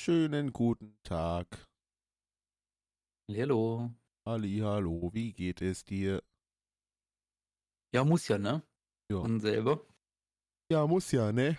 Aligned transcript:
Schönen 0.00 0.52
guten 0.52 0.96
Tag. 1.02 1.66
Hallo. 3.28 3.90
Ali, 4.24 4.58
hallo, 4.60 5.10
wie 5.12 5.32
geht 5.32 5.60
es 5.60 5.84
dir? 5.84 6.22
Ja, 7.92 8.04
muss 8.04 8.28
ja, 8.28 8.38
ne? 8.38 8.62
Ja. 9.10 9.16
Und 9.18 9.40
selber? 9.40 9.84
Ja, 10.70 10.86
muss 10.86 11.10
ja, 11.10 11.32
ne? 11.32 11.58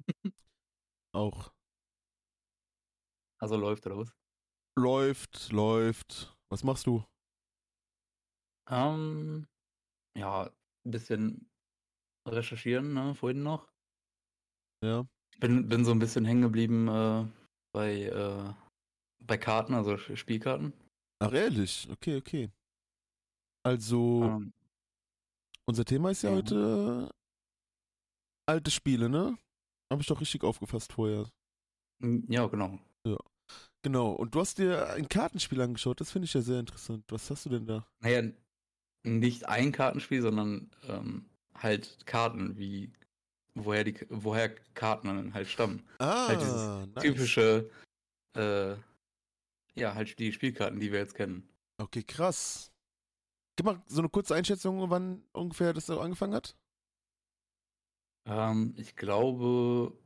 Auch 1.14 1.54
Also 3.40 3.56
läuft 3.56 3.86
oder 3.86 3.98
was? 3.98 4.12
läuft, 4.76 5.52
läuft. 5.52 6.36
Was 6.50 6.64
machst 6.64 6.86
du? 6.88 7.04
Ähm, 8.68 9.46
ja, 10.16 10.50
ein 10.84 10.90
bisschen 10.90 11.48
recherchieren, 12.26 12.92
ne? 12.92 13.14
Vorhin 13.14 13.44
noch. 13.44 13.70
Ja. 14.82 15.06
Bin, 15.40 15.68
bin 15.68 15.84
so 15.84 15.90
ein 15.90 15.98
bisschen 15.98 16.24
hängen 16.24 16.42
geblieben 16.42 16.88
äh, 16.88 17.26
bei, 17.72 18.02
äh, 18.04 18.52
bei 19.20 19.36
Karten, 19.38 19.74
also 19.74 19.96
Spielkarten. 19.98 20.72
Ach, 21.20 21.32
ehrlich? 21.32 21.88
Okay, 21.90 22.16
okay. 22.16 22.50
Also, 23.64 24.24
Ähm, 24.24 24.52
unser 25.66 25.84
Thema 25.84 26.10
ist 26.10 26.22
ja, 26.22 26.30
ja. 26.30 26.36
heute 26.36 27.08
äh, 27.10 27.14
alte 28.46 28.70
Spiele, 28.70 29.08
ne? 29.08 29.36
Habe 29.90 30.02
ich 30.02 30.08
doch 30.08 30.20
richtig 30.20 30.44
aufgefasst 30.44 30.92
vorher. 30.92 31.30
m, 32.00 32.24
ja, 32.28 32.46
genau. 32.46 32.78
Genau, 33.82 34.12
und 34.12 34.34
du 34.34 34.40
hast 34.40 34.56
dir 34.58 34.88
ein 34.94 35.08
Kartenspiel 35.08 35.60
angeschaut, 35.60 36.00
das 36.00 36.10
finde 36.10 36.24
ich 36.24 36.32
ja 36.32 36.40
sehr 36.40 36.58
interessant. 36.60 37.04
Was 37.08 37.30
hast 37.30 37.44
du 37.44 37.50
denn 37.50 37.66
da? 37.66 37.86
Naja, 38.00 38.30
nicht 39.04 39.46
ein 39.46 39.72
Kartenspiel, 39.72 40.22
sondern 40.22 40.70
ähm, 40.88 41.26
halt 41.54 42.06
Karten, 42.06 42.56
wie 42.56 42.92
woher 43.54 43.84
die 43.84 44.06
woher 44.10 44.54
Karten 44.74 45.08
dann 45.08 45.34
halt 45.34 45.48
stammen. 45.48 45.86
Ah, 45.98 46.28
Halt 46.28 46.40
dieses 46.40 46.86
nice. 46.94 47.02
Typische, 47.02 47.70
äh, 48.36 48.76
ja, 49.74 49.94
halt 49.94 50.18
die 50.18 50.32
Spielkarten, 50.32 50.80
die 50.80 50.92
wir 50.92 50.98
jetzt 51.00 51.14
kennen. 51.14 51.48
Okay, 51.78 52.02
krass. 52.02 52.70
Gib 53.56 53.66
mal 53.66 53.82
so 53.86 54.00
eine 54.00 54.08
kurze 54.08 54.34
Einschätzung, 54.34 54.90
wann 54.90 55.24
ungefähr 55.32 55.72
das 55.72 55.86
so 55.86 56.00
angefangen 56.00 56.34
hat. 56.34 56.56
Ähm, 58.26 58.74
ich 58.76 58.96
glaube, 58.96 59.96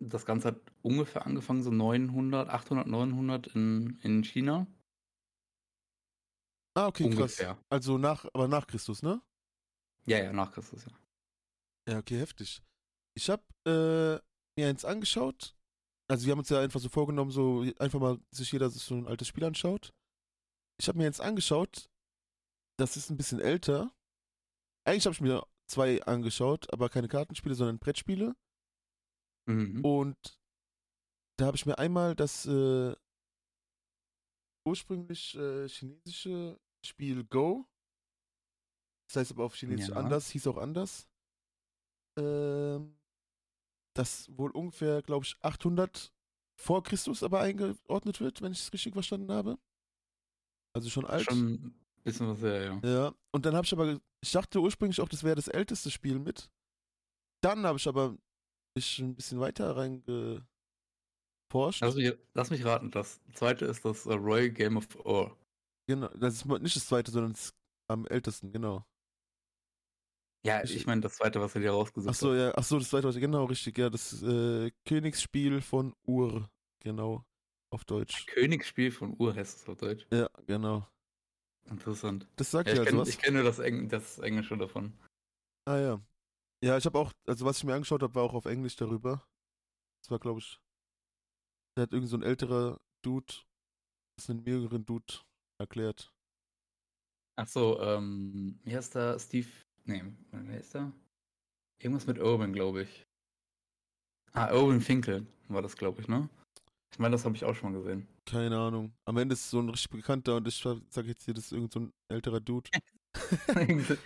das 0.00 0.24
Ganze 0.26 0.48
hat 0.48 0.60
ungefähr 0.82 1.26
angefangen, 1.26 1.62
so 1.62 1.70
900, 1.70 2.48
800, 2.48 2.86
900 2.86 3.46
in, 3.48 3.98
in 4.02 4.22
China. 4.22 4.66
Ah, 6.74 6.86
okay, 6.86 7.04
Ungefähr. 7.04 7.54
krass. 7.54 7.64
Also 7.70 7.98
nach, 7.98 8.24
aber 8.32 8.46
nach 8.46 8.66
Christus, 8.66 9.02
ne? 9.02 9.20
Ja, 10.06 10.18
ja, 10.18 10.32
nach 10.32 10.52
Christus, 10.52 10.84
ja. 10.84 10.92
Ja, 11.92 11.98
okay, 11.98 12.18
heftig. 12.18 12.62
Ich 13.18 13.28
habe 13.30 13.42
äh, 13.66 14.22
mir 14.60 14.68
eins 14.68 14.84
angeschaut. 14.84 15.56
Also 16.08 16.24
wir 16.24 16.32
haben 16.32 16.38
uns 16.38 16.48
ja 16.50 16.60
einfach 16.60 16.78
so 16.78 16.88
vorgenommen, 16.88 17.32
so 17.32 17.64
einfach 17.80 17.98
mal 17.98 18.18
sich 18.30 18.52
jeder 18.52 18.70
so 18.70 18.94
ein 18.94 19.08
altes 19.08 19.26
Spiel 19.26 19.44
anschaut. 19.44 19.92
Ich 20.80 20.86
habe 20.86 20.98
mir 20.98 21.06
eins 21.06 21.18
angeschaut. 21.18 21.90
Das 22.78 22.96
ist 22.96 23.10
ein 23.10 23.16
bisschen 23.16 23.40
älter. 23.40 23.92
Eigentlich 24.86 25.04
habe 25.06 25.14
ich 25.14 25.20
mir 25.20 25.44
zwei 25.66 26.00
angeschaut, 26.04 26.72
aber 26.72 26.88
keine 26.88 27.08
Kartenspiele, 27.08 27.56
sondern 27.56 27.80
Brettspiele. 27.80 28.36
Mhm. 29.48 29.84
Und 29.84 30.38
da 31.38 31.46
habe 31.46 31.56
ich 31.56 31.66
mir 31.66 31.76
einmal 31.78 32.14
das 32.14 32.46
äh, 32.46 32.94
ursprünglich 34.64 35.34
äh, 35.34 35.68
chinesische 35.68 36.60
Spiel 36.86 37.24
Go. 37.24 37.66
Das 39.08 39.16
heißt 39.16 39.32
aber 39.32 39.44
auf 39.44 39.56
Chinesisch 39.56 39.88
Ja. 39.88 39.96
anders, 39.96 40.30
hieß 40.30 40.46
auch 40.46 40.58
anders. 40.58 41.08
Ähm, 42.16 42.97
das 43.98 44.30
wohl 44.36 44.50
ungefähr, 44.52 45.02
glaube 45.02 45.24
ich, 45.24 45.36
800 45.42 46.12
vor 46.56 46.82
Christus 46.82 47.22
aber 47.22 47.40
eingeordnet 47.40 48.20
wird, 48.20 48.42
wenn 48.42 48.52
ich 48.52 48.60
es 48.60 48.72
richtig 48.72 48.92
verstanden 48.92 49.30
habe. 49.32 49.58
Also 50.72 50.90
schon 50.90 51.06
alt. 51.06 51.24
Schon 51.24 51.52
ein 51.54 51.74
bisschen 52.04 52.28
was 52.28 52.40
her, 52.40 52.64
ja. 52.64 52.88
Ja, 52.88 53.14
und 53.32 53.44
dann 53.46 53.54
habe 53.54 53.64
ich 53.64 53.72
aber, 53.72 54.00
ich 54.20 54.32
dachte 54.32 54.60
ursprünglich 54.60 55.00
auch, 55.00 55.08
das 55.08 55.24
wäre 55.24 55.36
das 55.36 55.48
älteste 55.48 55.90
Spiel 55.90 56.18
mit. 56.18 56.50
Dann 57.42 57.64
habe 57.66 57.78
ich 57.78 57.88
aber 57.88 58.16
mich 58.76 58.98
ein 58.98 59.14
bisschen 59.14 59.40
weiter 59.40 59.76
reingeforscht. 59.76 60.46
Lass 61.80 61.94
mich, 61.94 62.12
lass 62.34 62.50
mich 62.50 62.64
raten, 62.64 62.90
das 62.90 63.20
zweite 63.34 63.64
ist 63.66 63.84
das 63.84 64.06
äh, 64.06 64.14
Royal 64.14 64.50
Game 64.50 64.76
of 64.76 64.86
Ur. 65.04 65.36
Genau, 65.86 66.08
das 66.08 66.34
ist 66.34 66.44
nicht 66.44 66.76
das 66.76 66.86
zweite, 66.86 67.10
sondern 67.10 67.32
das 67.32 67.54
am 67.88 68.06
ältesten, 68.06 68.52
genau. 68.52 68.84
Ja, 70.44 70.62
Ich- 70.62 70.76
ich 70.76 70.86
meine 70.86 71.00
das 71.00 71.16
zweite, 71.16 71.40
was 71.40 71.54
er 71.54 71.60
dir 71.60 71.70
rausgesucht 71.72 72.14
Ach 72.14 72.18
so, 72.18 72.34
ja, 72.34 72.52
ach 72.56 72.64
so, 72.64 72.78
das 72.78 72.88
zweite, 72.90 73.12
genau, 73.20 73.44
richtig, 73.44 73.76
ja, 73.76 73.90
das 73.90 74.22
äh, 74.22 74.70
Königsspiel 74.86 75.60
von 75.60 75.94
Ur, 76.06 76.48
genau, 76.80 77.24
auf 77.70 77.84
Deutsch. 77.84 78.20
hat. 78.20 78.34
Königsspiel 78.34 78.92
von 78.92 79.16
Ur 79.18 79.34
heißt 79.34 79.58
es 79.62 79.68
auf 79.68 79.78
Deutsch. 79.78 80.06
Ja, 80.12 80.28
genau. 80.46 80.86
Interessant. 81.68 82.26
Das 82.36 82.50
sagt 82.50 82.68
Ja, 82.68 82.76
ja 82.76 82.82
ich 82.82 82.86
also 82.86 82.96
kenne 82.96 83.02
was. 83.02 83.08
ich 83.08 83.18
kenn 83.18 83.34
nur 83.34 83.42
das, 83.42 83.58
Eng 83.58 83.88
das 83.88 84.18
Englische 84.20 84.56
davon. 84.56 84.92
Ah 85.66 85.76
ja. 85.78 86.00
Ja, 86.62 86.78
ich 86.78 86.86
habe 86.86 86.98
auch, 86.98 87.12
also 87.26 87.44
was 87.44 87.58
ich 87.58 87.64
mir 87.64 87.74
angeschaut 87.74 88.02
habe, 88.02 88.14
war 88.14 88.24
auch 88.24 88.34
auf 88.34 88.46
Englisch 88.46 88.76
darüber. 88.76 89.24
Das 90.02 90.10
war, 90.10 90.18
glaube 90.18 90.40
ich, 90.40 90.58
da 91.76 91.82
hat 91.82 91.92
irgend 91.92 92.08
so 92.08 92.16
ein 92.16 92.22
älterer 92.22 92.78
Dude, 93.04 93.26
das 94.16 94.24
ist 94.24 94.30
einen 94.30 94.44
jüngeren 94.46 94.84
Dude 94.86 95.14
erklärt. 95.60 96.12
Ach 97.36 97.46
so, 97.46 97.80
ähm, 97.80 98.58
wie 98.64 98.74
heißt 98.76 98.94
der? 98.96 99.18
Steve? 99.18 99.48
Nee, 99.88 100.04
wer 100.32 100.60
ist 100.60 100.74
der? 100.74 100.92
Irgendwas 101.80 102.06
mit 102.06 102.18
Urban, 102.18 102.52
glaube 102.52 102.82
ich. 102.82 103.06
Ah, 104.34 104.52
Urban 104.52 104.82
Finkel 104.82 105.26
war 105.48 105.62
das, 105.62 105.78
glaube 105.78 106.02
ich, 106.02 106.08
ne? 106.08 106.28
Ich 106.92 106.98
meine, 106.98 107.12
das 107.12 107.24
habe 107.24 107.34
ich 107.36 107.44
auch 107.44 107.54
schon 107.54 107.72
mal 107.72 107.78
gesehen. 107.78 108.06
Keine 108.26 108.58
Ahnung. 108.58 108.92
Am 109.06 109.16
Ende 109.16 109.32
ist 109.32 109.46
es 109.46 109.50
so 109.50 109.60
ein 109.60 109.70
richtig 109.70 109.88
bekannter 109.88 110.36
und 110.36 110.46
ich 110.46 110.56
sag 110.56 111.06
jetzt 111.06 111.24
hier, 111.24 111.32
das 111.32 111.44
ist 111.44 111.52
irgend 111.52 111.72
so 111.72 111.80
ein 111.80 111.92
älterer 112.08 112.40
Dude. 112.40 112.68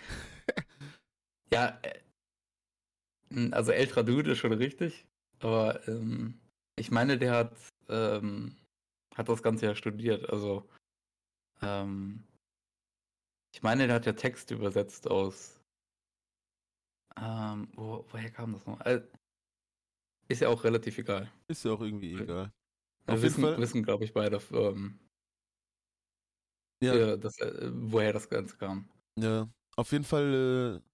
ja, 1.51 1.77
äh, 1.81 3.51
also 3.51 3.73
älterer 3.73 4.05
Dude 4.05 4.31
ist 4.31 4.37
schon 4.37 4.53
richtig, 4.53 5.05
aber 5.39 5.85
ähm, 5.89 6.39
ich 6.77 6.91
meine, 6.91 7.17
der 7.17 7.33
hat, 7.33 7.57
ähm, 7.89 8.55
hat 9.15 9.27
das 9.27 9.43
Ganze 9.43 9.65
ja 9.65 9.75
studiert, 9.75 10.29
also 10.29 10.65
ähm, 11.61 12.23
ich 13.53 13.61
meine, 13.63 13.87
der 13.87 13.97
hat 13.97 14.05
ja 14.05 14.13
Text 14.13 14.49
übersetzt 14.51 15.11
aus 15.11 15.59
ähm, 17.19 17.69
wo, 17.75 18.05
woher 18.09 18.31
kam 18.31 18.53
das 18.53 18.65
noch? 18.65 18.79
Äh, 18.81 19.01
ist 20.29 20.41
ja 20.41 20.49
auch 20.49 20.63
relativ 20.63 20.97
egal. 20.97 21.31
Ist 21.47 21.63
ja 21.65 21.71
auch 21.71 21.81
irgendwie 21.81 22.13
egal. 22.13 22.51
Wir 23.05 23.13
Auf 23.13 23.19
jeden 23.19 23.23
wissen, 23.23 23.41
Fall- 23.43 23.57
wissen 23.57 23.83
glaube 23.83 24.05
ich, 24.05 24.13
beide, 24.13 24.39
ähm, 24.51 24.99
Ja, 26.81 26.93
äh, 26.93 27.19
das, 27.19 27.37
äh, 27.39 27.71
woher 27.73 28.13
das 28.13 28.29
Ganze 28.29 28.57
kam. 28.57 28.89
ja. 29.19 29.49
Auf 29.75 29.91
jeden 29.91 30.03
Fall, 30.03 30.81
äh, 30.83 30.87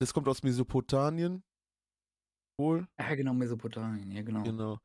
das 0.00 0.14
kommt 0.14 0.28
aus 0.28 0.44
Mesopotamien. 0.44 1.42
Wohl. 2.56 2.86
Ja, 3.00 3.16
genau, 3.16 3.34
Mesopotamien, 3.34 4.12
ja, 4.12 4.22
genau. 4.22 4.44
Genau. 4.44 4.78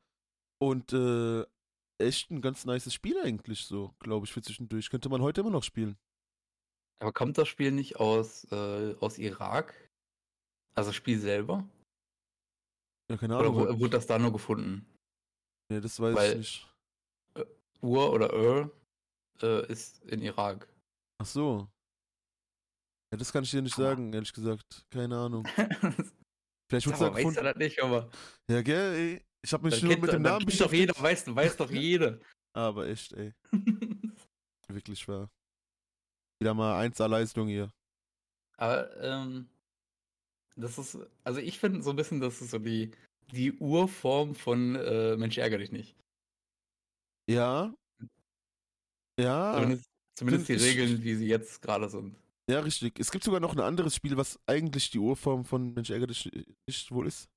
Und 0.60 0.92
äh, 0.92 1.44
echt 1.98 2.32
ein 2.32 2.40
ganz 2.42 2.64
nices 2.64 2.92
Spiel 2.92 3.16
eigentlich 3.20 3.64
so, 3.64 3.94
glaube 4.00 4.26
ich, 4.26 4.32
für 4.32 4.42
zwischendurch. 4.42 4.90
Könnte 4.90 5.08
man 5.08 5.22
heute 5.22 5.40
immer 5.42 5.50
noch 5.50 5.62
spielen. 5.62 5.96
Aber 7.00 7.12
kommt 7.12 7.38
das 7.38 7.46
Spiel 7.46 7.70
nicht 7.70 7.96
aus, 8.00 8.44
äh, 8.50 8.96
aus 8.98 9.18
Irak? 9.18 9.72
Also 10.74 10.90
das 10.90 10.96
Spiel 10.96 11.18
selber? 11.18 11.68
Ja, 13.10 13.16
keine 13.16 13.36
Oder 13.36 13.48
Ahnung. 13.48 13.66
halt. 13.68 13.78
wurde 13.80 13.90
das 13.90 14.06
da 14.06 14.18
nur 14.18 14.32
gefunden? 14.32 14.86
nee, 15.70 15.80
das 15.80 15.98
weiß 16.00 16.14
weil- 16.14 16.32
ich 16.32 16.36
nicht. 16.38 16.66
Ur 17.82 18.12
oder 18.12 18.32
Ur 18.34 18.70
äh, 19.42 19.66
ist 19.72 20.04
in 20.04 20.20
Irak. 20.22 20.68
Ach 21.18 21.26
so. 21.26 21.68
Ja, 23.12 23.18
das 23.18 23.32
kann 23.32 23.42
ich 23.44 23.50
dir 23.50 23.62
nicht 23.62 23.74
Aber- 23.74 23.82
sagen, 23.84 24.12
ehrlich 24.12 24.32
gesagt. 24.32 24.84
Keine 24.90 25.16
Ahnung. 25.16 25.44
Vielleicht 26.70 26.86
wurde 26.86 26.94
es 26.94 27.00
da 27.00 27.08
gefunden. 27.08 27.44
das 27.44 27.56
nicht, 27.56 27.82
aber 27.82 28.10
Ja, 28.50 28.62
gell, 28.62 28.94
ey. 28.94 29.24
Ich 29.42 29.52
habe 29.54 29.64
mich 29.68 29.82
nur 29.82 29.96
mit 29.96 30.12
dem 30.12 30.22
Namen 30.22 30.46
kennt 30.46 30.60
doch 30.60 30.70
jeder, 30.72 30.92
beschäftigt. 30.92 31.02
weiß, 31.02 31.34
weiß 31.34 31.56
doch 31.56 31.70
jeder. 31.70 32.20
Aber 32.54 32.86
echt, 32.86 33.12
ey. 33.14 33.32
Wirklich 34.68 35.08
wahr. 35.08 35.28
Wieder 36.40 36.54
mal 36.54 36.86
1A 36.86 37.06
Leistung 37.08 37.48
hier. 37.48 37.72
aber 38.58 38.94
ähm, 39.02 39.48
das 40.60 40.78
ist, 40.78 40.98
also 41.24 41.40
ich 41.40 41.58
finde 41.58 41.82
so 41.82 41.90
ein 41.90 41.96
bisschen, 41.96 42.20
das 42.20 42.40
ist 42.40 42.50
so 42.50 42.58
die, 42.58 42.90
die 43.32 43.52
Urform 43.52 44.34
von 44.34 44.76
äh, 44.76 45.16
Mensch 45.16 45.38
ärger 45.38 45.58
dich 45.58 45.72
nicht. 45.72 45.96
Ja. 47.28 47.72
Ja. 49.18 49.54
Zumindest, 49.54 49.90
zumindest 50.16 50.48
die 50.48 50.54
Regeln, 50.54 51.02
wie 51.02 51.14
sie 51.14 51.26
jetzt 51.26 51.62
gerade 51.62 51.88
sind. 51.88 52.16
Ja, 52.48 52.60
richtig. 52.60 52.98
Es 52.98 53.10
gibt 53.12 53.22
sogar 53.22 53.40
noch 53.40 53.52
ein 53.52 53.60
anderes 53.60 53.94
Spiel, 53.94 54.16
was 54.16 54.40
eigentlich 54.46 54.90
die 54.90 54.98
Urform 54.98 55.44
von 55.44 55.72
Mensch 55.72 55.90
ärgere 55.90 56.08
dich 56.08 56.30
nicht 56.66 56.90
wohl 56.90 57.06
ist. 57.06 57.28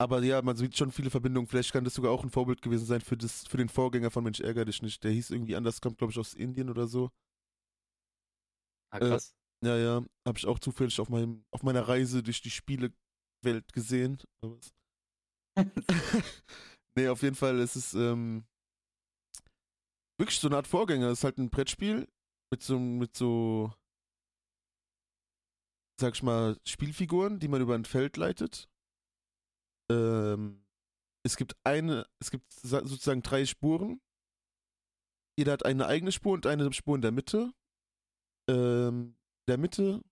Aber 0.00 0.22
ja, 0.22 0.40
man 0.40 0.56
sieht 0.56 0.76
schon 0.76 0.90
viele 0.90 1.10
Verbindungen. 1.10 1.46
Vielleicht 1.46 1.72
kann 1.72 1.84
das 1.84 1.94
sogar 1.94 2.10
auch 2.10 2.24
ein 2.24 2.30
Vorbild 2.30 2.62
gewesen 2.62 2.86
sein 2.86 3.02
für, 3.02 3.18
das, 3.18 3.46
für 3.46 3.58
den 3.58 3.68
Vorgänger 3.68 4.10
von 4.10 4.24
Mensch 4.24 4.40
ärgere 4.40 4.64
dich 4.64 4.82
nicht. 4.82 5.04
Der 5.04 5.10
hieß 5.12 5.30
irgendwie 5.30 5.56
anders, 5.56 5.80
kommt 5.80 5.98
glaube 5.98 6.10
ich 6.12 6.18
aus 6.18 6.34
Indien 6.34 6.70
oder 6.70 6.86
so. 6.86 7.10
Ah, 8.90 8.96
Äh, 8.96 9.00
krass. 9.10 9.34
Ja, 9.62 9.76
ja, 9.76 10.04
habe 10.26 10.38
ich 10.38 10.46
auch 10.46 10.58
zufällig 10.58 10.98
auf, 11.00 11.10
meinem, 11.10 11.44
auf 11.50 11.62
meiner 11.62 11.86
Reise 11.86 12.22
durch 12.22 12.40
die 12.40 12.50
Spielewelt 12.50 13.72
gesehen. 13.72 14.18
Nee, 16.96 17.08
auf 17.08 17.22
jeden 17.22 17.36
Fall 17.36 17.58
ist 17.60 17.76
es 17.76 17.94
ähm, 17.94 18.44
wirklich 20.18 20.38
so 20.38 20.48
eine 20.48 20.56
Art 20.56 20.66
Vorgänger. 20.66 21.08
Es 21.08 21.20
ist 21.20 21.24
halt 21.24 21.38
ein 21.38 21.50
Brettspiel 21.50 22.08
mit 22.52 22.62
so, 22.62 22.78
mit 22.78 23.16
so, 23.16 23.72
sag 26.00 26.14
ich 26.14 26.22
mal, 26.22 26.58
Spielfiguren, 26.66 27.38
die 27.38 27.48
man 27.48 27.62
über 27.62 27.74
ein 27.74 27.84
Feld 27.84 28.16
leitet. 28.16 28.68
Ähm, 29.90 30.64
es 31.24 31.36
gibt 31.36 31.54
eine, 31.64 32.06
es 32.20 32.30
gibt 32.30 32.50
sozusagen 32.52 33.22
drei 33.22 33.46
Spuren. 33.46 34.00
Jeder 35.38 35.52
hat 35.52 35.64
eine 35.64 35.86
eigene 35.86 36.12
Spur 36.12 36.34
und 36.34 36.46
eine 36.46 36.72
Spur 36.72 36.96
in 36.96 37.02
der 37.02 37.12
Mitte. 37.12 37.52
Ähm, 38.48 39.16
der 39.48 39.58
Mitte 39.58 40.02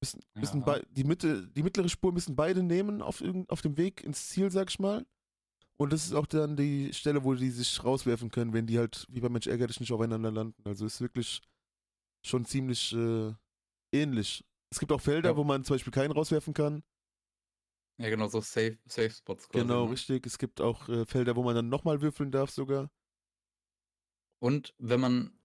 müssen, 0.00 0.20
müssen 0.34 0.64
Ja. 0.66 0.80
die 0.90 1.04
Mitte, 1.04 1.48
die 1.48 1.62
mittlere 1.62 1.88
Spur 1.88 2.12
müssen 2.12 2.36
beide 2.36 2.62
nehmen 2.62 3.02
auf, 3.02 3.22
auf 3.48 3.62
dem 3.62 3.76
Weg 3.76 4.02
ins 4.04 4.28
Ziel, 4.28 4.50
sag 4.50 4.70
ich 4.70 4.78
mal. 4.78 5.06
Und 5.76 5.92
das 5.92 6.04
ist 6.04 6.12
auch 6.14 6.26
dann 6.26 6.56
die 6.56 6.92
Stelle, 6.92 7.24
wo 7.24 7.34
die 7.34 7.50
sich 7.50 7.82
rauswerfen 7.82 8.30
können, 8.30 8.52
wenn 8.52 8.66
die 8.66 8.78
halt 8.78 9.06
wie 9.10 9.20
bei 9.20 9.28
Mensch 9.28 9.46
ärger 9.48 9.66
dich 9.66 9.80
nicht 9.80 9.92
aufeinander 9.92 10.30
landen. 10.30 10.62
Also 10.64 10.86
ist 10.86 11.00
wirklich 11.00 11.42
schon 12.24 12.44
ziemlich 12.44 12.92
äh, 12.92 13.34
ähnlich. 13.92 14.44
Es 14.70 14.78
gibt 14.78 14.92
auch 14.92 15.00
Felder, 15.00 15.30
Ja. 15.30 15.36
wo 15.36 15.44
man 15.44 15.64
zum 15.64 15.74
Beispiel 15.74 15.92
keinen 15.92 16.12
rauswerfen 16.12 16.54
kann. 16.54 16.84
Ja, 17.98 18.08
genau, 18.08 18.28
so 18.28 18.40
Safe, 18.40 18.78
Safe 18.86 19.10
Spots 19.10 19.48
quasi. 19.48 19.64
Genau, 19.64 19.86
ne? 19.86 19.92
richtig. 19.92 20.26
Es 20.26 20.38
gibt 20.38 20.60
auch 20.60 20.88
äh, 20.88 21.06
Felder, 21.06 21.34
wo 21.36 21.42
man 21.42 21.54
dann 21.54 21.68
nochmal 21.68 22.00
würfeln 22.02 22.30
darf 22.30 22.50
sogar. 22.50 22.90
Und 24.40 24.74
wenn 24.78 25.00
man, 25.00 25.38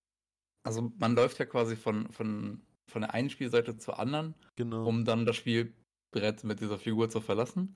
also 0.63 0.91
man 0.97 1.15
läuft 1.15 1.39
ja 1.39 1.45
quasi 1.45 1.75
von, 1.75 2.11
von, 2.11 2.61
von 2.87 3.01
der 3.01 3.13
einen 3.13 3.29
Spielseite 3.29 3.77
zur 3.77 3.99
anderen, 3.99 4.35
Genau. 4.55 4.85
um 4.87 5.05
dann 5.05 5.25
das 5.25 5.35
Spielbrett 5.37 6.43
mit 6.43 6.59
dieser 6.59 6.77
Figur 6.79 7.09
zu 7.09 7.21
verlassen. 7.21 7.75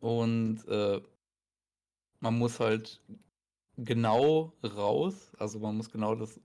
Und 0.00 0.64
äh, 0.68 1.00
man 2.20 2.38
muss 2.38 2.60
halt 2.60 3.02
genau 3.76 4.52
raus, 4.64 5.32
also 5.38 5.58
man 5.58 5.76
muss 5.76 5.90
genau 5.90 6.14
das, 6.14 6.40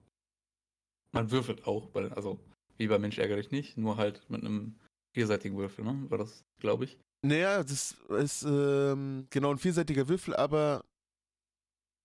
man 1.12 1.30
würfelt 1.32 1.66
auch, 1.68 1.88
bei, 1.90 2.12
also 2.12 2.40
wie 2.78 2.88
bei 2.88 2.98
Mensch 3.00 3.18
ärgerlich 3.18 3.52
nicht, 3.52 3.78
nur 3.78 3.98
halt 3.98 4.28
mit 4.30 4.42
einem 4.42 4.76
vierseitigen 5.16 5.58
Würfel, 5.58 5.86
ne? 5.86 6.10
War 6.10 6.18
das, 6.18 6.44
glaube 6.60 6.86
ich. 6.86 7.00
Naja, 7.26 7.64
das 7.64 7.94
ist 8.10 8.44
ähm, 8.44 9.28
genau 9.30 9.52
ein 9.52 9.58
vierseitiger 9.60 10.08
Würfel, 10.10 10.36
aber 10.36 10.84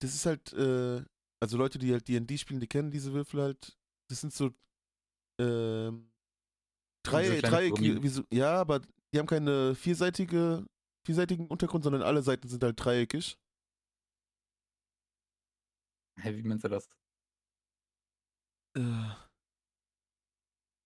das 0.00 0.14
ist 0.14 0.26
halt, 0.26 0.52
äh, 0.52 1.02
also 1.40 1.56
Leute, 1.56 1.78
die 1.78 1.92
halt 1.92 2.08
D&D 2.08 2.38
spielen, 2.38 2.60
die 2.60 2.66
kennen 2.66 2.90
diese 2.90 3.12
Würfel 3.12 3.42
halt. 3.42 3.76
Das 4.10 4.20
sind 4.20 4.32
so 4.32 4.50
ähm, 5.40 6.10
drei, 7.04 7.40
drei, 7.40 7.70
so, 8.08 8.22
ja, 8.32 8.60
aber 8.60 8.80
die 9.12 9.18
haben 9.18 9.26
keine 9.26 9.74
vierseitige, 9.74 10.66
vierseitigen 11.06 11.46
Untergrund, 11.46 11.84
sondern 11.84 12.02
alle 12.02 12.22
Seiten 12.22 12.48
sind 12.48 12.62
halt 12.64 12.82
dreieckig. 12.82 13.38
Hä, 16.20 16.36
wie 16.36 16.42
meinst 16.42 16.64
du 16.64 16.68
das? 16.68 16.88
Äh, 18.76 19.28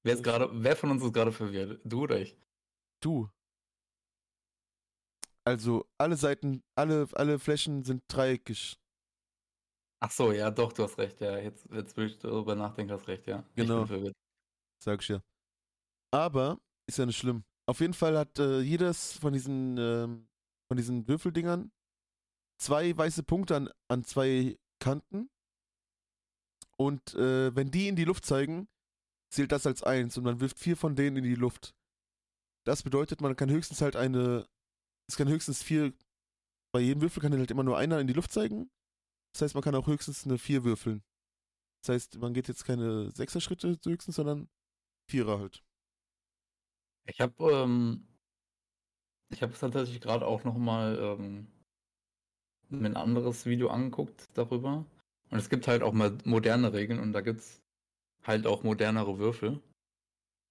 Wer 0.04 0.14
ist 0.14 0.22
gerade, 0.24 0.48
wer 0.52 0.76
von 0.76 0.90
uns 0.90 1.02
ist 1.02 1.12
gerade 1.12 1.32
verwirrt? 1.32 1.80
Du 1.84 2.02
oder 2.02 2.20
ich? 2.20 2.36
du. 3.00 3.28
Also 5.44 5.84
alle 5.98 6.16
Seiten, 6.16 6.62
alle, 6.76 7.08
alle 7.14 7.38
Flächen 7.38 7.84
sind 7.84 8.02
dreieckig. 8.08 8.78
Ach 10.04 10.10
so, 10.10 10.32
ja, 10.32 10.50
doch, 10.50 10.72
du 10.72 10.82
hast 10.82 10.98
recht, 10.98 11.20
ja. 11.20 11.38
Jetzt, 11.38 11.68
jetzt 11.70 11.96
will 11.96 12.06
ich 12.06 12.18
darüber 12.18 12.56
nachdenken, 12.56 12.92
hast 12.92 13.06
recht, 13.06 13.24
ja. 13.28 13.44
Genau. 13.54 13.84
Ich. 13.84 14.12
Sag 14.82 15.00
ich 15.00 15.08
ja. 15.08 15.22
Aber 16.10 16.58
ist 16.88 16.98
ja 16.98 17.06
nicht 17.06 17.18
schlimm. 17.18 17.44
Auf 17.66 17.78
jeden 17.78 17.94
Fall 17.94 18.18
hat 18.18 18.36
äh, 18.40 18.60
jedes 18.62 19.12
von 19.12 19.32
diesen, 19.32 19.78
ähm, 19.78 20.28
von 20.66 20.76
diesen 20.76 21.06
Würfeldingern 21.06 21.70
zwei 22.58 22.96
weiße 22.96 23.22
Punkte 23.22 23.54
an, 23.54 23.70
an 23.86 24.02
zwei 24.02 24.58
Kanten. 24.80 25.30
Und 26.76 27.14
äh, 27.14 27.54
wenn 27.54 27.70
die 27.70 27.86
in 27.86 27.94
die 27.94 28.04
Luft 28.04 28.26
zeigen, 28.26 28.66
zählt 29.30 29.52
das 29.52 29.68
als 29.68 29.84
eins 29.84 30.18
und 30.18 30.24
man 30.24 30.40
wirft 30.40 30.58
vier 30.58 30.76
von 30.76 30.96
denen 30.96 31.18
in 31.18 31.24
die 31.24 31.36
Luft. 31.36 31.76
Das 32.66 32.82
bedeutet, 32.82 33.20
man 33.20 33.36
kann 33.36 33.50
höchstens 33.50 33.80
halt 33.80 33.94
eine, 33.94 34.48
es 35.08 35.16
kann 35.16 35.28
höchstens 35.28 35.62
vier, 35.62 35.92
bei 36.72 36.80
jedem 36.80 37.02
Würfel 37.02 37.22
kann 37.22 37.38
halt 37.38 37.52
immer 37.52 37.62
nur 37.62 37.78
einer 37.78 38.00
in 38.00 38.08
die 38.08 38.14
Luft 38.14 38.32
zeigen. 38.32 38.68
Das 39.32 39.42
heißt, 39.42 39.54
man 39.54 39.62
kann 39.62 39.74
auch 39.74 39.86
höchstens 39.86 40.24
eine 40.24 40.38
vier 40.38 40.64
würfeln. 40.64 41.02
Das 41.82 41.94
heißt, 41.94 42.18
man 42.18 42.34
geht 42.34 42.48
jetzt 42.48 42.64
keine 42.64 43.10
Sechser-Schritte 43.10 43.78
höchstens, 43.84 44.16
sondern 44.16 44.48
Vierer 45.10 45.40
halt. 45.40 45.64
Ich 47.06 47.20
habe 47.20 47.52
ähm, 47.52 48.06
ich 49.32 49.42
habe 49.42 49.52
tatsächlich 49.54 50.00
gerade 50.00 50.26
auch 50.26 50.44
noch 50.44 50.56
mal 50.56 50.98
ähm, 51.00 51.48
ein 52.70 52.96
anderes 52.96 53.46
Video 53.46 53.68
angeguckt 53.70 54.28
darüber. 54.34 54.84
Und 55.30 55.38
es 55.38 55.48
gibt 55.48 55.66
halt 55.66 55.82
auch 55.82 55.92
mal 55.92 56.16
moderne 56.24 56.72
Regeln 56.72 57.00
und 57.00 57.12
da 57.12 57.22
gibt's 57.22 57.62
halt 58.24 58.46
auch 58.46 58.62
modernere 58.62 59.18
Würfel. 59.18 59.60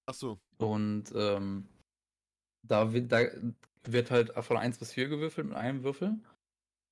Ach 0.06 0.14
so. 0.14 0.38
Und 0.58 1.04
ähm, 1.14 1.68
da, 2.66 2.92
wird, 2.92 3.12
da 3.12 3.22
wird 3.84 4.10
halt 4.10 4.32
von 4.44 4.56
1 4.56 4.78
bis 4.78 4.92
4 4.92 5.08
gewürfelt 5.08 5.46
mit 5.46 5.56
einem 5.56 5.84
Würfel. 5.84 6.18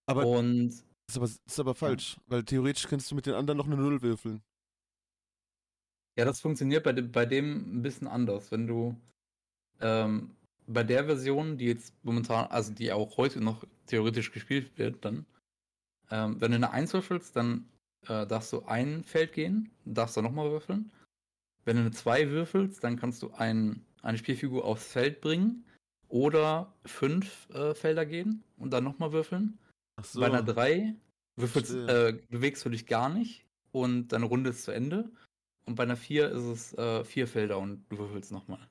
Aber 0.06 0.26
und 0.26 0.84
ist 1.10 1.16
aber, 1.16 1.26
das 1.26 1.40
ist 1.46 1.60
aber 1.60 1.74
falsch, 1.74 2.16
weil 2.26 2.44
theoretisch 2.44 2.86
kannst 2.86 3.10
du 3.10 3.14
mit 3.14 3.26
den 3.26 3.34
anderen 3.34 3.58
noch 3.58 3.66
eine 3.66 3.76
Null 3.76 4.02
würfeln. 4.02 4.42
Ja, 6.16 6.24
das 6.24 6.40
funktioniert 6.40 6.84
bei 6.84 6.92
dem, 6.92 7.10
bei 7.12 7.26
dem 7.26 7.78
ein 7.78 7.82
bisschen 7.82 8.06
anders. 8.06 8.50
Wenn 8.50 8.66
du 8.66 8.96
ähm, 9.80 10.36
bei 10.66 10.84
der 10.84 11.04
Version, 11.04 11.56
die 11.58 11.66
jetzt 11.66 11.94
momentan, 12.04 12.46
also 12.50 12.72
die 12.72 12.92
auch 12.92 13.16
heute 13.16 13.40
noch 13.40 13.64
theoretisch 13.86 14.32
gespielt 14.32 14.76
wird, 14.76 15.04
dann, 15.04 15.26
ähm, 16.10 16.40
wenn 16.40 16.52
du 16.52 16.56
eine 16.56 16.70
1 16.70 16.92
würfelst, 16.92 17.34
dann 17.34 17.68
äh, 18.06 18.26
darfst 18.26 18.52
du 18.52 18.64
ein 18.64 19.04
Feld 19.04 19.32
gehen, 19.32 19.70
darfst 19.84 20.16
du 20.16 20.22
nochmal 20.22 20.50
würfeln. 20.50 20.92
Wenn 21.64 21.76
du 21.76 21.82
eine 21.82 21.90
2 21.90 22.30
würfelst, 22.30 22.82
dann 22.84 22.96
kannst 22.96 23.22
du 23.22 23.32
ein, 23.32 23.84
eine 24.02 24.18
Spielfigur 24.18 24.64
aufs 24.64 24.86
Feld 24.86 25.20
bringen 25.20 25.64
oder 26.08 26.72
fünf 26.84 27.48
äh, 27.50 27.74
Felder 27.74 28.06
gehen 28.06 28.42
und 28.58 28.70
dann 28.72 28.84
nochmal 28.84 29.12
würfeln. 29.12 29.58
So. 30.02 30.20
Bei 30.20 30.26
einer 30.26 30.42
3 30.42 30.94
würfelst, 31.36 31.72
Verstehe. 31.72 32.08
äh, 32.08 32.22
bewegst 32.28 32.64
du 32.64 32.70
dich 32.70 32.86
gar 32.86 33.08
nicht 33.08 33.46
und 33.72 34.08
deine 34.08 34.26
Runde 34.26 34.50
ist 34.50 34.64
zu 34.64 34.72
Ende. 34.72 35.10
Und 35.66 35.74
bei 35.76 35.84
einer 35.84 35.96
4 35.96 36.30
ist 36.30 36.42
es 36.44 36.74
äh, 36.74 37.04
vier 37.04 37.28
Felder 37.28 37.58
und 37.58 37.84
du 37.90 37.98
würfelst 37.98 38.32
nochmal. 38.32 38.68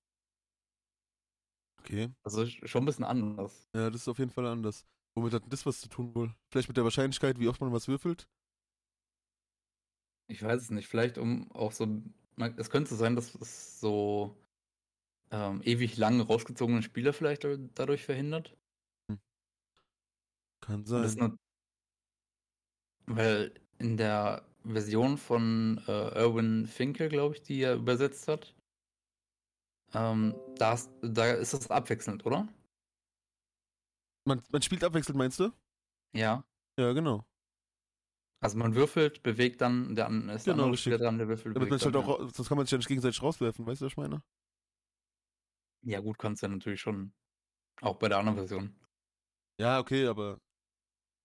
Okay. 1.79 2.09
Also 2.23 2.41
sch- 2.41 2.67
schon 2.67 2.83
ein 2.83 2.85
bisschen 2.85 3.05
anders. 3.05 3.69
Ja, 3.75 3.89
das 3.89 4.01
ist 4.01 4.07
auf 4.07 4.19
jeden 4.19 4.31
Fall 4.31 4.45
anders. 4.47 4.85
Womit 5.15 5.33
hat 5.33 5.43
das 5.49 5.65
was 5.65 5.79
zu 5.81 5.89
tun 5.89 6.13
wohl? 6.13 6.33
Vielleicht 6.51 6.67
mit 6.67 6.77
der 6.77 6.83
Wahrscheinlichkeit, 6.83 7.39
wie 7.39 7.47
oft 7.47 7.61
man 7.61 7.71
was 7.71 7.87
würfelt? 7.87 8.27
Ich 10.27 10.43
weiß 10.43 10.61
es 10.61 10.69
nicht. 10.71 10.87
Vielleicht 10.87 11.17
um 11.17 11.51
auch 11.51 11.71
so. 11.71 11.87
Es 12.57 12.69
könnte 12.69 12.95
sein, 12.95 13.15
dass 13.15 13.35
es 13.35 13.79
so 13.79 14.35
ähm, 15.31 15.61
ewig 15.63 15.97
lang 15.97 16.21
rausgezogene 16.21 16.83
Spiele 16.83 17.13
vielleicht 17.13 17.43
da- 17.43 17.57
dadurch 17.75 18.03
verhindert. 18.05 18.55
Kann 20.69 20.85
sein. 20.85 21.17
nur, 21.17 21.37
weil 23.07 23.53
in 23.79 23.97
der 23.97 24.45
Version 24.63 25.17
von 25.17 25.81
äh, 25.87 25.91
Erwin 26.11 26.65
Finkel, 26.67 27.09
glaube 27.09 27.35
ich, 27.35 27.41
die 27.43 27.61
er 27.61 27.75
übersetzt 27.75 28.27
hat, 28.27 28.55
ähm, 29.93 30.35
da, 30.57 30.73
ist, 30.73 30.89
da 31.01 31.31
ist 31.33 31.53
das 31.53 31.69
abwechselnd, 31.69 32.25
oder? 32.25 32.47
Man, 34.25 34.41
man 34.51 34.61
spielt 34.61 34.83
abwechselnd, 34.83 35.17
meinst 35.17 35.39
du? 35.39 35.51
Ja. 36.13 36.43
Ja, 36.77 36.93
genau. 36.93 37.25
Also 38.41 38.57
man 38.57 38.75
würfelt, 38.75 39.23
bewegt 39.23 39.61
dann, 39.61 39.95
der 39.95 40.09
ist 40.35 40.45
der 40.47 40.55
Genau, 40.55 40.63
andere. 40.65 40.77
Spieler 40.77 40.97
dran, 40.97 41.17
der 41.17 41.27
würfelt, 41.29 41.55
Damit 41.55 41.69
man 41.69 41.79
bewegt 41.79 41.85
halt 41.85 41.95
dann, 41.95 42.03
auch, 42.09 42.19
sonst 42.33 42.47
kann 42.49 42.57
man 42.57 42.65
sich 42.65 42.71
ja 42.71 42.77
nicht 42.77 42.87
gegenseitig 42.87 43.21
rauswerfen, 43.21 43.65
weißt 43.65 43.81
du, 43.81 43.85
was 43.85 43.93
ich 43.93 43.97
meine? 43.97 44.23
ja 45.81 45.99
gut, 45.99 46.17
kannst 46.17 46.41
du 46.41 46.47
ja 46.47 46.51
natürlich 46.53 46.79
schon. 46.81 47.13
Auch 47.81 47.97
bei 47.99 48.09
der 48.09 48.19
anderen 48.19 48.37
Version. 48.37 48.75
Ja, 49.59 49.79
okay, 49.79 50.07
aber 50.07 50.39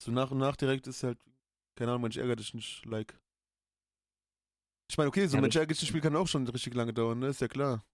so 0.02 0.12
nach 0.12 0.30
und 0.30 0.38
nach 0.38 0.56
direkt 0.56 0.86
ist 0.86 1.02
halt, 1.02 1.18
keine 1.76 1.90
Ahnung, 1.92 2.02
Mensch 2.02 2.16
ärgert 2.16 2.40
dich 2.40 2.54
nicht, 2.54 2.84
like. 2.86 3.18
Ich 4.90 4.98
meine, 4.98 5.08
okay, 5.08 5.26
so 5.26 5.36
Ja, 5.36 5.38
ein 5.38 5.40
Mensch 5.40 5.56
das- 5.56 5.56
ärgert 5.56 5.80
dich 5.80 5.88
Spiel 5.88 6.00
kann 6.00 6.16
auch 6.16 6.28
schon 6.28 6.46
richtig 6.48 6.74
lange 6.74 6.92
dauern, 6.92 7.18
ne? 7.18 7.28
Ist 7.28 7.40
ja 7.40 7.48
klar. 7.48 7.84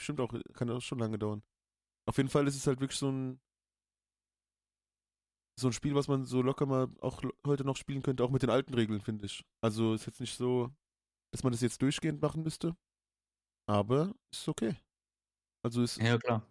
Stimmt 0.00 0.20
auch, 0.20 0.32
kann 0.54 0.70
auch 0.70 0.82
schon 0.82 0.98
lange 1.00 1.18
dauern. 1.18 1.42
Auf 2.06 2.18
jeden 2.18 2.30
Fall 2.30 2.46
ist 2.48 2.56
es 2.56 2.66
halt 2.66 2.80
wirklich 2.80 2.98
so 2.98 3.10
ein 3.10 3.40
so 5.58 5.68
ein 5.68 5.72
Spiel, 5.72 5.94
was 5.94 6.08
man 6.08 6.24
so 6.24 6.42
locker 6.42 6.66
mal 6.66 6.88
auch 7.00 7.22
heute 7.46 7.64
noch 7.64 7.76
spielen 7.76 8.02
könnte, 8.02 8.24
auch 8.24 8.30
mit 8.30 8.42
den 8.42 8.50
alten 8.50 8.74
Regeln, 8.74 9.00
finde 9.00 9.26
ich. 9.26 9.44
Also 9.60 9.94
ist 9.94 10.06
jetzt 10.06 10.20
nicht 10.20 10.36
so, 10.36 10.70
dass 11.32 11.44
man 11.44 11.52
das 11.52 11.62
jetzt 11.62 11.82
durchgehend 11.82 12.22
machen 12.22 12.42
müsste. 12.42 12.76
Aber 13.68 14.14
ist 14.32 14.48
okay. 14.48 14.76
Also 15.64 15.82
es 15.82 15.98
Ja, 15.98 16.18
klar. 16.18 16.42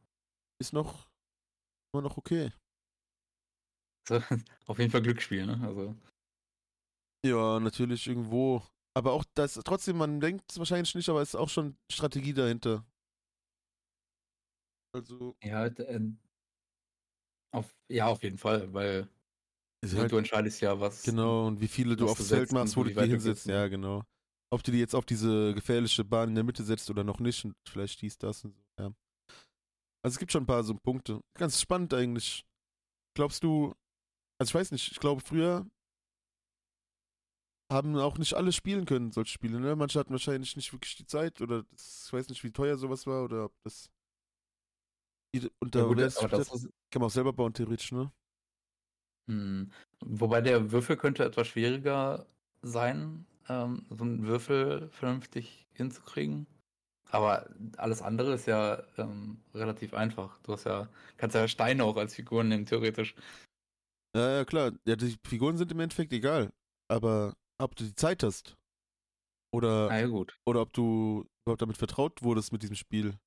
ist 0.60 0.74
noch 0.74 1.10
immer 1.94 2.04
noch 2.04 2.18
okay. 2.18 2.52
Auf 4.66 4.80
jeden 4.80 4.92
Fall 4.92 5.02
Glücksspiel, 5.02 5.46
ne? 5.46 5.60
Also. 5.64 5.96
Ja, 7.26 7.60
natürlich 7.60 8.08
irgendwo. 8.08 8.64
Aber 8.94 9.14
auch 9.14 9.24
das, 9.36 9.54
trotzdem, 9.54 9.98
man 9.98 10.20
denkt 10.20 10.52
es 10.52 10.58
wahrscheinlich 10.58 10.94
nicht, 10.96 11.08
aber 11.10 11.22
es 11.22 11.30
ist 11.30 11.36
auch 11.36 11.50
schon 11.50 11.78
Strategie 11.92 12.34
dahinter. 12.34 12.86
Also, 14.94 15.36
Ja, 15.44 15.66
äh, 15.68 16.02
auf, 17.54 17.74
ja, 17.90 18.08
auf 18.08 18.24
jeden 18.24 18.38
Fall, 18.38 18.74
weil 18.74 19.08
Du, 19.84 19.98
halt, 19.98 20.12
du 20.12 20.18
entscheidest 20.18 20.62
ja, 20.62 20.80
was. 20.80 21.02
genau, 21.04 21.48
und 21.48 21.60
wie 21.60 21.68
viele 21.68 21.96
du 21.96 22.08
aufs 22.08 22.28
Feld 22.28 22.52
machst, 22.52 22.78
wo 22.78 22.84
du 22.84 22.94
die 22.94 23.00
hinsetzt, 23.10 23.48
ne? 23.48 23.54
ja, 23.54 23.68
genau. 23.68 24.04
Ob 24.54 24.62
du 24.64 24.72
die 24.72 24.80
jetzt 24.80 24.94
auf 24.94 25.06
diese 25.06 25.54
gefährliche 25.56 26.04
Bahn 26.04 26.30
in 26.30 26.36
der 26.36 26.44
Mitte 26.44 26.64
setzt 26.64 26.90
oder 26.90 27.04
noch 27.04 27.20
nicht 27.20 27.46
und 27.46 27.56
vielleicht 27.68 28.02
dies, 28.02 28.18
das 28.18 28.44
und 28.44 28.54
so, 28.54 28.62
ja. 28.80 28.94
Also 30.04 30.16
es 30.16 30.20
gibt 30.20 30.32
schon 30.32 30.44
ein 30.44 30.48
paar 30.48 30.64
so 30.64 30.76
Punkte. 30.76 31.22
Ganz 31.38 31.60
spannend 31.62 31.94
eigentlich. 31.94 32.44
Glaubst 33.16 33.44
du, 33.44 33.74
also 34.42 34.50
ich 34.50 34.56
weiß 34.56 34.72
nicht, 34.72 34.92
ich 34.92 35.00
glaube 35.00 35.22
früher 35.22 35.66
haben 37.72 37.96
auch 37.98 38.18
nicht 38.18 38.34
alle 38.34 38.52
spielen 38.52 38.86
können, 38.86 39.12
solche 39.12 39.32
Spiele, 39.34 39.60
ne? 39.60 39.76
Manche 39.76 39.98
hatten 40.00 40.12
wahrscheinlich 40.12 40.56
nicht 40.56 40.74
wirklich 40.74 40.96
die 40.98 41.06
Zeit 41.06 41.42
oder 41.42 41.64
das, 41.72 42.04
ich 42.08 42.14
weiß 42.14 42.28
nicht, 42.30 42.44
wie 42.44 42.52
teuer 42.52 42.78
sowas 42.78 43.08
war 43.08 43.24
oder 43.24 43.46
ob 43.46 43.54
das. 43.64 43.90
Und 45.60 45.76
Ja, 45.76 45.84
da 45.84 45.84
gut, 45.84 45.98
wär's- 46.00 46.18
aber 46.18 46.30
das 46.30 46.52
ist, 46.54 46.70
kann 46.92 47.00
man 47.02 47.08
auch 47.08 47.12
selber 47.12 47.34
bauen, 47.34 47.54
theoretisch, 47.54 47.92
ne? 47.92 48.12
hm, 49.28 49.72
wobei 50.02 50.42
der 50.42 50.72
Würfel 50.72 50.98
könnte 50.98 51.24
etwas 51.24 51.48
schwieriger 51.48 52.26
sein, 52.62 53.26
ähm, 53.50 53.86
so 53.90 54.04
einen 54.04 54.26
Würfel 54.28 54.90
vernünftig 54.92 55.68
hinzukriegen. 55.74 56.48
Aber 57.12 57.50
alles 57.78 58.02
andere 58.04 58.34
ist 58.36 58.48
ja 58.48 58.84
ähm, 58.98 59.42
relativ 59.56 59.94
einfach. 59.94 60.40
Du 60.44 60.54
hast 60.54 60.66
ja, 60.66 60.90
kannst 61.18 61.36
ja 61.36 61.48
Steine 61.48 61.84
auch 61.86 61.98
als 61.98 62.16
Figuren 62.16 62.50
nehmen, 62.50 62.66
theoretisch. 62.68 63.16
Ja, 64.16 64.38
ja, 64.38 64.46
klar. 64.46 64.74
Ja, 64.86 64.96
die 64.96 65.18
Figuren 65.26 65.58
sind 65.58 65.72
im 65.72 65.80
Endeffekt 65.80 66.12
egal. 66.14 66.52
Aber 66.90 67.36
ob 67.62 67.76
du 67.76 67.86
die 67.86 67.96
Zeit 67.96 68.24
hast 68.24 68.58
oder, 69.54 69.88
Na 69.90 70.00
ja, 70.00 70.08
gut. 70.08 70.38
oder 70.46 70.62
ob 70.62 70.74
du 70.74 71.26
überhaupt 71.46 71.62
damit 71.62 71.78
vertraut 71.78 72.22
wurdest 72.22 72.52
mit 72.52 72.62
diesem 72.64 72.76
Spiel. 72.76 73.18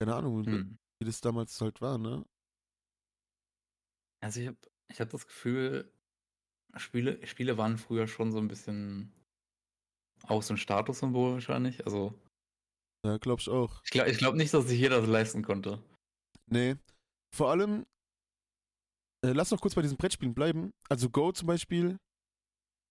Keine 0.00 0.14
Ahnung, 0.14 0.44
Hm. 0.44 0.78
wie 1.00 1.06
das 1.06 1.20
damals 1.20 1.60
halt 1.60 1.80
war, 1.80 1.96
ne? 1.98 2.24
Also 4.20 4.40
ich 4.40 4.46
habe 4.48 4.58
ich 4.90 5.00
hab 5.00 5.10
das 5.10 5.26
Gefühl, 5.26 5.90
Spiele, 6.76 7.24
Spiele 7.26 7.58
waren 7.58 7.78
früher 7.78 8.06
schon 8.06 8.30
so 8.30 8.38
ein 8.38 8.48
bisschen 8.48 9.12
auch 10.24 10.42
so 10.42 10.54
ein 10.54 10.58
Statussymbol 10.58 11.32
wahrscheinlich. 11.34 11.84
Also 11.86 12.14
Ja, 13.04 13.16
glaub 13.18 13.40
ich 13.40 13.48
auch. 13.48 13.82
ich 13.84 13.90
glaube 13.90 14.10
ich 14.10 14.18
glaub 14.18 14.34
nicht, 14.34 14.52
dass 14.54 14.66
sich 14.68 14.78
jeder 14.78 15.00
das 15.00 15.08
leisten 15.08 15.42
konnte. 15.42 15.82
Nee. 16.46 16.76
Vor 17.34 17.50
allem, 17.50 17.86
äh, 19.24 19.32
lass 19.32 19.50
noch 19.50 19.60
kurz 19.60 19.74
bei 19.74 19.82
diesen 19.82 19.96
Brettspielen 19.96 20.34
bleiben. 20.34 20.72
Also 20.88 21.10
Go 21.10 21.32
zum 21.32 21.46
Beispiel, 21.46 21.98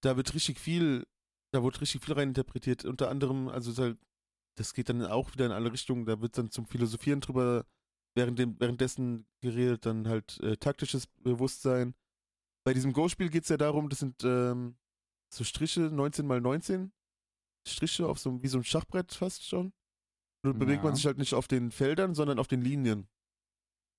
da 0.02 0.18
wird 0.18 0.34
richtig 0.34 0.60
viel, 0.60 1.06
da 1.54 1.64
wird 1.64 1.82
richtig 1.82 2.04
viel 2.04 2.14
reininterpretiert. 2.14 2.86
Unter 2.86 3.10
anderem, 3.10 3.48
also 3.50 3.76
halt, 3.82 3.98
das 4.58 4.74
geht 4.74 4.90
dann 4.90 5.04
auch 5.06 5.34
wieder 5.34 5.46
in 5.46 5.52
alle 5.52 5.72
Richtungen. 5.72 6.06
Da 6.06 6.22
wird 6.22 6.38
dann 6.38 6.52
zum 6.52 6.66
Philosophieren 6.66 7.22
drüber 7.22 7.66
während 8.16 8.40
dem, 8.40 8.60
währenddessen 8.60 9.26
geredet, 9.42 9.86
dann 9.86 10.08
halt 10.08 10.40
äh, 10.42 10.58
taktisches 10.58 11.08
Bewusstsein. 11.08 11.96
Bei 12.66 12.74
diesem 12.74 12.94
Go-Spiel 12.94 13.30
geht 13.30 13.44
es 13.44 13.50
ja 13.50 13.58
darum, 13.58 13.90
das 13.90 14.00
sind 14.00 14.24
ähm, 14.24 14.78
so 15.34 15.44
Striche, 15.44 15.82
19 15.82 16.28
mal 16.28 16.42
19 16.42 16.92
Striche 17.68 18.08
auf 18.08 18.20
so 18.20 18.42
wie 18.44 18.48
so 18.48 18.58
ein 18.58 18.64
Schachbrett 18.64 19.14
fast 19.14 19.48
schon. 19.48 19.72
Nur 20.44 20.54
bewegt 20.56 20.84
man 20.84 20.94
Ja. 20.94 20.96
sich 20.96 21.06
halt 21.06 21.18
nicht 21.20 21.34
auf 21.34 21.48
den 21.48 21.72
Feldern, 21.72 22.16
sondern 22.16 22.40
auf 22.40 22.48
den 22.48 22.62
Linien. 22.62 23.08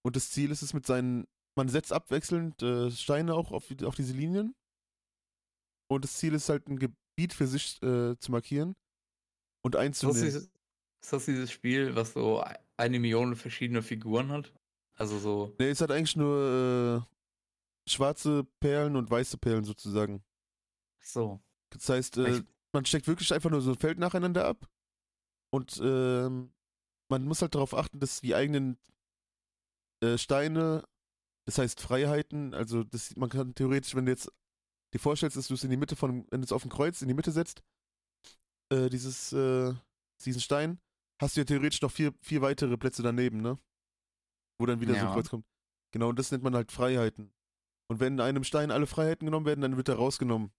Und 0.04 0.16
das 0.16 0.30
Ziel 0.30 0.50
ist 0.50 0.62
es 0.62 0.74
mit 0.74 0.84
seinen, 0.86 1.26
man 1.56 1.68
setzt 1.68 1.92
abwechselnd 1.92 2.62
äh, 2.62 2.90
Steine 2.90 3.34
auch 3.34 3.52
auf, 3.52 3.64
auf 3.84 3.94
diese 3.94 4.14
Linien. 4.14 4.54
Und 5.90 6.04
das 6.04 6.14
Ziel 6.16 6.34
ist 6.34 6.48
halt 6.48 6.66
ein 6.68 6.78
Gebiet 6.78 7.34
für 7.34 7.46
sich 7.46 7.82
äh, 7.82 8.16
zu 8.18 8.30
markieren 8.32 8.74
und 9.62 9.74
Ist 9.74 9.78
das, 9.78 9.84
einzunehmen. 9.84 10.22
dieses, 10.24 10.44
ist 11.02 11.12
das 11.12 11.24
dieses 11.26 11.50
Spiel, 11.52 11.94
was 11.94 12.14
so 12.14 12.42
eine 12.76 12.98
Million 12.98 13.36
verschiedene 13.36 13.82
Figuren 13.82 14.30
hat? 14.32 14.52
Also 14.94 15.18
so, 15.18 15.54
Nee, 15.58 15.70
es 15.70 15.80
hat 15.80 15.90
eigentlich 15.90 16.16
nur 16.16 17.04
äh, 17.86 17.90
schwarze 17.90 18.44
Perlen 18.60 18.96
und 18.96 19.10
weiße 19.10 19.36
Perlen 19.38 19.64
sozusagen. 19.64 20.22
so. 21.00 21.40
Das 21.70 21.88
heißt, 21.88 22.18
äh, 22.18 22.36
Ich- 22.38 22.44
man 22.72 22.84
steckt 22.86 23.06
wirklich 23.06 23.32
einfach 23.34 23.50
nur 23.50 23.60
so 23.60 23.72
ein 23.72 23.78
Feld 23.78 23.98
nacheinander 23.98 24.46
ab. 24.46 24.66
Und 25.50 25.78
ähm, 25.84 26.52
man 27.10 27.24
muss 27.24 27.42
halt 27.42 27.54
darauf 27.54 27.74
achten, 27.74 28.00
dass 28.00 28.22
die 28.22 28.34
eigenen 28.34 28.78
äh, 30.02 30.16
Steine, 30.16 30.82
das 31.44 31.58
heißt 31.58 31.80
Freiheiten, 31.80 32.54
also 32.54 32.84
das, 32.84 33.16
man 33.16 33.28
kann 33.28 33.54
theoretisch, 33.54 33.94
wenn 33.94 34.06
du 34.06 34.12
jetzt 34.12 34.30
dir 34.92 34.98
vorstellst, 34.98 35.36
dass 35.36 35.48
du 35.48 35.54
es 35.54 35.64
in 35.64 35.70
die 35.70 35.76
Mitte 35.76 35.96
von, 35.96 36.26
wenn 36.30 36.40
du 36.40 36.44
es 36.44 36.52
auf 36.52 36.64
ein 36.64 36.70
Kreuz 36.70 37.02
in 37.02 37.08
die 37.08 37.14
Mitte 37.14 37.32
setzt, 37.32 37.62
äh, 38.70 38.88
dieses, 38.88 39.32
äh, 39.32 39.74
diesen 40.24 40.40
Stein, 40.40 40.80
hast 41.20 41.36
du 41.36 41.40
ja 41.40 41.44
theoretisch 41.44 41.82
noch 41.82 41.90
vier, 41.90 42.12
vier 42.20 42.42
weitere 42.42 42.76
Plätze 42.76 43.02
daneben, 43.02 43.40
ne? 43.40 43.58
Wo 44.58 44.66
dann 44.66 44.80
wieder 44.80 44.94
so 44.94 45.00
ein 45.00 45.06
Ja. 45.06 45.14
Kreuz 45.14 45.28
kommt. 45.28 45.46
Genau, 45.92 46.08
und 46.08 46.18
das 46.18 46.30
nennt 46.30 46.44
man 46.44 46.54
halt 46.54 46.72
Freiheiten. 46.72 47.32
Und 47.88 48.00
wenn 48.00 48.20
einem 48.20 48.44
Stein 48.44 48.70
alle 48.70 48.86
Freiheiten 48.86 49.26
genommen 49.26 49.46
werden, 49.46 49.60
dann 49.60 49.76
wird 49.76 49.88
er 49.88 49.96
rausgenommen. 49.96 50.52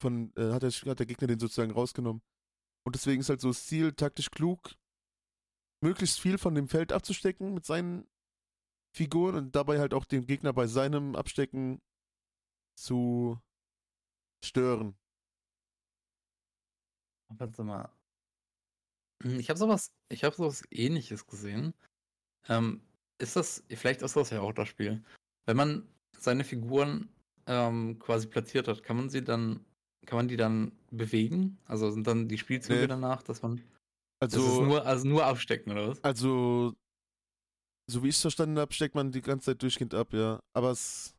Von, 0.00 0.32
äh, 0.36 0.52
hat, 0.52 0.62
der, 0.62 0.70
hat 0.70 0.98
der 0.98 1.06
Gegner 1.06 1.26
den 1.26 1.38
sozusagen 1.38 1.72
rausgenommen. 1.72 2.22
Und 2.84 2.94
deswegen 2.94 3.20
ist 3.20 3.28
halt 3.28 3.40
so 3.40 3.48
das 3.48 3.66
Ziel, 3.66 3.92
taktisch 3.92 4.30
klug, 4.30 4.74
möglichst 5.82 6.20
viel 6.20 6.38
von 6.38 6.54
dem 6.54 6.68
Feld 6.68 6.92
abzustecken 6.92 7.52
mit 7.52 7.66
seinen 7.66 8.06
Figuren 8.92 9.34
und 9.36 9.56
dabei 9.56 9.78
halt 9.78 9.94
auch 9.94 10.04
den 10.04 10.26
Gegner 10.26 10.52
bei 10.52 10.66
seinem 10.66 11.14
Abstecken 11.16 11.80
zu 12.76 13.38
stören. 14.44 14.96
Warte 17.28 17.62
mal. 17.62 17.88
Hm, 19.22 19.38
Ich 19.38 19.48
habe 19.50 19.58
sowas, 19.58 19.92
ich 20.08 20.24
habe 20.24 20.34
sowas 20.34 20.62
ähnliches 20.70 21.26
gesehen. 21.26 21.74
Ähm, 22.48 22.82
ist 23.18 23.36
das, 23.36 23.64
vielleicht 23.68 24.02
ist 24.02 24.16
das 24.16 24.30
ja 24.30 24.40
auch 24.40 24.52
das 24.52 24.68
Spiel. 24.68 25.02
Wenn 25.46 25.56
man 25.56 25.88
seine 26.18 26.44
Figuren 26.44 27.08
ähm, 27.46 27.98
quasi 27.98 28.26
platziert 28.26 28.68
hat, 28.68 28.82
kann 28.82 28.96
man 28.96 29.10
sie 29.10 29.22
dann, 29.22 29.64
kann 30.06 30.16
man 30.16 30.28
die 30.28 30.36
dann 30.36 30.72
bewegen? 30.90 31.58
Also 31.66 31.90
sind 31.90 32.06
dann 32.06 32.28
die 32.28 32.38
Spielzüge 32.38 32.80
Nee. 32.80 32.86
danach, 32.88 33.22
dass 33.22 33.42
man. 33.42 33.60
Das 34.20 34.34
Also, 34.34 34.64
nur, 34.64 34.84
also 34.86 35.06
nur 35.08 35.24
abstecken, 35.24 35.72
oder 35.72 35.88
was? 35.88 36.02
also, 36.02 36.74
so 37.90 38.02
wie 38.02 38.08
ich 38.08 38.16
es 38.16 38.20
verstanden 38.22 38.58
habe, 38.58 38.72
steckt 38.72 38.94
man 38.94 39.12
die 39.12 39.20
ganze 39.22 39.46
Zeit 39.46 39.62
durchgehend 39.62 39.94
ab, 39.94 40.12
ja. 40.12 40.40
Aber 40.54 40.70
es, 40.70 41.14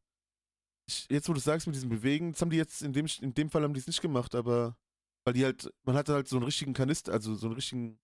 ich, 0.88 1.08
jetzt 1.10 1.30
wo 1.30 1.34
du 1.34 1.40
sagst 1.40 1.68
mit 1.68 1.76
diesem 1.76 1.90
Bewegen, 1.90 2.32
das 2.32 2.42
haben 2.42 2.50
die 2.50 2.58
jetzt, 2.58 2.82
in 2.82 2.94
dem, 2.94 3.08
in 3.22 3.34
dem 3.34 3.50
Fall 3.50 3.64
haben 3.64 3.74
die 3.74 3.80
es 3.80 3.88
nicht 3.88 4.02
gemacht, 4.02 4.36
aber, 4.36 4.78
weil 5.26 5.34
die 5.34 5.46
halt, 5.46 5.72
man 5.86 5.96
hatte 5.96 6.14
halt 6.14 6.28
so 6.28 6.38
einen 6.38 6.46
richtigen 6.46 6.74
Kanister, 6.74 7.14
also 7.14 7.36
so 7.36 7.48
einen 7.48 7.56
richtigen, 7.56 8.00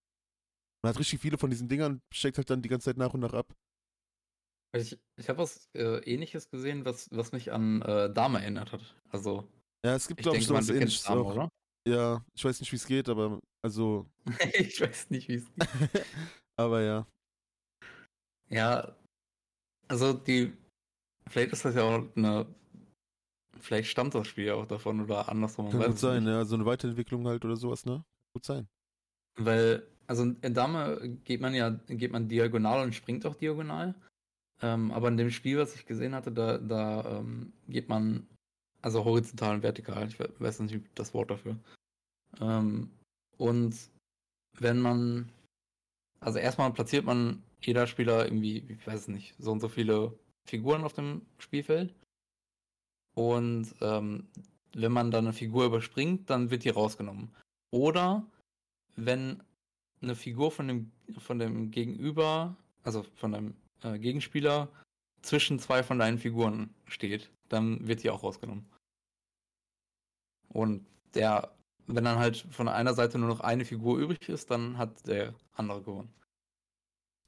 man 0.84 0.92
hat 0.92 1.00
richtig 1.00 1.20
viele 1.20 1.38
von 1.38 1.50
diesen 1.50 1.68
Dingern, 1.70 2.02
steckt 2.14 2.38
halt 2.38 2.50
dann 2.50 2.62
die 2.62 2.70
ganze 2.70 2.86
Zeit 2.86 2.98
nach 2.98 3.14
und 3.14 3.22
nach 3.22 3.34
ab. 3.34 3.54
Ich, 4.76 4.98
ich 5.16 5.30
habe 5.30 5.40
was 5.40 5.70
äh, 5.74 6.00
ähnliches 6.04 6.50
gesehen, 6.50 6.86
was, 6.86 7.10
was 7.12 7.32
mich 7.32 7.52
an 7.52 7.82
äh, 7.82 8.14
Dame 8.14 8.40
erinnert 8.42 8.72
hat. 8.74 8.96
Also, 9.10 9.48
Ja, 9.86 9.96
es 9.96 10.08
gibt, 10.08 10.22
glaube 10.22 10.38
ich, 10.38 10.46
sowas 10.46 10.68
du 10.68 10.74
kennst 10.74 10.82
ähnliches 10.82 11.04
Dame, 11.04 11.22
auch. 11.22 11.32
oder? 11.34 11.50
Ja, 11.88 12.26
ich 12.36 12.44
weiß 12.44 12.60
nicht, 12.60 12.72
wie 12.72 12.76
es 12.76 12.86
geht, 12.86 13.10
aber, 13.10 13.40
also, 13.64 14.08
ich 14.54 14.80
weiß 14.82 15.10
nicht, 15.10 15.30
wie 15.30 15.36
es 15.36 15.46
geht. 15.56 16.06
aber 16.58 16.82
ja. 16.82 17.08
Ja, 18.50 18.96
also 19.88 20.14
die, 20.14 20.54
vielleicht 21.28 21.52
ist 21.54 21.66
das 21.66 21.76
ja 21.76 21.84
auch 21.84 22.04
eine, 22.16 22.46
vielleicht 23.60 23.90
stammt 23.90 24.16
das 24.16 24.28
Spiel 24.28 24.46
ja 24.46 24.56
auch 24.56 24.68
davon 24.68 25.02
oder 25.02 25.30
andersrum. 25.30 25.70
Kann 25.70 25.82
gut 25.82 26.00
sein, 26.00 26.24
nicht. 26.24 26.32
ja, 26.32 26.46
so 26.46 26.56
eine 26.56 26.66
Weiterentwicklung 26.66 27.28
halt 27.28 27.44
oder 27.44 27.56
sowas, 27.56 27.86
ne? 27.86 28.04
Gut 28.34 28.46
sein. 28.46 28.68
Weil, 29.36 29.86
also 30.08 30.24
in 30.24 30.54
Dame 30.54 31.18
geht 31.24 31.42
man 31.42 31.54
ja, 31.54 31.70
geht 31.88 32.12
man 32.12 32.28
diagonal 32.28 32.84
und 32.84 32.96
springt 32.96 33.26
auch 33.26 33.36
diagonal. 33.36 33.96
Ähm, 34.62 34.92
aber 34.92 35.10
in 35.10 35.18
dem 35.18 35.30
Spiel, 35.30 35.60
was 35.60 35.76
ich 35.76 35.86
gesehen 35.86 36.16
hatte, 36.16 36.32
da, 36.32 36.58
da 36.58 37.20
ähm, 37.20 37.54
geht 37.68 37.90
man, 37.90 38.28
also 38.82 39.06
horizontal 39.06 39.56
und 39.56 39.64
vertikal, 39.64 40.08
ich 40.08 40.18
we- 40.18 40.34
weiß 40.40 40.62
nicht 40.62 40.82
das 40.96 41.14
Wort 41.14 41.30
dafür. 41.30 41.58
Ähm, 42.42 42.90
und 43.38 43.76
wenn 44.60 44.80
man, 44.80 45.30
also 46.20 46.40
erstmal 46.40 46.74
platziert 46.74 47.06
man 47.06 47.44
jeder 47.62 47.88
Spieler 47.88 48.26
irgendwie, 48.26 48.60
ich 48.70 48.86
weiß 48.86 49.08
nicht, 49.10 49.36
so 49.40 49.52
und 49.52 49.60
so 49.60 49.70
viele 49.70 50.18
Figuren 50.46 50.84
auf 50.84 50.94
dem 50.94 51.22
Spielfeld. 51.40 51.94
Und 53.16 53.74
ähm, 53.82 54.28
wenn 54.74 54.92
man 54.92 55.12
dann 55.12 55.26
eine 55.26 55.34
Figur 55.34 55.66
überspringt, 55.66 56.30
dann 56.30 56.52
wird 56.52 56.64
die 56.64 56.70
rausgenommen. 56.70 57.36
Oder 57.72 58.26
wenn 58.96 59.42
eine 60.02 60.16
Figur 60.16 60.52
von 60.52 60.68
dem, 60.68 60.92
von 61.18 61.40
dem 61.40 61.72
Gegenüber, 61.72 62.56
also 62.84 63.04
von 63.16 63.32
dem 63.32 63.56
äh, 63.82 63.98
Gegenspieler, 63.98 64.70
zwischen 65.22 65.60
zwei 65.60 65.84
von 65.84 66.00
deinen 66.00 66.20
Figuren 66.20 66.74
steht, 66.86 67.32
dann 67.50 67.88
wird 67.88 68.04
die 68.04 68.10
auch 68.10 68.24
rausgenommen. 68.24 68.66
Und 70.50 70.86
der, 71.14 71.52
wenn 71.88 72.04
dann 72.04 72.20
halt 72.20 72.38
von 72.52 72.68
einer 72.68 72.94
Seite 72.94 73.18
nur 73.18 73.30
noch 73.30 73.40
eine 73.40 73.66
Figur 73.66 73.98
übrig 73.98 74.30
ist, 74.30 74.52
dann 74.52 74.78
hat 74.78 75.08
der 75.08 75.34
andere 75.54 75.82
gewonnen. 75.82 76.14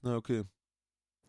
Na, 0.04 0.16
okay. 0.16 0.44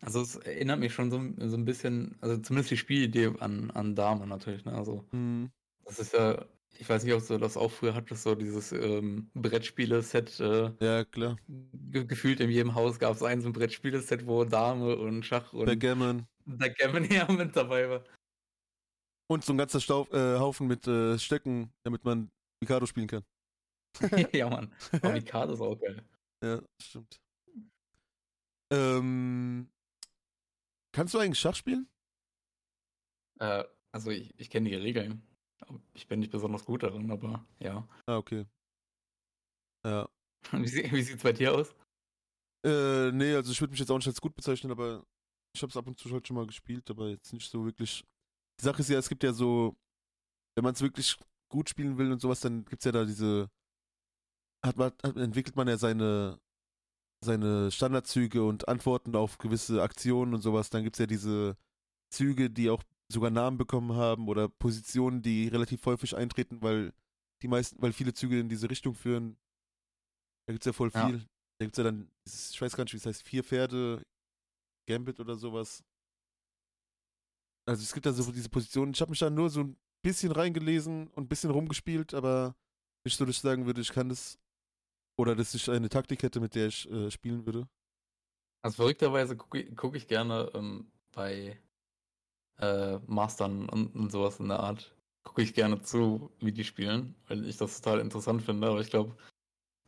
Also 0.01 0.21
es 0.21 0.35
erinnert 0.37 0.79
mich 0.79 0.93
schon 0.93 1.11
so, 1.11 1.17
so 1.47 1.57
ein 1.57 1.65
bisschen, 1.65 2.17
also 2.21 2.37
zumindest 2.37 2.71
die 2.71 2.77
Spielidee 2.77 3.33
an, 3.39 3.69
an 3.71 3.95
Dame 3.95 4.25
natürlich, 4.25 4.65
ne? 4.65 4.73
Also 4.73 5.05
Hm. 5.11 5.51
das 5.85 5.99
ist 5.99 6.13
ja, 6.13 6.43
ich 6.79 6.89
weiß 6.89 7.03
nicht, 7.03 7.13
ob 7.13 7.25
du 7.27 7.37
das 7.37 7.55
auch 7.57 7.69
früher 7.71 7.93
hattest, 7.93 8.23
so 8.23 8.33
dieses 8.33 8.71
ähm, 8.71 9.29
Brettspiele-Set, 9.35 10.39
äh, 10.39 10.71
Ja, 10.79 11.05
klar. 11.05 11.37
ge 11.47 12.05
gefühlt 12.05 12.39
in 12.39 12.49
jedem 12.49 12.73
Haus 12.73 12.97
gab 12.97 13.13
es 13.15 13.21
ein 13.21 13.41
so 13.41 13.49
ein 13.49 13.53
Brettspiele-Set, 13.53 14.25
wo 14.25 14.43
Dame 14.43 14.95
und 14.95 15.23
Schach 15.23 15.53
und 15.53 15.65
Backgammon. 15.65 16.25
Backgammon 16.45 17.03
ja 17.11 17.31
mit 17.31 17.55
dabei 17.55 17.89
war. 17.89 18.03
Und 19.29 19.45
so 19.45 19.53
ein 19.53 19.57
ganzer 19.57 19.79
Stauf, 19.79 20.11
äh, 20.11 20.39
Haufen 20.39 20.67
mit 20.67 20.87
äh, 20.87 21.17
Stöcken, 21.19 21.71
damit 21.83 22.03
man 22.03 22.29
Mikado 22.59 22.85
spielen 22.85 23.07
kann. 23.07 23.23
ja, 24.33 24.49
Mann. 24.49 24.73
Aber 25.01 25.13
Mikado 25.13 25.53
ist 25.53 25.61
auch 25.61 25.79
geil. 25.79 26.03
Ja, 26.43 26.61
stimmt. 26.81 27.21
Ähm, 28.71 29.69
kannst 30.93 31.13
du 31.13 31.19
eigentlich 31.19 31.39
Schach 31.39 31.55
spielen? 31.55 31.87
Äh, 33.39 33.63
also 33.91 34.11
ich, 34.11 34.33
ich 34.39 34.49
kenne 34.49 34.69
die 34.69 34.75
Regeln. 34.75 35.21
Ich 35.93 36.07
bin 36.07 36.19
nicht 36.19 36.31
besonders 36.31 36.65
gut 36.65 36.83
darin, 36.83 37.11
aber 37.11 37.45
ja. 37.59 37.87
Ah, 38.07 38.17
okay. 38.17 38.45
Ja. 39.85 40.07
Wie, 40.51 40.67
sie- 40.67 40.91
wie 40.91 41.01
sieht's 41.03 41.23
bei 41.23 41.33
dir 41.33 41.53
aus? 41.53 41.73
Äh, 42.65 43.11
nee, 43.11 43.33
also 43.35 43.51
ich 43.51 43.59
würde 43.61 43.71
mich 43.71 43.79
jetzt 43.79 43.89
auch 43.91 43.97
nicht 43.97 44.07
als 44.07 44.21
gut 44.21 44.35
bezeichnen, 44.35 44.71
aber 44.71 45.05
ich 45.55 45.61
habe 45.61 45.69
es 45.71 45.77
ab 45.77 45.87
und 45.87 45.97
zu 45.99 46.09
halt 46.11 46.27
schon 46.27 46.35
mal 46.35 46.45
gespielt, 46.47 46.89
aber 46.89 47.09
jetzt 47.09 47.33
nicht 47.33 47.49
so 47.49 47.65
wirklich. 47.65 48.03
Die 48.59 48.63
Sache 48.63 48.81
ist 48.81 48.89
ja, 48.89 48.99
es 48.99 49.09
gibt 49.09 49.23
ja 49.23 49.33
so, 49.33 49.75
wenn 50.55 50.63
man 50.63 50.73
es 50.73 50.81
wirklich 50.81 51.17
gut 51.49 51.69
spielen 51.69 51.97
will 51.97 52.11
und 52.11 52.21
sowas, 52.21 52.39
dann 52.39 52.63
gibt's 52.65 52.85
ja 52.85 52.91
da 52.91 53.05
diese, 53.05 53.49
hat 54.63 54.77
man, 54.77 54.91
hat, 55.03 55.17
entwickelt 55.17 55.55
man 55.55 55.67
ja 55.67 55.77
seine, 55.77 56.39
seine 57.23 57.71
Standardzüge 57.71 58.43
und 58.43 58.67
Antworten 58.67 59.15
auf 59.15 59.37
gewisse 59.37 59.81
Aktionen 59.81 60.33
und 60.33 60.41
sowas. 60.41 60.69
Dann 60.69 60.83
gibt's 60.83 60.99
ja 60.99 61.05
diese 61.05 61.55
Züge, 62.09 62.49
die 62.49 62.69
auch 62.69 62.83
sogar 63.11 63.29
Namen 63.29 63.57
bekommen 63.57 63.93
haben 63.95 64.27
oder 64.27 64.49
Positionen, 64.49 65.21
die 65.21 65.47
relativ 65.47 65.85
häufig 65.85 66.15
eintreten, 66.15 66.61
weil 66.61 66.93
die 67.41 67.47
meisten, 67.47 67.81
weil 67.81 67.93
viele 67.93 68.13
Züge 68.13 68.39
in 68.39 68.49
diese 68.49 68.69
Richtung 68.69 68.95
führen. 68.95 69.37
Da 70.47 70.53
gibt's 70.53 70.65
ja 70.65 70.73
voll 70.73 70.91
Ja. 70.93 71.07
viel. 71.07 71.19
Da 71.59 71.65
gibt's 71.65 71.77
ja 71.77 71.83
dann, 71.83 72.09
ich 72.25 72.59
weiß 72.59 72.75
gar 72.75 72.83
nicht, 72.85 72.93
wie 72.93 72.97
es 72.97 73.05
heißt, 73.05 73.23
vier 73.23 73.43
Pferde, 73.43 74.01
Gambit 74.87 75.19
oder 75.19 75.35
sowas. 75.35 75.83
Also 77.67 77.83
es 77.83 77.93
gibt 77.93 78.05
da 78.05 78.13
so 78.13 78.31
diese 78.31 78.49
Positionen. 78.49 78.93
Ich 78.93 79.01
habe 79.01 79.11
mich 79.11 79.19
da 79.19 79.29
nur 79.29 79.49
so 79.49 79.61
ein 79.61 79.77
bisschen 80.01 80.31
reingelesen 80.31 81.07
und 81.09 81.25
ein 81.25 81.27
bisschen 81.27 81.51
rumgespielt, 81.51 82.13
aber 82.15 82.55
nicht 83.05 83.15
so, 83.17 83.25
dass 83.25 83.35
ich 83.35 83.41
sagen 83.41 83.65
würde, 83.67 83.81
ich 83.81 83.91
kann 83.91 84.09
das. 84.09 84.39
Oder 85.17 85.35
dass 85.35 85.53
ich 85.53 85.69
eine 85.69 85.89
Taktik 85.89 86.23
hätte, 86.23 86.39
mit 86.39 86.55
der 86.55 86.67
ich 86.67 86.89
äh, 86.89 87.11
spielen 87.11 87.45
würde. 87.45 87.67
Also 88.63 88.77
verrückterweise 88.77 89.35
gucke 89.35 89.61
ich, 89.61 89.75
guck 89.75 89.95
ich 89.95 90.07
gerne 90.07 90.51
ähm, 90.53 90.91
bei 91.11 91.59
äh, 92.59 92.99
Mastern 93.07 93.67
und, 93.69 93.95
und 93.95 94.11
sowas 94.11 94.39
in 94.39 94.47
der 94.47 94.59
Art. 94.59 94.95
Gucke 95.23 95.41
ich 95.41 95.53
gerne 95.53 95.81
zu, 95.81 96.31
wie 96.39 96.51
die 96.51 96.63
spielen, 96.63 97.15
weil 97.27 97.45
ich 97.45 97.57
das 97.57 97.81
total 97.81 97.99
interessant 97.99 98.41
finde. 98.41 98.67
Aber 98.67 98.81
ich 98.81 98.89
glaube, 98.89 99.15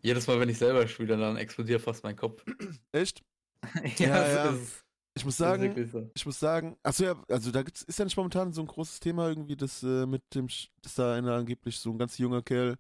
jedes 0.02 0.28
Mal, 0.28 0.40
wenn 0.40 0.50
ich 0.50 0.58
selber 0.58 0.88
spiele, 0.88 1.18
dann 1.18 1.38
explodiert 1.38 1.82
fast 1.82 2.04
mein 2.04 2.16
Kopf. 2.16 2.44
Echt? 2.92 3.24
ja, 3.98 4.28
ja. 4.28 4.50
es 4.50 4.62
ist, 4.62 4.86
Ich 5.16 5.26
muss 5.26 5.38
sagen, 5.38 5.88
so. 5.88 6.10
ich 6.14 6.26
muss 6.26 6.40
sagen, 6.40 6.78
achso 6.84 7.04
ja, 7.06 7.24
also 7.30 7.52
da 7.52 7.64
gibt's, 7.64 7.84
ist 7.84 7.98
ja 7.98 8.06
nicht 8.06 8.18
momentan 8.18 8.52
so 8.52 8.62
ein 8.62 8.68
großes 8.68 9.00
Thema 9.00 9.30
irgendwie, 9.30 9.56
dass 9.56 9.82
äh, 9.84 10.06
mit 10.06 10.22
dem, 10.34 10.48
dass 10.82 10.96
da 10.96 11.14
einer 11.14 11.34
angeblich 11.34 11.80
so 11.80 11.92
ein 11.92 11.98
ganz 11.98 12.18
junger 12.18 12.42
Kerl, 12.42 12.78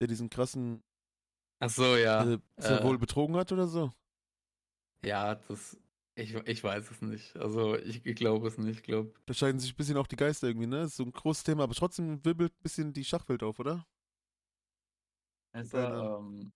der 0.00 0.08
diesen 0.08 0.28
krassen, 0.28 0.82
Ach 1.58 1.70
so, 1.70 1.96
ja. 1.96 2.24
äh, 2.24 2.38
ist 2.56 2.70
er 2.70 2.80
äh, 2.80 2.84
wohl 2.84 2.98
betrogen 2.98 3.36
hat 3.36 3.52
oder 3.52 3.66
so. 3.66 3.92
Ja, 5.02 5.34
das. 5.34 5.76
Ich, 6.18 6.34
ich 6.34 6.64
weiß 6.64 6.90
es 6.90 7.02
nicht. 7.02 7.36
Also 7.36 7.76
ich, 7.76 8.04
ich 8.06 8.16
glaube 8.16 8.48
es 8.48 8.56
nicht. 8.58 8.78
Ich 8.78 8.82
glaube. 8.82 9.12
Da 9.26 9.34
scheiden 9.34 9.60
sich 9.60 9.72
ein 9.72 9.76
bisschen 9.76 9.96
auch 9.98 10.06
die 10.06 10.16
Geister 10.16 10.46
irgendwie, 10.48 10.66
ne? 10.66 10.82
ist 10.84 10.96
so 10.96 11.04
ein 11.04 11.12
großes 11.12 11.44
Thema, 11.44 11.64
aber 11.64 11.74
trotzdem 11.74 12.24
wirbelt 12.24 12.52
ein 12.52 12.62
bisschen 12.62 12.92
die 12.92 13.04
Schachwelt 13.04 13.42
auf, 13.42 13.58
oder? 13.58 13.86
Also, 15.52 15.76
ähm, 15.78 16.52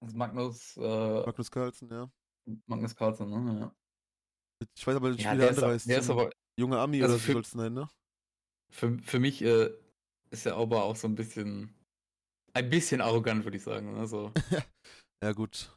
also 0.00 0.16
Magnus, 0.16 0.76
äh, 0.76 0.80
Magnus 1.26 1.50
Carlsen, 1.50 1.90
ja. 1.90 2.10
Magnus 2.66 2.94
Carlsen, 2.94 3.30
ne? 3.30 3.60
Ja. 3.60 3.74
Ich 4.74 4.86
weiß 4.86 4.96
aber 4.96 5.10
nicht, 5.10 5.24
Ja, 5.24 5.32
wie 5.32 5.36
der 5.36 5.46
der 5.46 5.50
ist, 5.50 5.58
andere 5.58 5.74
heißt. 5.74 5.88
der 5.88 5.98
ist 5.98 6.10
aber 6.10 6.30
Junge 6.58 6.78
Ami 6.78 7.02
also 7.02 7.14
oder 7.14 7.18
so 7.18 7.26
für- 7.26 7.32
soll 7.32 7.42
es 7.42 7.50
sein, 7.50 7.72
ne? 7.72 7.88
für, 8.70 8.98
für 8.98 9.18
mich 9.18 9.42
äh, 9.42 9.70
ist 10.30 10.46
er 10.46 10.56
aber 10.56 10.84
auch 10.84 10.96
so 10.96 11.08
ein 11.08 11.14
bisschen 11.14 11.74
ein 12.54 12.70
bisschen 12.70 13.00
arrogant, 13.00 13.44
würde 13.44 13.56
ich 13.56 13.62
sagen. 13.62 13.92
Ne? 13.94 14.06
So, 14.06 14.32
Ja, 15.22 15.32
gut. 15.32 15.76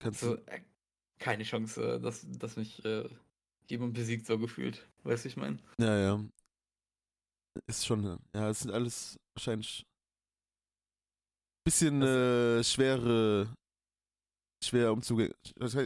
Kannst 0.00 0.20
so 0.20 0.36
du. 0.36 0.42
äh, 0.46 0.62
keine 1.18 1.44
Chance, 1.44 1.96
äh, 1.96 2.00
dass, 2.00 2.26
dass 2.30 2.56
mich 2.56 2.84
äh, 2.84 3.08
jemand 3.68 3.94
besiegt, 3.94 4.26
so 4.26 4.38
gefühlt. 4.38 4.88
Weißt 5.04 5.24
du, 5.24 5.28
ich 5.28 5.36
meine? 5.36 5.58
Ja, 5.78 5.96
ja. 5.98 6.20
Ist 7.66 7.86
schon, 7.86 8.18
ja, 8.34 8.48
es 8.48 8.60
sind 8.60 8.70
alles 8.70 9.18
wahrscheinlich 9.36 9.84
bisschen 11.64 12.02
äh, 12.02 12.62
schwere, 12.64 13.54
schwer 14.64 14.92
umzugehen. 14.92 15.32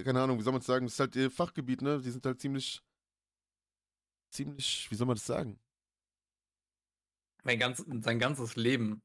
Keine 0.04 0.22
Ahnung, 0.22 0.38
wie 0.38 0.42
soll 0.42 0.52
man 0.52 0.60
es 0.60 0.66
sagen? 0.66 0.86
Das 0.86 0.94
ist 0.94 1.00
halt 1.00 1.16
ihr 1.16 1.30
Fachgebiet, 1.30 1.82
ne? 1.82 2.00
Die 2.00 2.10
sind 2.10 2.24
halt 2.24 2.40
ziemlich, 2.40 2.80
ziemlich, 4.30 4.90
wie 4.90 4.94
soll 4.94 5.06
man 5.06 5.16
das 5.16 5.26
sagen? 5.26 5.58
Mein 7.44 7.58
ganz, 7.58 7.84
sein 8.02 8.18
ganzes 8.18 8.56
Leben 8.56 9.00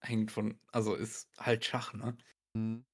hängt 0.00 0.30
von, 0.30 0.58
also 0.72 0.94
ist 0.94 1.28
halt 1.38 1.64
Schach, 1.64 1.92
ne? 1.94 2.16
Mhm. 2.54 2.84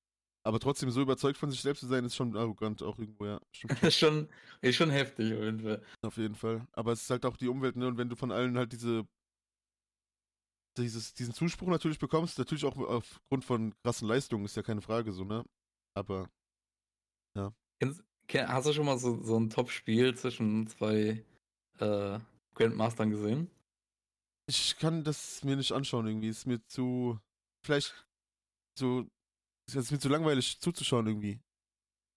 Aber 0.44 0.60
trotzdem 0.60 0.90
so 0.90 1.02
überzeugt 1.02 1.38
von 1.38 1.50
sich 1.50 1.60
selbst 1.60 1.80
zu 1.80 1.86
sein, 1.86 2.04
ist 2.04 2.14
schon 2.14 2.36
arrogant 2.36 2.82
auch 2.82 2.98
irgendwo, 2.98 3.26
ja. 3.26 3.40
Ist 3.82 3.98
schon, 3.98 4.28
ist 4.60 4.76
schon 4.76 4.90
heftig 4.90 5.34
auf 5.34 5.40
jeden 5.40 5.60
Fall. 5.60 5.82
auf 6.02 6.16
jeden 6.16 6.34
Fall. 6.36 6.66
Aber 6.72 6.92
es 6.92 7.02
ist 7.02 7.10
halt 7.10 7.26
auch 7.26 7.36
die 7.36 7.48
Umwelt, 7.48 7.76
ne? 7.76 7.88
Und 7.88 7.98
wenn 7.98 8.08
du 8.08 8.14
von 8.14 8.30
allen 8.30 8.56
halt 8.56 8.72
diese 8.72 9.06
dieses, 10.78 11.14
diesen 11.14 11.32
Zuspruch 11.34 11.68
natürlich 11.68 11.98
bekommst, 11.98 12.38
natürlich 12.38 12.64
auch 12.64 12.76
aufgrund 12.76 13.44
von 13.44 13.74
krassen 13.82 14.06
Leistungen, 14.06 14.44
ist 14.44 14.56
ja 14.56 14.62
keine 14.62 14.82
Frage 14.82 15.10
so, 15.12 15.24
ne? 15.24 15.44
Aber 15.94 16.28
kenn, 18.28 18.48
hast 18.48 18.66
du 18.66 18.72
schon 18.72 18.86
mal 18.86 18.98
so, 18.98 19.22
so 19.22 19.38
ein 19.38 19.50
Top-Spiel 19.50 20.14
zwischen 20.14 20.66
zwei 20.66 21.24
äh, 21.78 22.18
Grandmastern 22.54 23.10
gesehen? 23.10 23.50
Ich 24.46 24.76
kann 24.78 25.04
das 25.04 25.42
mir 25.44 25.56
nicht 25.56 25.72
anschauen 25.72 26.06
irgendwie. 26.06 26.28
Ist 26.28 26.46
mir 26.46 26.64
zu. 26.66 27.18
Vielleicht 27.64 27.94
so. 28.78 29.06
Ist 29.72 29.90
mir 29.90 29.98
zu 29.98 30.08
langweilig 30.08 30.60
zuzuschauen 30.60 31.06
irgendwie. 31.06 31.40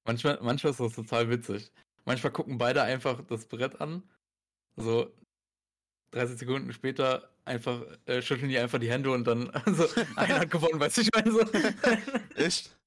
Manchmal, 0.06 0.40
manchmal 0.42 0.72
ist 0.72 0.80
das 0.80 0.94
total 0.94 1.30
witzig. 1.30 1.72
Manchmal 2.06 2.32
gucken 2.32 2.58
beide 2.58 2.84
einfach 2.84 3.22
das 3.28 3.48
Brett 3.48 3.82
an. 3.82 4.04
So 4.76 5.12
30 6.12 6.40
Sekunden 6.40 6.74
später 6.74 7.30
einfach 7.46 7.82
äh, 8.06 8.22
schütteln 8.22 8.50
die 8.50 8.58
einfach 8.58 8.80
die 8.80 8.90
Hände 8.90 9.12
und 9.12 9.26
dann 9.26 9.52
so 9.66 9.88
einer 10.16 10.40
hat 10.40 10.52
gewonnen, 10.52 10.80
weißt 10.80 10.98
du, 10.98 11.02
ich 11.02 11.10
meine 11.14 11.32
so. 11.32 11.42
Echt? 12.36 12.78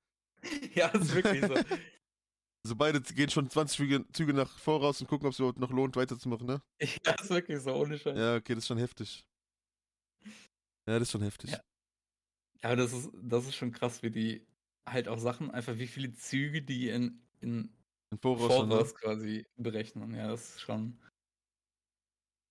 ja, 0.75 0.89
ist 0.89 1.15
wirklich 1.15 1.45
so. 1.45 1.55
Also 2.65 2.77
beide 2.77 3.01
gehen 3.01 3.31
schon 3.31 3.51
20 3.51 3.77
Züge, 3.77 4.05
Züge 4.13 4.33
nach 4.33 4.59
voraus 4.59 5.01
und 5.01 5.09
gucken, 5.09 5.27
ob 5.27 5.33
es 5.33 5.39
überhaupt 5.39 5.59
noch 5.59 5.71
lohnt, 5.71 5.97
weiterzumachen, 5.97 6.47
ne? 6.47 6.63
Ja, 6.81 7.13
ist 7.21 7.31
wirklich 7.31 7.61
so, 7.61 7.75
ohne 7.75 7.99
Scheiß. 7.99 8.17
Ja, 8.17 8.37
okay, 8.37 8.55
das 8.55 8.65
ist 8.65 8.69
schon 8.69 8.79
heftig. 8.79 9.25
Ja, 10.89 10.99
das 10.99 11.03
ist 11.09 11.13
schon 11.13 11.23
heftig. 11.23 11.51
Ja. 11.53 11.61
Ja, 12.63 12.77
das 12.77 12.93
ist, 12.93 13.11
das 13.15 13.47
ist 13.47 13.57
schon 13.57 13.73
krass, 13.73 14.03
wie 14.03 14.11
die 14.11 14.47
halt 14.89 15.09
auch 15.09 15.19
Sachen, 15.19 15.51
einfach 15.51 15.79
wie 15.79 15.87
viele 15.89 16.13
Züge 16.13 16.63
die 16.63 16.89
in, 16.89 17.21
in 17.41 17.77
Im 18.13 18.19
Voraus 18.21 18.67
ne? 18.67 18.69
Voraus 18.69 18.95
quasi 18.95 19.47
berechnen. 19.57 20.15
Ja, 20.15 20.29
das 20.29 20.51
ist 20.57 20.61
schon, 20.61 20.99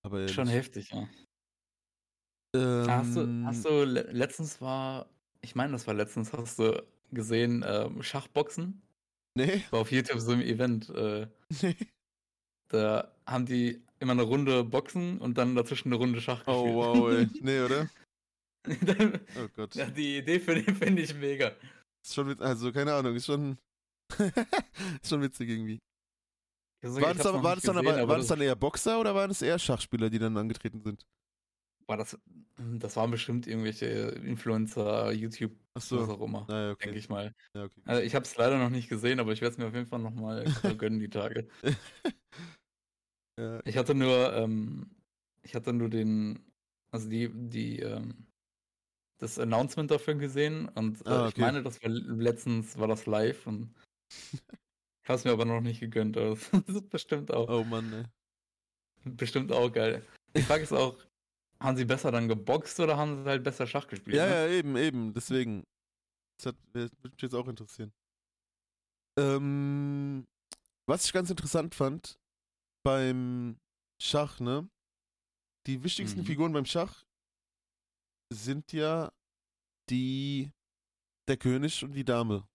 Aber 0.04 0.28
schon 0.28 0.48
heftig, 0.48 0.90
ja. 0.92 1.08
Ähm, 2.56 2.88
Hast 2.90 3.16
du, 3.16 3.46
hast 3.46 3.66
du 3.66 3.84
le 3.86 4.02
letztens 4.12 4.60
war, 4.62 5.10
ich 5.42 5.56
meine, 5.56 5.72
das 5.72 5.88
war 5.88 5.94
letztens, 5.94 6.34
hast 6.34 6.60
du 6.60 6.84
gesehen, 7.12 7.64
ähm, 7.66 8.04
Schachboxen? 8.04 8.82
Nee? 9.36 9.64
War 9.72 9.82
auf 9.82 9.92
YouTube 9.92 10.20
so 10.20 10.32
ein 10.32 10.42
Event. 10.42 10.90
Äh, 10.90 11.28
Nee. 11.62 11.76
da 12.70 13.16
haben 13.28 13.46
die 13.46 13.86
immer 14.02 14.12
eine 14.14 14.24
Runde 14.24 14.64
Boxen 14.64 15.18
und 15.20 15.38
dann 15.38 15.56
dazwischen 15.56 15.90
eine 15.90 15.96
Runde 15.96 16.20
Schach 16.22 16.44
Oh 16.48 16.64
gespielt. 16.64 16.76
wow, 16.76 17.12
ey. 17.12 17.28
Nee, 17.42 17.62
oder? 17.62 17.90
Dann- 18.86 19.20
Oh 19.38 19.48
Gott. 19.56 19.76
ja, 19.76 19.86
die 19.90 20.18
Idee 20.18 20.40
finde 20.40 20.74
find 20.76 21.00
ich 21.00 21.16
mega. 21.16 21.52
Ist 22.04 22.14
schon 22.16 22.28
wit- 22.28 22.42
also 22.42 22.72
keine 22.72 22.94
Ahnung, 22.94 23.16
ist 23.16 23.26
schon. 23.26 23.58
ist 24.20 25.10
schon 25.10 25.22
witzig 25.22 25.50
irgendwie. 25.50 25.80
Also, 26.84 27.00
Waren 27.02 27.18
es 27.18 27.24
noch 27.24 27.44
war 27.44 27.56
das 27.56 27.64
dann, 27.64 27.76
gesehen, 27.76 27.88
aber, 27.90 28.00
aber 28.02 28.08
waren 28.14 28.20
das- 28.20 28.28
dann 28.28 28.42
eher 28.42 28.56
Boxer 28.56 29.00
oder 29.00 29.14
waren 29.16 29.32
es 29.32 29.42
eher 29.42 29.58
Schachspieler, 29.60 30.10
die 30.10 30.20
dann 30.20 30.36
angetreten 30.38 30.82
sind? 30.84 31.06
war 31.88 31.98
das, 31.98 32.18
das 32.80 32.96
waren 32.96 33.12
bestimmt 33.12 33.48
irgendwelche 33.48 33.86
Influencer, 33.86 35.12
YouTube, 35.12 35.52
Achso. 35.74 36.00
was 36.00 36.08
auch 36.10 36.22
immer, 36.22 36.46
Naja, 36.48 36.72
okay. 36.72 36.86
denke 36.86 37.00
ich 37.00 37.10
mal. 37.10 37.34
Ja, 37.54 37.66
okay. 37.66 37.82
Also 37.84 38.02
ich 38.02 38.16
habe 38.16 38.24
es 38.24 38.38
leider 38.38 38.58
noch 38.58 38.70
nicht 38.70 38.88
gesehen, 38.88 39.20
aber 39.20 39.34
ich 39.34 39.42
werde 39.42 39.52
es 39.54 39.58
mir 39.58 39.68
auf 39.68 39.74
jeden 39.74 39.88
Fall 39.88 40.00
nochmal 40.00 40.46
gönnen, 40.78 41.00
die 41.02 41.10
Tage. 41.10 41.50
Ja, 43.40 43.60
Ich 43.66 43.78
hatte 43.78 43.96
nur, 43.96 44.34
ähm, 44.34 44.92
ich 45.44 45.56
hatte 45.56 45.74
nur 45.74 45.90
den, 45.90 46.40
also 46.92 47.10
die, 47.10 47.30
die, 47.34 47.80
ähm, 47.80 48.28
das 49.20 49.38
Announcement 49.40 49.90
dafür 49.92 50.16
gesehen 50.16 50.68
und 50.70 51.06
äh, 51.06 51.10
Ah, 51.10 51.28
ich 51.28 51.34
okay. 51.34 51.42
meine, 51.42 51.64
das 51.64 51.82
war 51.84 51.90
letztens 51.90 52.78
war 52.78 52.88
das 52.88 53.06
live 53.06 53.46
und 53.46 53.74
ich 54.34 55.10
habe 55.10 55.16
es 55.18 55.24
mir 55.26 55.32
aber 55.32 55.46
noch 55.46 55.62
nicht 55.62 55.80
gegönnt. 55.80 56.18
aber 56.18 56.30
Das 56.32 56.50
ist 56.68 56.90
bestimmt 56.90 57.32
auch, 57.32 57.48
oh 57.50 57.64
Mann, 57.64 57.94
ey. 57.94 58.04
bestimmt 59.16 59.52
auch 59.52 59.72
geil. 59.72 60.04
Die 60.36 60.42
Frage 60.42 60.64
ist 60.64 60.74
auch, 60.74 60.98
haben 61.60 61.78
sie 61.78 61.86
besser 61.86 62.12
dann 62.12 62.28
geboxt 62.28 62.80
oder 62.80 62.98
haben 62.98 63.24
sie 63.24 63.30
halt 63.30 63.44
besser 63.44 63.68
Schach 63.68 63.88
gespielt? 63.88 64.18
Ja, 64.18 64.26
ne? 64.26 64.32
ja, 64.32 64.48
eben, 64.48 64.76
eben. 64.78 65.14
Deswegen. 65.14 65.64
Das 66.38 66.48
hat, 66.48 66.56
das 66.74 66.90
würde 67.04 67.14
mich 67.14 67.22
jetzt 67.22 67.36
auch 67.36 67.48
interessieren. 67.48 67.94
Ähm, 69.20 70.26
was 70.88 71.06
ich 71.06 71.14
ganz 71.14 71.30
interessant 71.30 71.76
fand 71.76 72.18
beim 72.84 73.60
Schach, 74.02 74.40
ne? 74.40 74.70
die 75.68 75.84
wichtigsten 75.84 76.22
Mhm. 76.22 76.26
Figuren 76.26 76.54
beim 76.54 76.66
Schach 76.66 77.06
sind 78.34 78.72
ja 78.74 79.12
die 79.90 80.52
der 81.28 81.38
König 81.38 81.84
und 81.84 81.94
die 81.94 82.04
Dame. 82.04 82.48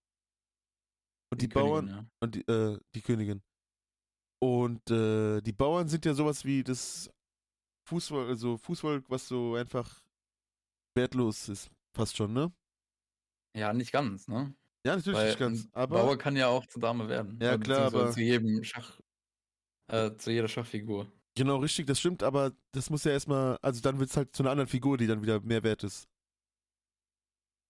Und 1.32 1.40
die, 1.42 1.48
Bauern 1.48 1.86
Königin, 1.86 2.04
ja. 2.04 2.10
und 2.20 2.34
die, 2.34 2.40
äh, 2.52 2.80
die 2.94 3.02
Königin. 3.02 3.42
Und 4.42 4.90
äh, 4.90 5.40
die 5.40 5.52
Bauern 5.52 5.88
sind 5.88 6.04
ja 6.04 6.14
sowas 6.14 6.44
wie 6.44 6.62
das 6.64 7.10
Fußvolk, 7.88 8.28
also 8.28 8.56
Fußvolk, 8.58 9.08
was 9.08 9.28
so 9.28 9.54
einfach 9.54 10.02
wertlos 10.96 11.48
ist, 11.48 11.70
fast 11.94 12.16
schon, 12.16 12.32
ne? 12.32 12.52
Ja, 13.56 13.72
nicht 13.72 13.92
ganz, 13.92 14.28
ne? 14.28 14.54
Ja, 14.84 14.96
natürlich 14.96 15.18
Weil 15.18 15.26
nicht 15.28 15.38
ganz, 15.38 15.68
aber 15.72 16.02
Bauer 16.02 16.18
kann 16.18 16.36
ja 16.36 16.48
auch 16.48 16.66
zur 16.66 16.80
Dame 16.80 17.08
werden. 17.08 17.38
Ja, 17.40 17.54
Äh, 17.54 17.58
klar, 17.58 17.86
aber- 17.86 18.12
Zu 18.12 18.20
jedem 18.20 18.62
Schach, 18.64 19.00
äh, 19.88 20.14
zu 20.16 20.30
jeder 20.30 20.48
Schachfigur. 20.48 21.10
genau 21.36 21.56
richtig, 21.58 21.86
das 21.86 22.00
stimmt, 22.00 22.22
aber 22.22 22.52
das 22.72 22.90
muss 22.90 23.04
ja 23.04 23.12
erstmal, 23.12 23.58
also 23.62 23.80
dann 23.80 23.98
wird 23.98 24.10
es 24.10 24.16
halt 24.16 24.34
zu 24.34 24.42
einer 24.42 24.50
anderen 24.50 24.68
Figur, 24.68 24.96
die 24.98 25.06
dann 25.06 25.22
wieder 25.22 25.40
mehr 25.40 25.62
wert 25.62 25.84
ist. 25.84 26.08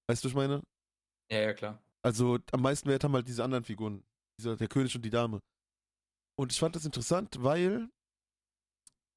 Weißt 0.09 0.23
du, 0.23 0.29
was 0.29 0.33
ich 0.33 0.37
meine? 0.37 0.63
Ja, 1.31 1.41
ja, 1.41 1.53
klar. 1.53 1.83
Also 2.03 2.39
am 2.53 2.63
meisten 2.63 2.89
Wert 2.89 3.03
haben 3.03 3.15
halt 3.15 3.27
diese 3.27 3.43
anderen 3.43 3.65
Figuren, 3.65 4.05
dieser, 4.39 4.57
der 4.57 4.69
König 4.69 4.95
und 4.95 5.03
die 5.03 5.11
Dame. 5.11 5.41
Und 6.39 6.53
ich 6.53 6.59
fand 6.61 6.77
das 6.77 6.85
interessant, 6.85 7.43
weil 7.43 7.89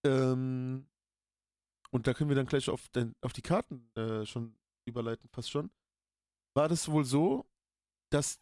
ähm, 0.06 0.88
und 1.92 2.08
da 2.08 2.14
können 2.14 2.30
wir 2.30 2.36
dann 2.36 2.46
gleich 2.46 2.70
auf, 2.70 2.88
den, 2.90 3.14
auf 3.22 3.34
die 3.34 3.42
Karten 3.42 3.90
äh, 3.96 4.26
schon 4.26 4.56
überleiten, 4.88 5.30
fast 5.30 5.50
schon. 5.50 5.72
War 6.56 6.70
das 6.70 6.90
wohl 6.90 7.04
so, 7.06 7.46
dass 8.12 8.40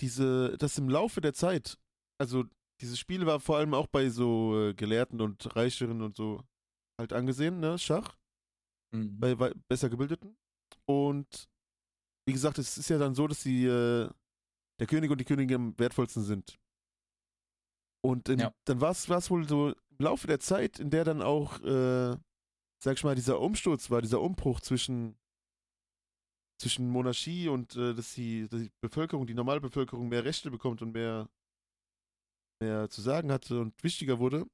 diese, 0.00 0.56
dass 0.58 0.78
im 0.78 0.88
Laufe 0.88 1.20
der 1.20 1.34
Zeit, 1.34 1.78
also 2.18 2.44
dieses 2.80 2.98
Spiel 2.98 3.26
war 3.26 3.40
vor 3.40 3.56
allem 3.58 3.74
auch 3.74 3.86
bei 3.86 4.08
so 4.10 4.68
äh, 4.68 4.74
Gelehrten 4.74 5.20
und 5.20 5.54
Reicheren 5.56 6.02
und 6.02 6.16
so 6.16 6.42
halt 6.98 7.12
angesehen, 7.12 7.60
ne, 7.60 7.78
Schach 7.78 8.16
Mhm. 8.92 9.18
bei, 9.18 9.34
bei 9.34 9.52
besser 9.68 9.90
gebildeten. 9.90 10.36
Und 10.86 11.48
wie 12.26 12.32
gesagt, 12.32 12.58
es 12.58 12.78
ist 12.78 12.88
ja 12.88 12.98
dann 12.98 13.14
so, 13.14 13.26
dass 13.26 13.42
die, 13.42 13.64
äh, 13.66 14.08
der 14.78 14.86
König 14.86 15.10
und 15.10 15.20
die 15.20 15.24
Königin 15.24 15.56
am 15.56 15.78
wertvollsten 15.78 16.22
sind. 16.22 16.56
Und 18.04 18.28
in, 18.28 18.38
Ja. 18.38 18.54
dann 18.64 18.80
war 18.80 18.90
es 18.92 19.30
wohl 19.30 19.48
so 19.48 19.70
im 19.70 19.98
Laufe 19.98 20.26
der 20.28 20.38
Zeit, 20.38 20.78
in 20.78 20.90
der 20.90 21.04
dann 21.04 21.20
auch, 21.20 21.60
äh, 21.62 22.16
sag 22.82 22.96
ich 22.96 23.04
mal, 23.04 23.16
dieser 23.16 23.40
Umsturz 23.40 23.90
war, 23.90 24.02
dieser 24.02 24.20
Umbruch 24.20 24.60
zwischen, 24.60 25.18
zwischen 26.60 26.88
Monarchie 26.88 27.48
und 27.48 27.74
äh, 27.76 27.94
dass, 27.94 28.14
die, 28.14 28.48
dass 28.48 28.60
die 28.60 28.70
Bevölkerung, 28.80 29.26
die 29.26 29.34
Normalbevölkerung 29.34 30.08
mehr 30.08 30.24
Rechte 30.24 30.50
bekommt 30.50 30.80
und 30.82 30.92
mehr, 30.92 31.28
mehr 32.60 32.88
zu 32.88 33.00
sagen 33.00 33.32
hatte 33.32 33.60
und 33.60 33.82
wichtiger 33.82 34.18
wurde, 34.18 34.46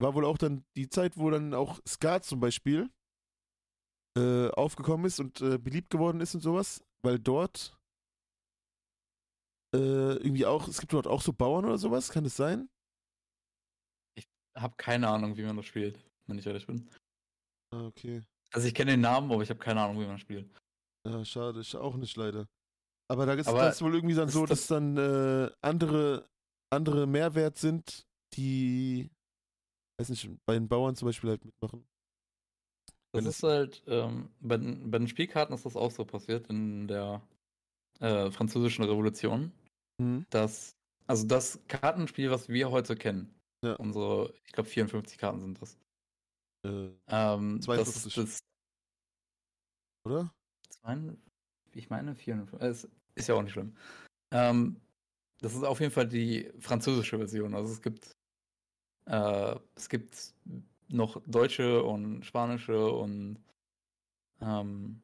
war 0.00 0.14
wohl 0.14 0.24
auch 0.24 0.38
dann 0.38 0.64
die 0.76 0.88
Zeit, 0.88 1.16
wo 1.16 1.30
dann 1.30 1.54
auch 1.54 1.80
Skat 1.86 2.24
zum 2.24 2.40
Beispiel 2.40 2.90
äh, 4.18 4.48
aufgekommen 4.50 5.06
ist 5.06 5.20
und 5.20 5.40
äh, 5.40 5.58
beliebt 5.58 5.90
geworden 5.90 6.20
ist 6.20 6.34
und 6.34 6.40
sowas, 6.42 6.82
weil 7.02 7.18
dort 7.18 7.78
äh, 9.74 10.16
irgendwie 10.16 10.46
auch, 10.46 10.68
es 10.68 10.80
gibt 10.80 10.92
dort 10.92 11.06
auch 11.06 11.22
so 11.22 11.32
Bauern 11.32 11.64
oder 11.64 11.78
sowas, 11.78 12.10
kann 12.10 12.24
es 12.24 12.36
sein? 12.36 12.68
Hab 14.56 14.78
keine 14.78 15.08
Ahnung, 15.08 15.36
wie 15.36 15.42
man 15.42 15.56
das 15.56 15.66
spielt, 15.66 15.98
wenn 16.26 16.38
ich 16.38 16.46
ehrlich 16.46 16.66
bin. 16.66 16.88
Ah, 17.74 17.86
okay. 17.86 18.22
Also 18.52 18.68
ich 18.68 18.74
kenne 18.74 18.92
den 18.92 19.00
Namen, 19.02 19.30
aber 19.30 19.42
ich 19.42 19.50
habe 19.50 19.60
keine 19.60 19.82
Ahnung, 19.82 20.00
wie 20.00 20.06
man 20.06 20.18
spielt. 20.18 20.50
Ja, 21.06 21.24
schade, 21.24 21.60
ich 21.60 21.76
auch 21.76 21.96
nicht 21.96 22.16
leider. 22.16 22.46
Aber 23.08 23.26
da 23.26 23.34
ist 23.34 23.46
das 23.46 23.82
wohl 23.82 23.94
irgendwie 23.94 24.14
dann 24.14 24.28
so, 24.30 24.46
das- 24.46 24.60
dass 24.60 24.66
dann 24.68 24.96
äh, 24.96 25.50
andere, 25.60 26.26
andere 26.70 27.06
Mehrwert 27.06 27.58
sind, 27.58 28.06
die, 28.34 29.10
weiß 29.98 30.08
nicht, 30.10 30.28
bei 30.46 30.54
den 30.54 30.68
Bauern 30.68 30.96
zum 30.96 31.06
Beispiel 31.06 31.30
halt 31.30 31.44
mitmachen. 31.44 31.86
Das 33.12 33.24
Wenn 33.24 33.30
ist 33.30 33.42
halt, 33.42 33.82
ähm, 33.86 34.30
bei, 34.40 34.56
den- 34.58 34.90
bei 34.90 34.98
den 34.98 35.08
Spielkarten 35.08 35.54
ist 35.54 35.64
das 35.64 35.76
auch 35.76 35.90
so 35.90 36.04
passiert 36.04 36.48
in 36.48 36.86
der 36.88 37.22
äh, 38.00 38.30
französischen 38.30 38.84
Revolution, 38.84 39.52
Hm? 40.00 40.26
dass, 40.30 40.72
also 41.06 41.26
das 41.26 41.60
Kartenspiel, 41.68 42.30
was 42.30 42.48
wir 42.48 42.70
heute 42.70 42.94
kennen, 42.96 43.34
Ja. 43.64 43.74
unsere, 43.76 44.34
ich 44.44 44.52
glaube 44.52 44.68
54 44.68 45.18
Karten 45.18 45.40
sind 45.40 45.62
das. 45.62 45.78
Äh, 46.66 46.90
Ähm, 47.08 47.60
das 47.60 47.64
52. 47.64 48.16
ist 48.16 48.16
das, 48.18 48.38
oder? 50.06 50.30
ich 51.72 51.90
meine 51.90 52.14
54, 52.14 52.60
äh, 52.60 52.66
es 52.68 52.88
ist 53.14 53.28
ja 53.28 53.34
auch 53.34 53.42
nicht 53.42 53.52
schlimm. 53.52 53.76
Ähm, 54.32 54.80
das 55.40 55.54
ist 55.54 55.62
auf 55.64 55.80
jeden 55.80 55.92
Fall 55.92 56.06
die 56.08 56.50
französische 56.60 57.18
Version, 57.18 57.54
also 57.54 57.72
es 57.72 57.82
gibt, 57.82 58.16
äh, 59.06 59.56
es 59.74 59.88
gibt 59.88 60.34
noch 60.88 61.20
deutsche 61.26 61.82
und 61.82 62.24
spanische 62.24 62.90
und 62.92 63.38
ähm, 64.40 65.02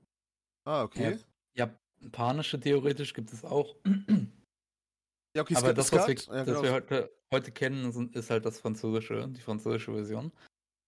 Ah, 0.64 0.84
okay. 0.84 1.18
Ja, 1.56 1.68
japanische 2.02 2.60
theoretisch 2.60 3.12
gibt 3.14 3.32
es 3.32 3.44
auch. 3.44 3.74
Ja, 5.34 5.42
okay, 5.42 5.56
Aber 5.56 5.72
das, 5.74 5.90
was 5.92 6.06
wir. 6.06 6.14
Ja, 6.14 6.44
das 6.44 6.46
genau. 6.46 6.62
wir 6.62 6.72
heute, 6.72 7.10
heute 7.32 7.50
kennen, 7.50 7.90
sind, 7.90 8.14
ist 8.14 8.30
halt 8.30 8.44
das 8.44 8.60
französische, 8.60 9.26
die 9.28 9.40
französische 9.40 9.92
Version. 9.92 10.30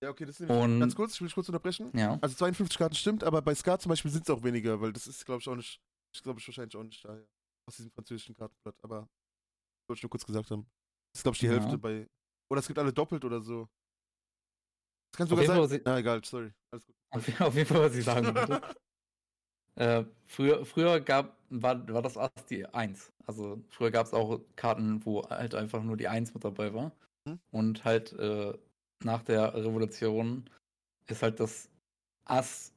ja, 0.02 0.10
okay, 0.10 0.26
das 0.26 0.38
ist 0.38 0.48
Und- 0.50 0.80
ganz 0.80 0.94
kurz, 0.94 1.14
ich 1.14 1.20
will 1.22 1.30
kurz 1.30 1.48
unterbrechen. 1.48 1.90
Ja. 1.96 2.18
Also 2.20 2.36
52 2.36 2.76
Karten 2.78 2.94
stimmt, 2.94 3.24
aber 3.24 3.40
bei 3.42 3.54
Skat 3.54 3.80
zum 3.82 3.88
Beispiel 3.88 4.10
sind 4.10 4.22
es 4.24 4.30
auch 4.30 4.42
weniger, 4.44 4.80
weil 4.80 4.92
das 4.92 5.06
ist, 5.06 5.24
glaube 5.24 5.40
ich, 5.40 5.48
auch 5.48 5.56
nicht, 5.56 5.80
ich 6.14 6.22
glaube 6.22 6.38
ich 6.40 6.46
wahrscheinlich 6.46 6.76
auch 6.76 6.82
nicht 6.84 7.02
daher, 7.04 7.26
aus 7.66 7.76
diesem 7.76 7.90
französischen 7.90 8.34
Kartenblatt, 8.36 8.76
aber 8.82 9.08
wollte 9.88 9.98
ich 9.98 10.02
nur 10.02 10.10
kurz 10.10 10.24
gesagt 10.26 10.50
haben. 10.50 10.66
Das 11.12 11.20
ist, 11.20 11.22
glaube 11.22 11.34
ich, 11.34 11.40
die 11.40 11.46
Ja. 11.46 11.52
Hälfte 11.52 11.78
bei, 11.78 12.06
oder 12.50 12.60
es 12.60 12.66
gibt 12.66 12.78
alle 12.78 12.92
doppelt 12.92 13.24
oder 13.24 13.40
so. 13.40 13.68
Das 15.12 15.18
kann 15.18 15.28
sogar 15.28 15.44
sein. 15.44 15.56
Fall, 15.56 15.64
was 15.64 15.72
ich- 15.72 15.82
Na, 15.84 15.98
egal, 15.98 16.24
sorry, 16.24 16.52
alles 16.72 16.86
gut. 16.86 16.96
Auf, 17.10 17.40
auf 17.40 17.54
jeden 17.54 17.68
Fall, 17.68 17.80
was 17.82 17.94
ich 17.96 18.04
sagen 18.04 18.34
wollte. 18.34 18.60
äh, 19.76 20.04
früher 20.26 20.64
früher 20.64 21.00
gab, 21.00 21.38
war, 21.50 21.88
war 21.88 22.02
das 22.02 22.16
Ass 22.16 22.30
die 22.48 22.66
1. 22.66 23.12
Also 23.26 23.62
früher 23.68 23.90
gab 23.90 24.06
es 24.06 24.12
auch 24.14 24.40
Karten, 24.56 25.04
wo 25.06 25.28
halt 25.28 25.54
einfach 25.54 25.82
nur 25.82 25.96
die 25.96 26.08
1 26.08 26.34
mit 26.34 26.44
dabei 26.44 26.74
war. 26.74 26.92
Hm. 27.28 27.38
Und 27.52 27.84
halt 27.84 28.12
äh, 28.14 28.58
nach 29.04 29.22
der 29.22 29.54
Revolution 29.54 30.50
ist 31.06 31.22
halt 31.22 31.38
das 31.38 31.70
Ass 32.24 32.72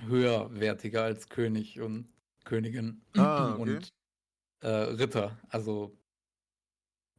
höherwertiger 0.00 1.02
als 1.02 1.28
König 1.28 1.80
und 1.80 2.08
Königin 2.44 3.02
Ah, 3.16 3.52
okay. 3.54 3.60
und 3.62 3.92
äh, 4.62 4.68
Ritter. 4.68 5.36
Also 5.48 5.96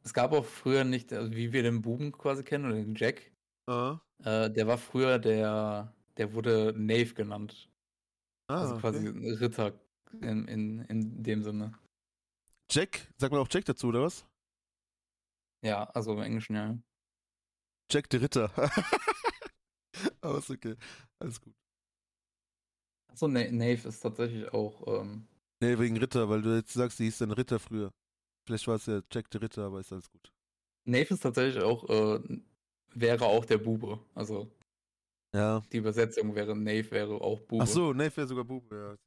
es 0.03 0.13
gab 0.13 0.31
auch 0.31 0.45
früher 0.45 0.83
nicht, 0.83 1.13
also 1.13 1.31
wie 1.31 1.51
wir 1.53 1.63
den 1.63 1.81
Buben 1.81 2.11
quasi 2.11 2.43
kennen 2.43 2.65
oder 2.65 2.75
den 2.75 2.95
Jack. 2.95 3.31
Ah, 3.67 3.99
Äh, 4.23 4.49
der 4.51 4.67
war 4.67 4.77
früher 4.77 5.19
der, 5.19 5.93
der 6.17 6.33
wurde 6.33 6.73
Knave 6.73 7.13
genannt. 7.13 7.69
ah 8.47 8.61
also 8.61 8.77
quasi 8.77 9.07
okay. 9.07 9.17
ein 9.17 9.35
Ritter 9.35 9.79
in, 10.21 10.47
in, 10.47 10.79
in 10.85 11.23
dem 11.23 11.43
Sinne. 11.43 11.73
Jack, 12.69 13.07
sagt 13.17 13.31
man 13.31 13.41
auch 13.41 13.47
Jack 13.49 13.65
dazu, 13.65 13.87
oder 13.87 14.03
was? 14.03 14.25
Ja, 15.63 15.83
also 15.91 16.13
im 16.13 16.21
Englischen 16.21 16.55
ja. 16.55 16.77
Jack 17.91 18.09
der 18.09 18.21
Ritter. 18.21 18.51
aber 20.21 20.37
ist 20.37 20.49
okay, 20.49 20.75
alles 21.19 21.41
gut. 21.41 21.53
Achso, 23.11 23.27
Na 23.27 23.43
Knave 23.43 23.87
ist 23.87 23.99
tatsächlich 23.99 24.51
auch, 24.53 25.01
ähm, 25.01 25.27
Nee, 25.61 25.77
wegen 25.77 25.97
Ritter, 25.97 26.27
weil 26.29 26.41
du 26.41 26.55
jetzt 26.55 26.73
sagst, 26.73 26.97
die 26.99 27.03
hieß 27.03 27.19
dann 27.19 27.31
Ritter 27.31 27.59
früher. 27.59 27.91
Vielleicht 28.45 28.67
war 28.67 28.75
es 28.75 28.85
ja 28.85 29.01
Jack 29.11 29.29
der 29.31 29.41
Ritter, 29.41 29.65
aber 29.65 29.79
ist 29.79 29.91
alles 29.91 30.09
gut. 30.09 30.31
Knave 30.85 31.13
ist 31.13 31.21
tatsächlich 31.21 31.63
auch, 31.63 31.87
äh, 31.89 32.41
wäre 32.93 33.25
auch 33.25 33.45
der 33.45 33.57
Bube. 33.59 33.99
Also 34.15 34.51
Ja. 35.33 35.61
die 35.71 35.77
Übersetzung 35.77 36.35
wäre 36.35 36.53
Knave 36.53 36.91
wäre 36.91 37.21
auch 37.21 37.39
Bube. 37.41 37.63
Ach 37.63 37.67
so, 37.67 37.93
nee, 37.93 38.09
wäre 38.15 38.27
sogar 38.27 38.43
Bube, 38.43 38.75
ja. 38.75 38.97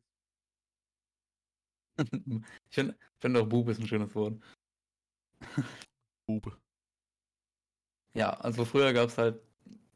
ich 2.68 2.74
finde 2.74 2.96
find 3.20 3.36
auch 3.36 3.48
Bube 3.48 3.72
ist 3.72 3.80
ein 3.80 3.86
schönes 3.86 4.14
Wort. 4.14 4.40
Bube. 6.26 6.56
Ja, 8.14 8.30
also 8.40 8.64
früher 8.64 8.92
gab 8.92 9.08
es 9.08 9.18
halt 9.18 9.40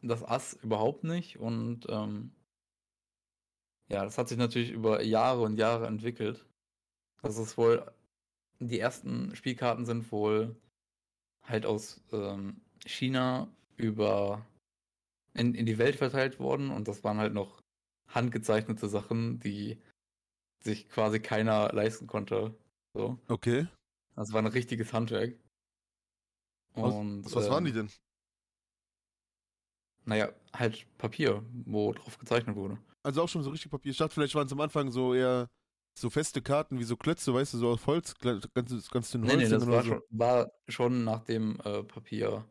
das 0.02 0.22
Ass 0.24 0.54
überhaupt 0.54 1.04
nicht 1.04 1.38
und 1.38 1.86
ähm, 1.88 2.32
ja, 3.88 4.04
das 4.04 4.18
hat 4.18 4.28
sich 4.28 4.38
natürlich 4.38 4.70
über 4.70 5.02
Jahre 5.02 5.42
und 5.42 5.56
Jahre 5.56 5.86
entwickelt. 5.86 6.46
Das 7.22 7.38
ist 7.38 7.56
wohl, 7.56 7.90
die 8.60 8.78
ersten 8.78 9.34
Spielkarten 9.36 9.86
sind 9.86 10.10
wohl 10.12 10.56
halt 11.42 11.66
aus 11.66 12.00
ähm, 12.12 12.60
China 12.84 13.48
über 13.76 14.46
in, 15.34 15.54
in 15.54 15.66
die 15.66 15.78
Welt 15.78 15.96
verteilt 15.96 16.38
worden 16.38 16.70
und 16.70 16.88
das 16.88 17.04
waren 17.04 17.18
halt 17.18 17.32
noch 17.32 17.62
handgezeichnete 18.08 18.88
Sachen, 18.88 19.38
die 19.40 19.80
sich 20.60 20.88
quasi 20.88 21.20
keiner 21.20 21.72
leisten 21.72 22.06
konnte. 22.06 22.54
So. 22.94 23.18
Okay. 23.28 23.68
Das 24.16 24.32
war 24.32 24.42
ein 24.42 24.46
richtiges 24.46 24.92
Handwerk. 24.92 25.38
Was, 26.74 26.94
Und, 26.94 27.24
was, 27.24 27.34
was 27.34 27.50
waren 27.50 27.64
die 27.64 27.70
ähm, 27.70 27.76
denn? 27.76 27.90
Naja, 30.04 30.32
halt 30.52 30.86
Papier, 30.96 31.44
wo 31.66 31.92
drauf 31.92 32.18
gezeichnet 32.18 32.56
wurde. 32.56 32.78
Also 33.02 33.22
auch 33.22 33.28
schon 33.28 33.42
so 33.42 33.50
richtig 33.50 33.70
Papier. 33.70 33.92
Ich 33.92 33.98
dachte, 33.98 34.14
vielleicht 34.14 34.34
waren 34.34 34.46
es 34.46 34.52
am 34.52 34.60
Anfang 34.60 34.90
so 34.90 35.14
eher 35.14 35.48
so 35.94 36.10
feste 36.10 36.42
Karten 36.42 36.78
wie 36.78 36.84
so 36.84 36.96
Klötze, 36.96 37.34
weißt 37.34 37.54
du, 37.54 37.58
so 37.58 37.68
aus 37.70 37.86
Holz, 37.86 38.14
ganz, 38.18 38.90
ganz 38.90 39.10
dünn 39.10 39.22
Nee, 39.22 39.36
nee, 39.36 39.48
Holz 39.48 39.50
das 39.50 39.66
war 39.66 39.82
so. 39.82 39.88
schon, 39.90 40.02
war 40.10 40.52
schon 40.68 41.04
nach 41.04 41.24
dem 41.24 41.58
äh, 41.64 41.82
Papier. 41.82 42.44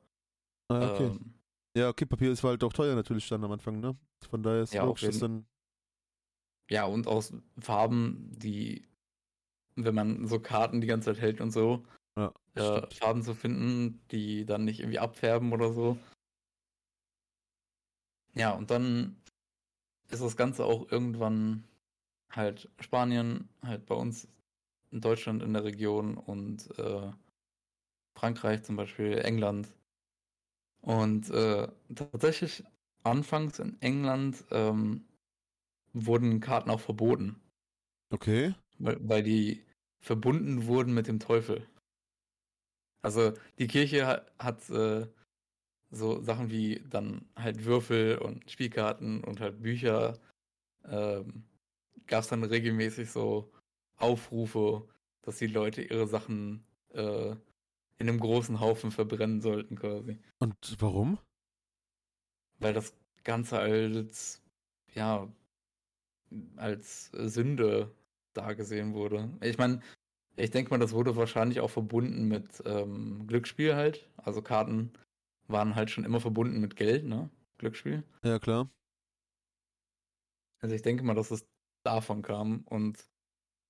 Ah, 0.70 0.94
okay. 0.94 1.06
Ähm, 1.08 1.34
Ja, 1.76 1.90
okay, 1.90 2.06
Papier 2.06 2.32
ist 2.32 2.44
halt 2.44 2.64
auch 2.64 2.74
teuer 2.74 2.96
natürlich 2.96 3.28
dann 3.30 3.44
am 3.44 3.52
Anfang, 3.52 3.80
ne? 3.80 3.98
Von 4.30 4.44
daher 4.44 4.64
ist 4.64 4.74
Ja, 4.74 4.84
auf 4.84 5.00
dass 5.00 5.20
dann. 5.20 5.46
Ja, 6.70 6.86
und 6.86 7.08
aus 7.08 7.34
Farben, 7.60 8.32
die, 8.36 8.86
wenn 9.76 9.96
man 9.96 10.28
so 10.28 10.40
Karten 10.40 10.82
die 10.82 10.88
ganze 10.88 11.14
Zeit 11.14 11.22
hält 11.22 11.40
und 11.40 11.52
so, 11.52 11.86
Ja, 12.18 12.34
äh. 12.56 12.94
Farben 12.96 13.22
zu 13.24 13.34
finden, 13.34 14.02
die 14.12 14.46
dann 14.46 14.66
nicht 14.66 14.80
irgendwie 14.80 15.00
abfärben 15.00 15.54
oder 15.54 15.72
so. 15.72 15.98
Ja, 18.34 18.52
und 18.52 18.70
dann 18.70 19.16
ist 20.10 20.22
das 20.22 20.36
Ganze 20.38 20.66
auch 20.66 20.92
irgendwann 20.92 21.64
halt 22.32 22.70
Spanien, 22.80 23.50
halt 23.64 23.86
bei 23.86 23.96
uns 23.96 24.28
in 24.92 25.02
Deutschland 25.02 25.44
in 25.44 25.54
der 25.54 25.64
Region 25.64 26.18
und 26.18 26.78
äh, 26.80 27.12
Frankreich 28.18 28.64
zum 28.64 28.76
Beispiel, 28.76 29.20
England. 29.20 29.70
Und 30.82 31.30
äh, 31.30 31.68
tatsächlich 31.94 32.64
anfangs 33.04 33.60
in 33.60 33.82
England 33.82 34.44
ähm, 34.52 35.06
wurden 35.94 36.40
Karten 36.40 36.70
auch 36.70 36.80
verboten, 36.80 37.40
Okay. 38.12 38.54
weil, 38.80 38.98
weil 39.02 39.24
die 39.24 39.64
verbunden 40.00 40.66
wurden 40.68 40.94
mit 40.94 41.08
dem 41.08 41.20
Teufel. 41.20 41.68
Also 43.02 43.34
die 43.60 43.68
Kirche 43.68 44.06
hat, 44.06 44.32
hat 44.40 44.70
äh, 44.70 45.08
so 45.92 46.22
Sachen 46.22 46.52
wie 46.52 46.84
dann 46.90 47.30
halt 47.38 47.66
Würfel 47.66 48.18
und 48.20 48.50
Spielkarten 48.52 49.24
und 49.24 49.40
halt 49.40 49.62
Bücher. 49.62 50.20
Ähm, 50.86 51.46
Gab 52.08 52.24
es 52.24 52.30
dann 52.30 52.44
regelmäßig 52.44 53.12
so 53.12 53.52
Aufrufe, 53.98 54.88
dass 55.22 55.38
die 55.38 55.48
Leute 55.48 55.82
ihre 55.82 56.08
Sachen 56.08 56.64
äh, 56.94 57.32
in 58.00 58.10
einem 58.10 58.20
großen 58.20 58.60
Haufen 58.60 58.92
verbrennen 58.92 59.42
sollten 59.42 59.76
quasi. 59.76 60.18
Und 60.40 60.56
warum? 60.80 61.18
Weil 62.60 62.74
das 62.74 62.94
Ganze 63.24 63.60
als, 63.60 64.42
ja, 64.94 65.28
als 66.56 67.12
Sünde 67.12 67.92
dargesehen 68.34 68.94
wurde. 68.94 69.30
Ich 69.42 69.58
meine, 69.58 69.82
ich 70.36 70.52
denke 70.52 70.72
mal, 70.72 70.78
das 70.78 70.94
wurde 70.94 71.16
wahrscheinlich 71.16 71.60
auch 71.60 71.70
verbunden 71.70 72.28
mit 72.28 72.62
ähm, 72.66 73.26
Glücksspiel 73.28 73.76
halt. 73.76 74.10
Also 74.18 74.42
Karten 74.42 74.94
waren 75.48 75.76
halt 75.76 75.90
schon 75.90 76.06
immer 76.06 76.22
verbunden 76.22 76.60
mit 76.60 76.76
Geld, 76.76 77.06
ne? 77.06 77.30
Glücksspiel. 77.58 78.04
Ja, 78.24 78.38
klar. 78.38 78.70
Also 80.60 80.76
ich 80.76 80.82
denke 80.84 81.04
mal, 81.04 81.16
dass 81.16 81.32
es 81.32 81.46
davon 81.88 82.22
kam 82.22 82.64
und 82.66 83.10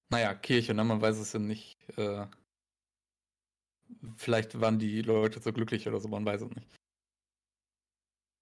naja, 0.10 0.34
Kirche, 0.34 0.74
ne? 0.74 0.84
Man 0.84 1.02
weiß 1.02 1.18
es 1.18 1.34
ja 1.34 1.40
nicht. 1.40 1.78
Äh, 1.98 2.28
vielleicht 4.16 4.60
waren 4.60 4.80
die 4.80 5.02
Leute 5.02 5.40
so 5.40 5.54
glücklich 5.54 5.88
oder 5.88 6.00
so, 6.00 6.08
man 6.08 6.26
weiß 6.26 6.42
es 6.42 6.50
nicht. 6.50 6.68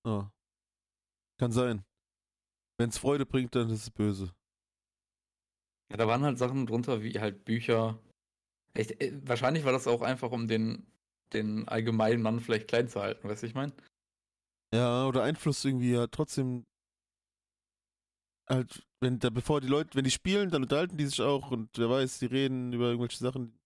Ah. 0.06 0.30
Kann 1.40 1.52
sein. 1.52 1.84
Wenn 2.78 2.90
es 2.90 2.98
Freude 2.98 3.26
bringt, 3.26 3.56
dann 3.56 3.70
ist 3.70 3.84
es 3.84 3.90
böse. 3.90 4.34
Ja, 5.92 5.98
da 5.98 6.08
waren 6.08 6.24
halt 6.24 6.38
Sachen 6.38 6.66
drunter 6.66 7.02
wie 7.04 7.20
halt 7.20 7.46
Bücher. 7.46 8.00
Ich, 8.74 9.00
äh, 9.02 9.14
wahrscheinlich 9.28 9.66
war 9.66 9.72
das 9.72 9.88
auch 9.88 10.02
einfach, 10.02 10.32
um 10.32 10.48
den, 10.48 10.86
den 11.34 11.68
allgemeinen 11.68 12.22
Mann 12.22 12.40
vielleicht 12.40 12.68
klein 12.68 12.88
zu 12.88 13.02
halten, 13.02 13.28
weißt 13.28 13.44
du, 13.44 13.48
ich 13.48 13.56
meine? 13.56 13.74
Ja, 14.74 15.08
oder 15.08 15.24
Einfluss 15.24 15.64
irgendwie 15.64 15.94
ja 15.94 16.08
trotzdem. 16.08 16.66
Halt, 18.48 18.86
wenn 19.00 19.20
da, 19.20 19.30
bevor 19.30 19.62
die 19.62 19.68
Leute, 19.68 19.96
wenn 19.96 20.04
die 20.04 20.12
spielen, 20.12 20.52
dann 20.52 20.64
unterhalten 20.64 20.98
die 20.98 21.06
sich 21.06 21.22
auch 21.22 21.52
und 21.52 21.70
wer 21.78 21.90
weiß, 21.90 22.20
die 22.20 22.28
reden 22.28 22.74
über 22.74 22.86
irgendwelche 22.86 23.18
Sachen, 23.18 23.58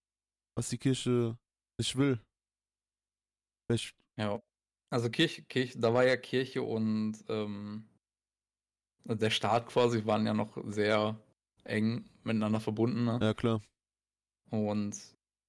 was 0.55 0.69
die 0.69 0.77
Kirche 0.77 1.37
nicht 1.77 1.95
will. 1.97 2.19
Vielleicht, 3.67 3.95
Ja. 4.17 4.41
Also 4.91 5.09
Kirche, 5.09 5.43
Kirche, 5.43 5.77
da 5.77 5.93
war 5.93 6.05
ja 6.05 6.17
Kirche 6.17 6.63
und 6.63 7.23
ähm, 7.27 7.87
der 9.03 9.29
Staat 9.29 9.67
quasi 9.67 10.05
waren 10.05 10.25
ja 10.25 10.33
noch 10.33 10.57
sehr 10.65 11.19
eng 11.63 12.09
miteinander 12.23 12.59
verbunden. 12.59 13.05
Ne? 13.05 13.19
ja 13.21 13.33
klar. 13.33 13.61
Und 14.49 14.97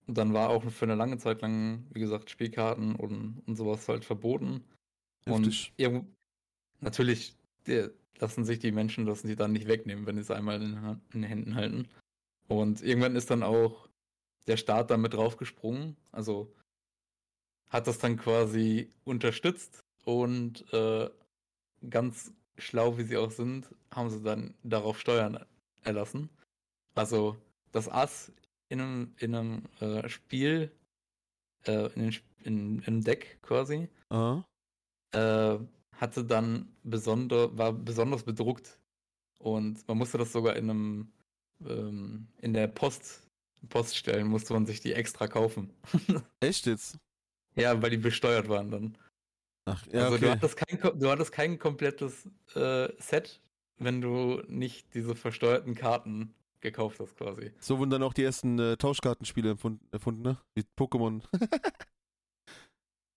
dann 0.06 0.34
war 0.34 0.50
auch 0.50 0.62
für 0.70 0.84
eine 0.84 0.94
lange 0.94 1.18
Zeit 1.18 1.40
lang, 1.40 1.86
wie 1.92 2.00
gesagt, 2.00 2.30
Spielkarten 2.30 2.96
und, 2.96 3.42
und 3.46 3.56
sowas 3.56 3.88
halt 3.88 4.04
verboten. 4.04 4.64
Heftig. 5.24 5.72
Und 5.78 6.06
natürlich 6.80 7.36
der, 7.66 7.90
lassen 8.18 8.44
sich 8.44 8.58
die 8.58 8.72
Menschen 8.72 9.06
das 9.06 9.22
die 9.22 9.36
dann 9.36 9.52
nicht 9.52 9.68
wegnehmen, 9.68 10.06
wenn 10.06 10.16
sie 10.16 10.22
es 10.22 10.30
einmal 10.30 10.60
in, 10.60 11.00
in 11.12 11.22
den 11.22 11.22
Händen 11.22 11.54
halten. 11.54 11.88
Und 12.48 12.82
irgendwann 12.82 13.16
ist 13.16 13.30
dann 13.30 13.42
auch 13.42 13.88
der 14.46 14.56
Staat 14.56 14.90
damit 14.90 15.14
draufgesprungen, 15.14 15.96
also 16.10 16.52
hat 17.68 17.86
das 17.86 17.98
dann 17.98 18.16
quasi 18.16 18.90
unterstützt 19.04 19.80
und 20.04 20.70
äh, 20.72 21.08
ganz 21.88 22.32
schlau 22.58 22.98
wie 22.98 23.04
sie 23.04 23.16
auch 23.16 23.30
sind, 23.30 23.74
haben 23.92 24.10
sie 24.10 24.22
dann 24.22 24.54
darauf 24.62 24.98
Steuern 24.98 25.44
erlassen. 25.82 26.28
Also 26.94 27.36
das 27.72 27.88
Ass 27.88 28.32
in 28.68 28.80
einem, 28.80 29.14
in 29.18 29.34
einem 29.34 29.62
äh, 29.80 30.08
Spiel, 30.08 30.70
äh, 31.66 31.92
in, 31.94 32.10
den 32.10 32.16
in, 32.42 32.82
einem 32.86 33.02
Deck 33.02 33.38
quasi, 33.42 33.88
Aha. 34.08 34.44
äh, 35.12 35.58
hatte 35.96 36.24
dann 36.24 36.68
besonder, 36.82 37.56
war 37.56 37.72
besonders 37.72 38.22
bedruckt. 38.22 38.78
Und 39.38 39.86
man 39.88 39.98
musste 39.98 40.18
das 40.18 40.32
sogar 40.32 40.56
in 40.56 40.70
einem, 40.70 41.12
ähm, 41.66 42.28
in 42.38 42.52
der 42.52 42.68
Post, 42.68 43.26
Poststellen 43.68 44.26
musste 44.26 44.52
man 44.52 44.66
sich 44.66 44.80
die 44.80 44.92
extra 44.92 45.26
kaufen. 45.28 45.70
Echt 46.40 46.66
jetzt? 46.66 46.98
ja, 47.54 47.80
weil 47.82 47.90
die 47.90 47.96
besteuert 47.96 48.48
waren 48.48 48.70
dann. 48.70 48.98
Ach, 49.66 49.86
ja, 49.92 50.04
also 50.04 50.18
du 50.18 50.26
okay. 50.26 50.34
hattest 50.34 50.56
kein, 50.56 50.98
du 50.98 51.10
hattest 51.10 51.32
kein 51.32 51.58
komplettes 51.58 52.28
äh, 52.54 52.88
Set, 52.98 53.40
wenn 53.78 54.00
du 54.00 54.42
nicht 54.48 54.94
diese 54.94 55.14
versteuerten 55.14 55.74
Karten 55.74 56.34
gekauft 56.60 57.00
hast 57.00 57.16
quasi. 57.16 57.52
So 57.60 57.78
wurden 57.78 57.90
dann 57.90 58.02
auch 58.02 58.14
die 58.14 58.24
ersten 58.24 58.58
äh, 58.58 58.76
Tauschkartenspiele 58.76 59.50
erfunden, 59.50 59.86
erfunden, 59.92 60.22
ne? 60.22 60.38
Wie 60.54 60.64
Pokémon. 60.78 61.22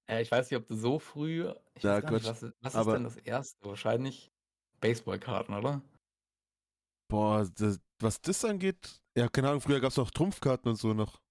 Äh, 0.07 0.21
ich 0.21 0.31
weiß 0.31 0.49
nicht, 0.49 0.59
ob 0.59 0.67
du 0.67 0.75
so 0.75 0.99
früh. 0.99 1.49
Ich 1.75 1.83
Ja, 1.83 1.95
weiß 1.95 2.03
gar 2.03 2.11
nicht, 2.11 2.25
was, 2.25 2.43
was 2.61 2.75
ist 2.75 2.85
denn 2.87 3.03
das 3.03 3.17
erste? 3.17 3.65
Wahrscheinlich 3.65 4.31
Baseballkarten, 4.81 5.55
oder? 5.55 5.81
Boah, 7.09 7.47
das, 7.55 7.79
was 8.01 8.19
das 8.21 8.43
angeht, 8.43 9.01
ja, 9.17 9.27
keine 9.29 9.49
Ahnung, 9.49 9.61
früher 9.61 9.79
gab 9.79 9.91
es 9.91 9.99
auch 9.99 10.11
Trumpfkarten 10.11 10.69
und 10.69 10.77
so 10.77 10.93
noch. 10.93 11.21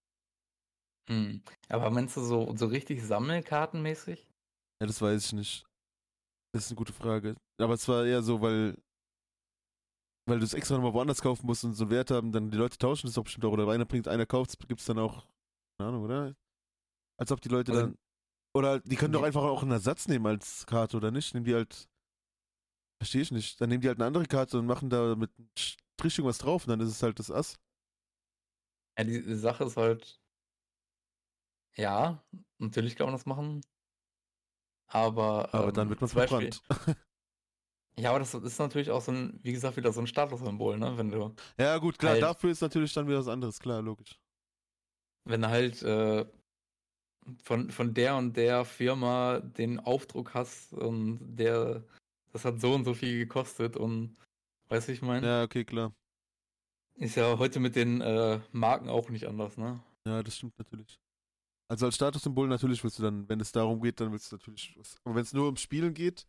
Hm. 1.09 1.43
Aber 1.69 1.91
meinst 1.91 2.17
du 2.17 2.21
so, 2.23 2.55
so 2.57 2.67
richtig 2.67 3.03
Sammelkartenmäßig? 3.05 4.29
Ja, 4.81 4.87
das 4.87 5.01
weiß 5.01 5.27
ich 5.27 5.33
nicht. 5.33 5.65
Das 6.55 6.65
ist 6.65 6.71
eine 6.71 6.77
gute 6.77 6.93
Frage. 6.93 7.37
Aber 7.61 7.75
es 7.75 7.89
war 7.89 8.05
eher 8.05 8.23
so, 8.23 8.41
weil 8.41 8.77
weil 10.29 10.39
du 10.39 10.45
es 10.45 10.55
extra 10.55 10.77
nochmal 10.77 10.95
woanders 10.95 11.21
kaufen 11.21 11.47
musst 11.47 11.65
und 11.65 11.75
so 11.75 11.85
einen 11.85 11.91
Wert 11.91 12.13
haben, 12.13 12.31
dann 12.31 12.51
die 12.51 12.57
Leute 12.57 12.79
tauschen 12.79 13.09
das 13.09 13.19
auch 13.19 13.25
bestimmt 13.25 13.45
auch. 13.45 13.53
Oder 13.53 13.69
einer 13.69 13.85
bringt, 13.85 14.07
einer 14.07 14.25
kauft, 14.27 14.57
gibt 14.69 14.81
es 14.81 14.87
dann 14.87 14.99
auch, 14.99 15.27
keine 15.79 15.89
Ahnung, 15.91 16.05
oder? 16.05 16.35
Als 17.19 17.33
ob 17.33 17.41
die 17.41 17.49
Leute 17.49 17.73
Also- 17.73 17.87
dann. 17.87 17.99
Oder 18.55 18.81
die 18.81 18.97
können 18.97 19.13
doch 19.13 19.21
Die- 19.21 19.27
einfach 19.27 19.43
auch 19.43 19.63
einen 19.63 19.71
Ersatz 19.73 20.09
nehmen 20.09 20.27
als 20.27 20.67
Karte, 20.67 20.97
oder 20.97 21.11
nicht? 21.11 21.33
Nehmen 21.35 21.45
die 21.47 21.55
halt. 21.55 21.89
Verstehe 23.01 23.23
ich 23.23 23.33
nicht. 23.33 23.61
Dann 23.61 23.69
nehmen 23.71 23.81
die 23.81 23.89
halt 23.89 23.99
eine 23.99 24.07
andere 24.07 24.27
Karte 24.27 24.59
und 24.59 24.67
machen 24.67 24.91
da 24.91 25.17
mit 25.17 25.31
Strich 25.59 26.19
irgendwas 26.19 26.39
drauf 26.39 26.65
und 26.67 26.71
dann 26.71 26.81
ist 26.81 26.91
es 26.91 27.03
halt 27.03 27.19
das 27.19 27.31
Ass. 27.31 27.59
Ja, 28.99 29.05
die, 29.05 29.35
Sache 29.35 29.65
ist 29.65 29.77
halt. 29.77 30.21
Ja, 31.75 32.23
natürlich 32.59 32.97
kann 32.97 33.07
man 33.07 33.15
das 33.15 33.27
machen. 33.27 33.63
Aber. 34.89 35.53
Aber 35.55 35.69
ähm, 35.69 35.75
dann 35.75 35.89
wird 35.89 36.01
man 36.01 36.11
verbrannt. 36.11 36.63
Ja, 37.99 38.09
aber 38.09 38.21
das 38.21 38.33
ist 38.33 38.59
natürlich 38.59 38.91
auch 38.91 39.03
so 39.03 39.13
ein, 39.13 39.39
wie 39.43 39.53
gesagt, 39.53 39.77
wieder 39.77 39.93
so 39.93 40.01
ein 40.01 40.07
Statussymbol, 40.07 40.79
ne? 40.79 40.97
Wenn 40.97 41.11
du, 41.11 41.35
ja, 41.59 41.77
gut, 41.77 41.99
klar, 41.99 42.13
Halt. 42.13 42.23
dafür 42.23 42.51
ist 42.51 42.63
natürlich 42.63 42.95
dann 42.95 43.07
wieder 43.07 43.19
was 43.19 43.29
anderes, 43.29 43.61
klar, 43.61 43.83
logisch. 43.83 44.19
wenn 45.25 45.43
du 45.43 45.49
halt 45.51 45.83
äh, 45.83 46.25
von, 47.43 47.71
von 47.71 47.95
der 47.95 48.17
und 48.17 48.37
der 48.37 48.65
Firma 48.65 49.41
den 49.41 49.79
Aufdruck 49.81 50.35
hast 50.35 50.73
und 50.73 51.37
der, 51.37 51.85
das 52.33 52.45
hat 52.45 52.61
so 52.61 52.75
und 52.75 52.85
so 52.85 52.95
viel 52.95 53.19
gekostet 53.19 53.77
und 53.77 54.17
weißt 54.69 54.89
du, 54.89 54.93
ich 54.93 55.03
meine, 55.03 55.27
Ja, 55.27 55.43
okay, 55.43 55.65
klar. 55.65 55.95
ist 56.97 57.17
ja 57.17 57.39
heute 57.39 57.61
mit 57.61 57.77
den 57.77 58.01
äh, 58.01 58.41
Marken 58.53 58.89
auch 58.89 59.09
nicht 59.09 59.27
anders, 59.27 59.57
ne? 59.57 59.83
Ja, 60.07 60.23
das 60.23 60.37
stimmt 60.37 60.59
natürlich. 60.59 60.99
Also 61.69 61.87
als 61.87 61.95
Statussymbol 61.95 62.49
natürlich 62.49 62.83
willst 62.85 62.99
du 62.99 63.03
dann, 63.03 63.29
wenn 63.29 63.41
es 63.41 63.53
darum 63.53 63.81
geht, 63.81 64.01
dann 64.01 64.13
willst 64.13 64.31
du 64.31 64.37
natürlich 64.37 64.75
was. 64.79 64.97
Aber 65.05 65.15
wenn 65.15 65.23
es 65.23 65.33
nur 65.33 65.47
ums 65.47 65.63
Spielen 65.63 65.95
geht, 65.95 66.27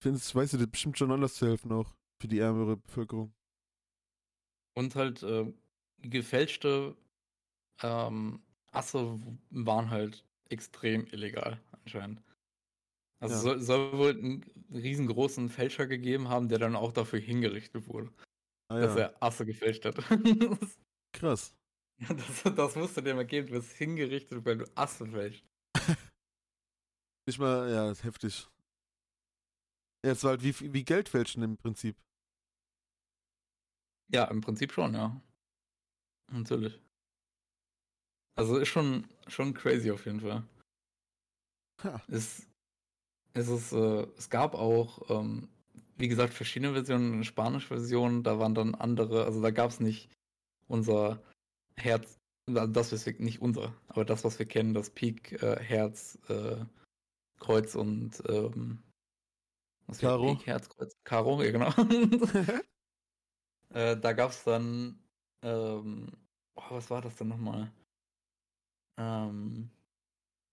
findest, 0.00 0.34
weißt 0.34 0.52
du, 0.52 0.58
das 0.58 0.68
bestimmt 0.68 0.98
schon 0.98 1.10
anders 1.10 1.34
zu 1.34 1.46
helfen 1.46 1.72
auch 1.72 1.96
für 2.20 2.28
die 2.28 2.38
ärmere 2.38 2.76
Bevölkerung. 2.76 3.34
Und 4.74 4.94
halt 4.94 5.22
äh, 5.24 5.52
gefälschte 5.98 6.96
ähm, 7.82 8.40
Asse 8.72 9.18
waren 9.50 9.90
halt 9.90 10.24
extrem 10.48 11.06
illegal 11.06 11.60
anscheinend. 11.84 12.22
Also 13.20 13.34
Ja. 13.34 13.40
soll, 13.40 13.60
soll 13.60 13.98
wohl 13.98 14.10
einen 14.10 14.44
riesengroßen 14.72 15.48
Fälscher 15.48 15.86
gegeben 15.86 16.28
haben, 16.28 16.48
der 16.48 16.58
dann 16.58 16.76
auch 16.76 16.92
dafür 16.92 17.18
hingerichtet 17.18 17.88
wurde, 17.88 18.12
Ah 18.70 18.78
dass 18.80 18.94
ja, 18.94 19.00
er 19.02 19.22
Asse 19.22 19.46
gefälscht 19.46 19.84
hat. 19.84 19.96
krass. 21.12 21.54
das, 21.98 22.42
das 22.54 22.76
musst 22.76 22.96
du 22.96 23.00
dir 23.00 23.14
mal 23.14 23.26
geben, 23.26 23.48
du 23.48 23.54
wirst 23.54 23.72
hingerichtet, 23.72 24.44
weil 24.44 24.58
du 24.58 24.64
Asse 24.76 25.06
fälscht. 25.06 25.44
Nicht 27.26 27.38
mal, 27.38 27.70
ja, 27.70 27.90
ist 27.90 28.04
heftig. 28.04 28.48
Ja, 30.04 30.12
es 30.12 30.22
war 30.24 30.30
halt 30.30 30.42
wie, 30.42 30.72
wie 30.72 30.84
Geldfälschen 30.84 31.42
im 31.42 31.56
Prinzip. 31.56 31.96
Ja, 34.12 34.24
im 34.24 34.40
Prinzip 34.40 34.72
schon, 34.72 34.94
ja. 34.94 35.20
Natürlich. 36.30 36.80
Also 38.38 38.56
ist 38.58 38.68
schon, 38.68 39.04
schon 39.26 39.52
crazy 39.52 39.90
auf 39.90 40.06
jeden 40.06 40.20
Fall. 40.20 40.44
Ha. 41.82 42.00
Es, 42.06 42.46
es, 43.34 43.48
ist, 43.48 43.72
äh, 43.72 44.06
es 44.16 44.30
gab 44.30 44.54
auch, 44.54 45.10
ähm, 45.10 45.48
wie 45.96 46.06
gesagt, 46.06 46.32
verschiedene 46.32 46.72
Versionen, 46.72 47.14
eine 47.14 47.24
spanische 47.24 47.66
Version, 47.66 48.22
da 48.22 48.38
waren 48.38 48.54
dann 48.54 48.76
andere, 48.76 49.24
also 49.24 49.42
da 49.42 49.50
gab 49.50 49.70
es 49.70 49.80
nicht 49.80 50.08
unser 50.68 51.20
Herz, 51.76 52.20
also 52.46 52.68
das, 52.68 52.92
was 52.92 53.06
wir, 53.06 53.14
nicht 53.18 53.42
unser, 53.42 53.74
aber 53.88 54.04
das, 54.04 54.22
was 54.22 54.38
wir 54.38 54.46
kennen, 54.46 54.72
das 54.72 54.90
Pik, 54.90 55.42
äh, 55.42 55.58
Herz, 55.60 56.16
äh, 56.28 56.64
Kreuz 57.40 57.74
und 57.74 58.22
ähm, 58.28 58.84
was 59.88 60.00
war 60.00 60.10
Karo. 60.10 60.36
Pik, 60.36 60.46
Herz, 60.46 60.68
Kreuz, 60.68 60.96
Karo, 61.02 61.42
ja 61.42 61.50
genau. 61.50 61.70
äh, 63.70 63.96
da 63.96 64.12
gab 64.12 64.30
es 64.30 64.44
dann, 64.44 65.02
ähm, 65.42 66.12
oh, 66.54 66.62
was 66.70 66.88
war 66.88 67.02
das 67.02 67.16
denn 67.16 67.26
nochmal? 67.26 67.72
Ähm, 68.98 69.70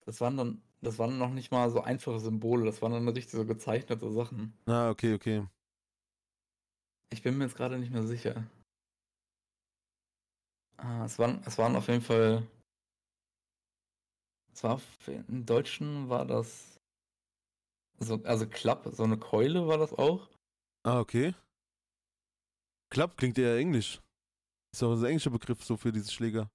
das 0.06 0.22
waren 0.22 0.38
dann, 0.38 0.62
das 0.82 1.00
waren 1.00 1.18
noch 1.18 1.32
nicht 1.32 1.52
mal 1.52 1.70
so 1.72 1.82
einfache 1.82 2.20
Symbole, 2.20 2.66
das 2.66 2.82
waren 2.82 2.92
dann 2.92 3.08
richtig 3.10 3.32
so 3.32 3.46
gezeichnete 3.46 4.12
Sachen. 4.12 4.54
Ah, 4.68 4.90
okay, 4.90 5.16
okay. 5.16 5.48
Ich 7.12 7.24
bin 7.24 7.38
mir 7.38 7.46
jetzt 7.46 7.58
gerade 7.58 7.80
nicht 7.80 7.92
mehr 7.92 8.04
sicher. 8.04 8.46
Ah, 10.78 11.06
es 11.06 11.18
waren, 11.18 11.42
es 11.46 11.58
waren 11.58 11.76
auf 11.76 11.88
jeden 11.88 12.02
Fall. 12.02 12.46
Es 14.54 14.64
war 14.64 14.80
im 15.08 15.46
Deutschen 15.46 16.10
war 16.10 16.26
das. 16.26 16.80
So, 18.00 18.22
also 18.24 18.48
Klapp, 18.48 18.88
so 18.92 19.04
eine 19.04 19.18
Keule 19.18 19.68
war 19.68 19.78
das 19.78 19.94
auch. 19.94 20.30
Ah, 20.84 21.00
okay. 21.00 21.34
Klapp 22.90 23.18
klingt 23.18 23.38
eher 23.38 23.58
englisch. 23.58 24.02
Ist 24.74 24.84
auch 24.84 24.92
ein 24.92 25.06
englischer 25.06 25.32
Begriff 25.32 25.64
so 25.64 25.78
für 25.78 25.92
diese 25.92 26.12
Schläger. 26.12 26.50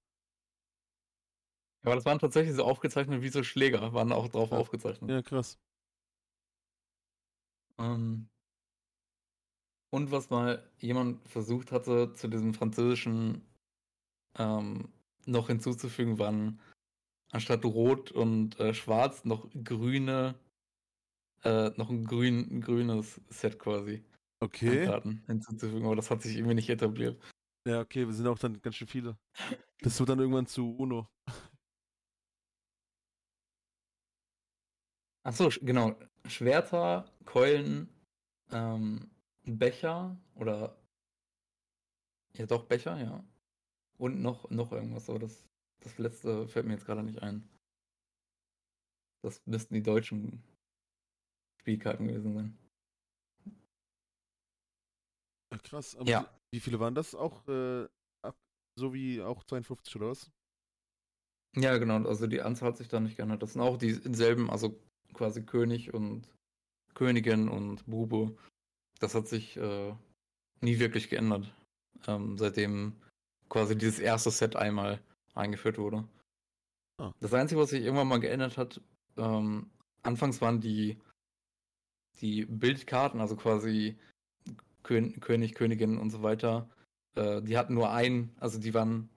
Aber 1.83 1.95
das 1.95 2.05
waren 2.05 2.19
tatsächlich 2.19 2.55
so 2.55 2.63
aufgezeichnet 2.63 3.21
wie 3.21 3.29
so 3.29 3.43
Schläger, 3.43 3.93
waren 3.93 4.11
auch 4.11 4.27
drauf 4.29 4.51
Ja. 4.51 4.57
aufgezeichnet. 4.59 5.09
Ja, 5.09 5.21
krass. 5.21 5.57
Ähm, 7.79 8.29
und 9.89 10.11
was 10.11 10.29
mal 10.29 10.69
jemand 10.79 11.27
versucht 11.27 11.71
hatte, 11.71 12.13
zu 12.13 12.27
diesem 12.27 12.53
französischen 12.53 13.41
ähm, 14.37 14.89
noch 15.25 15.47
hinzuzufügen, 15.47 16.19
waren 16.19 16.61
anstatt 17.31 17.65
rot 17.65 18.11
und 18.11 18.59
äh, 18.59 18.73
schwarz 18.73 19.25
noch 19.25 19.49
grüne, 19.63 20.35
äh, 21.43 21.69
noch 21.77 21.89
ein, 21.89 22.05
grün, 22.05 22.47
ein 22.51 22.61
grünes 22.61 23.21
Set 23.29 23.59
quasi 23.59 24.03
Okay. 24.41 24.85
Karten 24.85 25.23
hinzuzufügen, 25.27 25.85
aber 25.85 25.95
das 25.95 26.11
hat 26.11 26.21
sich 26.21 26.35
irgendwie 26.37 26.55
nicht 26.55 26.69
etabliert. 26.69 27.21
Ja, 27.67 27.81
okay, 27.81 28.07
wir 28.07 28.13
sind 28.13 28.27
auch 28.27 28.39
dann 28.39 28.61
ganz 28.61 28.75
schön 28.75 28.87
viele. 28.87 29.17
Das 29.81 29.99
wird 29.99 30.09
dann 30.09 30.19
irgendwann 30.19 30.47
zu 30.47 30.75
Uno. 30.77 31.07
Achso, 35.23 35.49
genau. 35.61 35.95
Schwerter, 36.25 37.05
Keulen, 37.25 37.89
ähm, 38.51 39.09
Becher 39.43 40.17
oder 40.35 40.77
ja 42.33 42.45
doch 42.45 42.65
Becher, 42.65 42.97
ja. 42.97 43.23
Und 43.97 44.21
noch, 44.21 44.49
noch 44.49 44.71
irgendwas, 44.71 45.09
aber 45.09 45.19
das, 45.19 45.47
das 45.81 45.97
letzte 45.97 46.47
fällt 46.47 46.65
mir 46.65 46.73
jetzt 46.73 46.85
gerade 46.85 47.03
nicht 47.03 47.21
ein. 47.21 47.47
Das 49.23 49.45
müssten 49.45 49.75
die 49.75 49.83
deutschen 49.83 50.43
Spielkarten 51.59 52.07
gewesen 52.07 52.33
sein. 52.33 52.57
Krass. 55.63 55.95
Aber 55.95 56.09
Ja. 56.09 56.21
wie, 56.49 56.57
wie 56.57 56.59
viele 56.59 56.79
waren 56.79 56.95
das? 56.95 57.13
Auch 57.13 57.47
äh, 57.47 57.87
ab, 58.23 58.35
so 58.75 58.93
wie 58.93 59.21
auch 59.21 59.43
52 59.43 59.95
oder 59.97 60.07
was? 60.09 60.31
Ja, 61.55 61.77
genau, 61.77 62.07
also 62.07 62.27
die 62.27 62.41
Anzahl 62.41 62.69
hat 62.69 62.77
sich 62.77 62.87
da 62.87 62.99
nicht 62.99 63.17
geändert. 63.17 63.43
Das 63.43 63.53
sind 63.53 63.61
auch 63.61 63.77
dieselben, 63.77 64.49
also 64.49 64.81
quasi 65.13 65.43
König 65.43 65.93
und 65.93 66.27
Königin 66.93 67.49
und 67.49 67.85
Bube. 67.85 68.35
Das 68.99 69.15
hat 69.15 69.27
sich 69.27 69.57
äh, 69.57 69.93
nie 70.61 70.79
wirklich 70.79 71.09
geändert, 71.09 71.53
ähm, 72.07 72.37
seitdem 72.37 72.93
quasi 73.49 73.77
dieses 73.77 73.99
erste 73.99 74.31
Set 74.31 74.55
einmal 74.55 74.99
eingeführt 75.33 75.77
wurde. 75.77 76.07
Ah. 76.97 77.13
Das 77.19 77.33
Einzige, 77.33 77.61
was 77.61 77.71
sich 77.71 77.83
irgendwann 77.83 78.07
mal 78.07 78.19
geändert 78.19 78.57
hat, 78.57 78.81
ähm, 79.17 79.69
anfangs 80.03 80.41
waren 80.41 80.61
die, 80.61 80.97
die 82.21 82.45
Bildkarten, 82.45 83.19
also 83.19 83.35
quasi 83.35 83.97
Kön 84.83 85.19
König, 85.19 85.53
Königin 85.53 85.97
und 85.97 86.09
so 86.09 86.23
weiter, 86.23 86.69
äh, 87.15 87.41
die 87.41 87.57
hatten 87.57 87.73
nur 87.73 87.91
ein, 87.91 88.35
also 88.39 88.59
die 88.59 88.73
waren, 88.73 89.09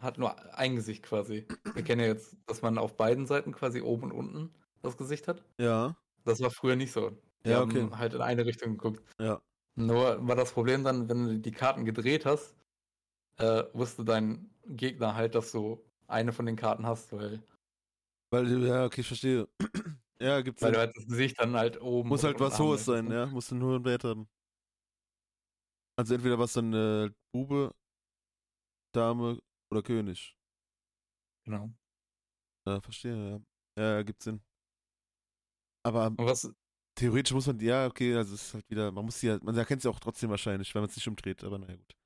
hatten 0.00 0.20
nur 0.20 0.54
ein 0.56 0.76
Gesicht 0.76 1.02
quasi. 1.02 1.46
Wir 1.74 1.82
kennen 1.82 2.00
ja 2.00 2.08
jetzt, 2.08 2.36
dass 2.46 2.62
man 2.62 2.78
auf 2.78 2.96
beiden 2.96 3.26
Seiten 3.26 3.52
quasi 3.52 3.80
oben 3.80 4.04
und 4.04 4.12
unten 4.12 4.54
das 4.82 4.96
Gesicht 4.96 5.28
hat. 5.28 5.44
Ja. 5.58 5.96
Das 6.24 6.40
war 6.40 6.50
früher 6.50 6.76
nicht 6.76 6.92
so. 6.92 7.10
Die 7.44 7.50
Ja, 7.50 7.60
haben 7.60 7.70
okay. 7.72 7.98
halt 7.98 8.14
in 8.14 8.20
eine 8.22 8.44
Richtung 8.46 8.72
geguckt. 8.72 9.02
Ja. 9.20 9.40
Nur 9.76 10.26
war 10.26 10.36
das 10.36 10.52
Problem 10.52 10.84
dann, 10.84 11.08
wenn 11.08 11.26
du 11.26 11.38
die 11.40 11.52
Karten 11.52 11.84
gedreht 11.84 12.26
hast, 12.26 12.56
äh, 13.38 13.64
wusste 13.74 14.04
dein 14.04 14.50
Gegner 14.66 15.14
halt, 15.14 15.34
dass 15.34 15.52
du 15.52 15.84
eine 16.08 16.32
von 16.32 16.46
den 16.46 16.56
Karten 16.56 16.86
hast, 16.86 17.12
weil, 17.12 17.42
Weil, 18.30 18.44
du- 18.46 18.66
ja, 18.66 18.84
okay, 18.84 19.00
ich 19.02 19.06
verstehe. 19.06 19.48
ja, 20.20 20.40
gibt's 20.42 20.62
weil 20.62 20.68
Sinn. 20.68 20.74
du 20.74 20.80
halt 20.80 20.96
das 20.96 21.06
Gesicht 21.06 21.40
dann 21.40 21.56
halt 21.56 21.80
oben 21.80 22.10
Muss 22.10 22.24
halt 22.24 22.40
was 22.40 22.58
haben 22.58 22.66
Hohes 22.66 22.84
sein, 22.84 23.04
möchtest, 23.04 23.08
ne? 23.08 23.14
ja. 23.14 23.26
Muss 23.26 23.48
dann 23.48 23.58
nur 23.58 23.76
ein 23.76 23.84
Wert 23.84 24.04
haben. 24.04 24.28
Also 25.96 26.14
entweder 26.14 26.38
was 26.38 26.52
dann 26.52 26.72
äh, 26.72 27.10
Bube, 27.32 27.74
Dame 28.94 29.38
oder 29.70 29.82
König. 29.82 30.36
Genau. 31.44 31.74
Ja, 32.66 32.80
verstehe, 32.80 33.30
ja. 33.76 33.82
Ja, 33.96 34.02
gibt 34.02 34.22
Sinn. 34.22 34.42
Aber 35.82 36.12
was, 36.18 36.52
theoretisch 36.94 37.32
muss 37.34 37.46
man, 37.46 37.60
ja, 37.60 37.86
okay, 37.86 38.14
also 38.14 38.34
es 38.34 38.42
ist 38.48 38.54
halt 38.54 38.70
wieder, 38.70 38.92
man 38.92 39.04
muss 39.04 39.20
sie 39.20 39.28
ja, 39.28 39.38
man 39.42 39.56
erkennt 39.56 39.82
sie 39.82 39.88
auch 39.90 40.00
trotzdem 40.00 40.30
wahrscheinlich, 40.30 40.74
wenn 40.74 40.82
man 40.82 40.90
es 40.90 40.96
nicht 40.96 41.08
umdreht, 41.08 41.44
aber 41.44 41.58
naja, 41.58 41.76
gut. 41.76 41.96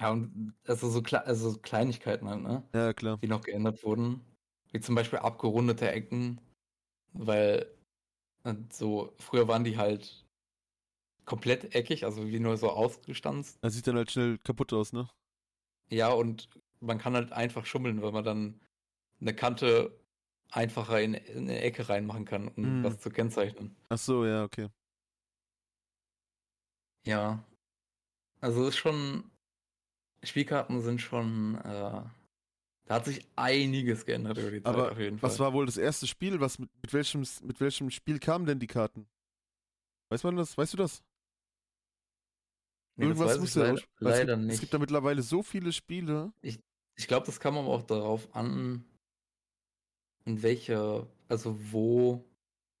ja, 0.00 0.10
und 0.10 0.54
also 0.66 0.88
so, 0.90 1.02
also 1.18 1.50
so 1.50 1.58
Kleinigkeiten 1.58 2.28
halt, 2.28 2.42
ne? 2.42 2.68
Ja, 2.74 2.92
klar. 2.92 3.18
die 3.22 3.28
noch 3.28 3.42
geändert 3.42 3.82
wurden. 3.84 4.24
Wie 4.72 4.80
zum 4.80 4.94
Beispiel 4.94 5.18
abgerundete 5.18 5.90
Ecken, 5.90 6.40
weil 7.12 7.66
äh, 8.44 8.54
so, 8.70 9.14
früher 9.18 9.48
waren 9.48 9.64
die 9.64 9.78
halt 9.78 10.24
komplett 11.24 11.74
eckig, 11.74 12.04
also 12.04 12.26
wie 12.26 12.40
nur 12.40 12.56
so 12.56 12.70
ausgestanzt. 12.70 13.58
Das 13.62 13.74
sieht 13.74 13.86
dann 13.86 13.96
halt 13.96 14.10
schnell 14.10 14.38
kaputt 14.38 14.72
aus, 14.72 14.92
ne? 14.92 15.08
Ja, 15.90 16.10
und 16.10 16.48
man 16.80 16.98
kann 16.98 17.14
halt 17.14 17.32
einfach 17.32 17.66
schummeln, 17.66 18.02
weil 18.02 18.12
man 18.12 18.24
dann 18.24 18.60
eine 19.20 19.34
Kante 19.34 19.99
einfacher 20.50 21.00
in, 21.00 21.14
in 21.14 21.48
eine 21.48 21.60
Ecke 21.60 21.88
reinmachen 21.88 22.24
kann, 22.24 22.48
um 22.48 22.80
Mhm. 22.80 22.84
was 22.84 22.98
zu 23.00 23.10
kennzeichnen. 23.10 23.76
Ach 23.88 23.98
so, 23.98 24.24
ja, 24.26 24.44
okay. 24.44 24.68
Ja. 27.06 27.44
Also 28.40 28.66
ist 28.66 28.76
schon. 28.76 29.24
Spielkarten 30.22 30.82
sind 30.82 31.00
schon. 31.00 31.56
Äh, 31.56 31.62
da 32.84 32.94
hat 32.96 33.04
sich 33.04 33.26
einiges 33.36 34.04
geändert 34.04 34.38
über 34.38 34.50
die 34.50 34.62
Zeit 34.62 34.66
Aber 34.74 34.92
auf 34.92 34.98
jeden 34.98 35.18
Fall. 35.18 35.30
Was 35.30 35.38
war 35.38 35.52
wohl 35.52 35.66
das 35.66 35.76
erste 35.76 36.06
Spiel? 36.06 36.40
Was 36.40 36.58
mit, 36.58 36.70
mit 36.82 36.92
welchem 36.92 37.24
mit 37.42 37.60
welchem 37.60 37.90
Spiel 37.90 38.18
kamen 38.18 38.46
denn 38.46 38.58
die 38.58 38.66
Karten? 38.66 39.06
Weiß 40.10 40.24
man 40.24 40.36
das? 40.36 40.58
Weißt 40.58 40.72
du 40.72 40.76
das? 40.76 41.02
Nee, 42.96 43.08
das 43.08 43.18
weiß 43.18 43.34
ich 43.36 43.40
muss 43.40 43.54
ja 43.54 43.62
leider, 43.62 43.82
weil 44.00 44.12
es 44.12 44.18
leider 44.18 44.34
gibt, 44.34 44.46
nicht. 44.46 44.54
Es 44.54 44.60
gibt 44.60 44.74
da 44.74 44.78
mittlerweile 44.78 45.22
so 45.22 45.42
viele 45.42 45.72
Spiele. 45.72 46.32
Ich 46.42 47.06
glaube, 47.06 47.24
das 47.26 47.40
kam 47.40 47.56
aber 47.56 47.68
auch 47.68 47.82
darauf 47.82 48.34
an, 48.34 48.84
in 50.30 50.42
welcher, 50.42 51.06
also 51.28 51.56
wo 51.72 52.24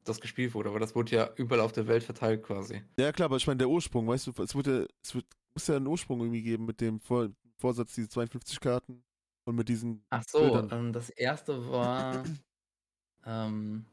das 0.04 0.20
gespielt 0.20 0.54
wurde. 0.54 0.70
Aber 0.70 0.80
das 0.80 0.94
wurde 0.94 1.14
ja 1.16 1.30
überall 1.36 1.60
auf 1.60 1.72
der 1.72 1.86
Welt 1.86 2.02
verteilt 2.04 2.42
quasi. 2.42 2.82
Ja 2.98 3.12
klar, 3.12 3.26
aber 3.26 3.36
ich 3.36 3.46
meine 3.46 3.58
der 3.58 3.68
Ursprung, 3.68 4.06
weißt 4.08 4.28
du, 4.28 4.42
es, 4.42 4.54
wird 4.54 4.66
ja, 4.66 4.84
es 5.02 5.14
wird, 5.14 5.26
muss 5.54 5.66
ja 5.66 5.76
einen 5.76 5.86
Ursprung 5.86 6.20
irgendwie 6.20 6.42
geben 6.42 6.64
mit 6.64 6.80
dem 6.80 7.00
Vor 7.00 7.30
Vorsatz, 7.58 7.94
diese 7.94 8.08
52 8.08 8.58
Karten 8.60 9.02
und 9.44 9.56
mit 9.56 9.68
diesen. 9.68 10.02
Ach 10.10 10.22
so, 10.26 10.68
ähm, 10.70 10.92
das 10.92 11.10
erste 11.10 11.68
war 11.70 12.24
ähm, 13.26 13.84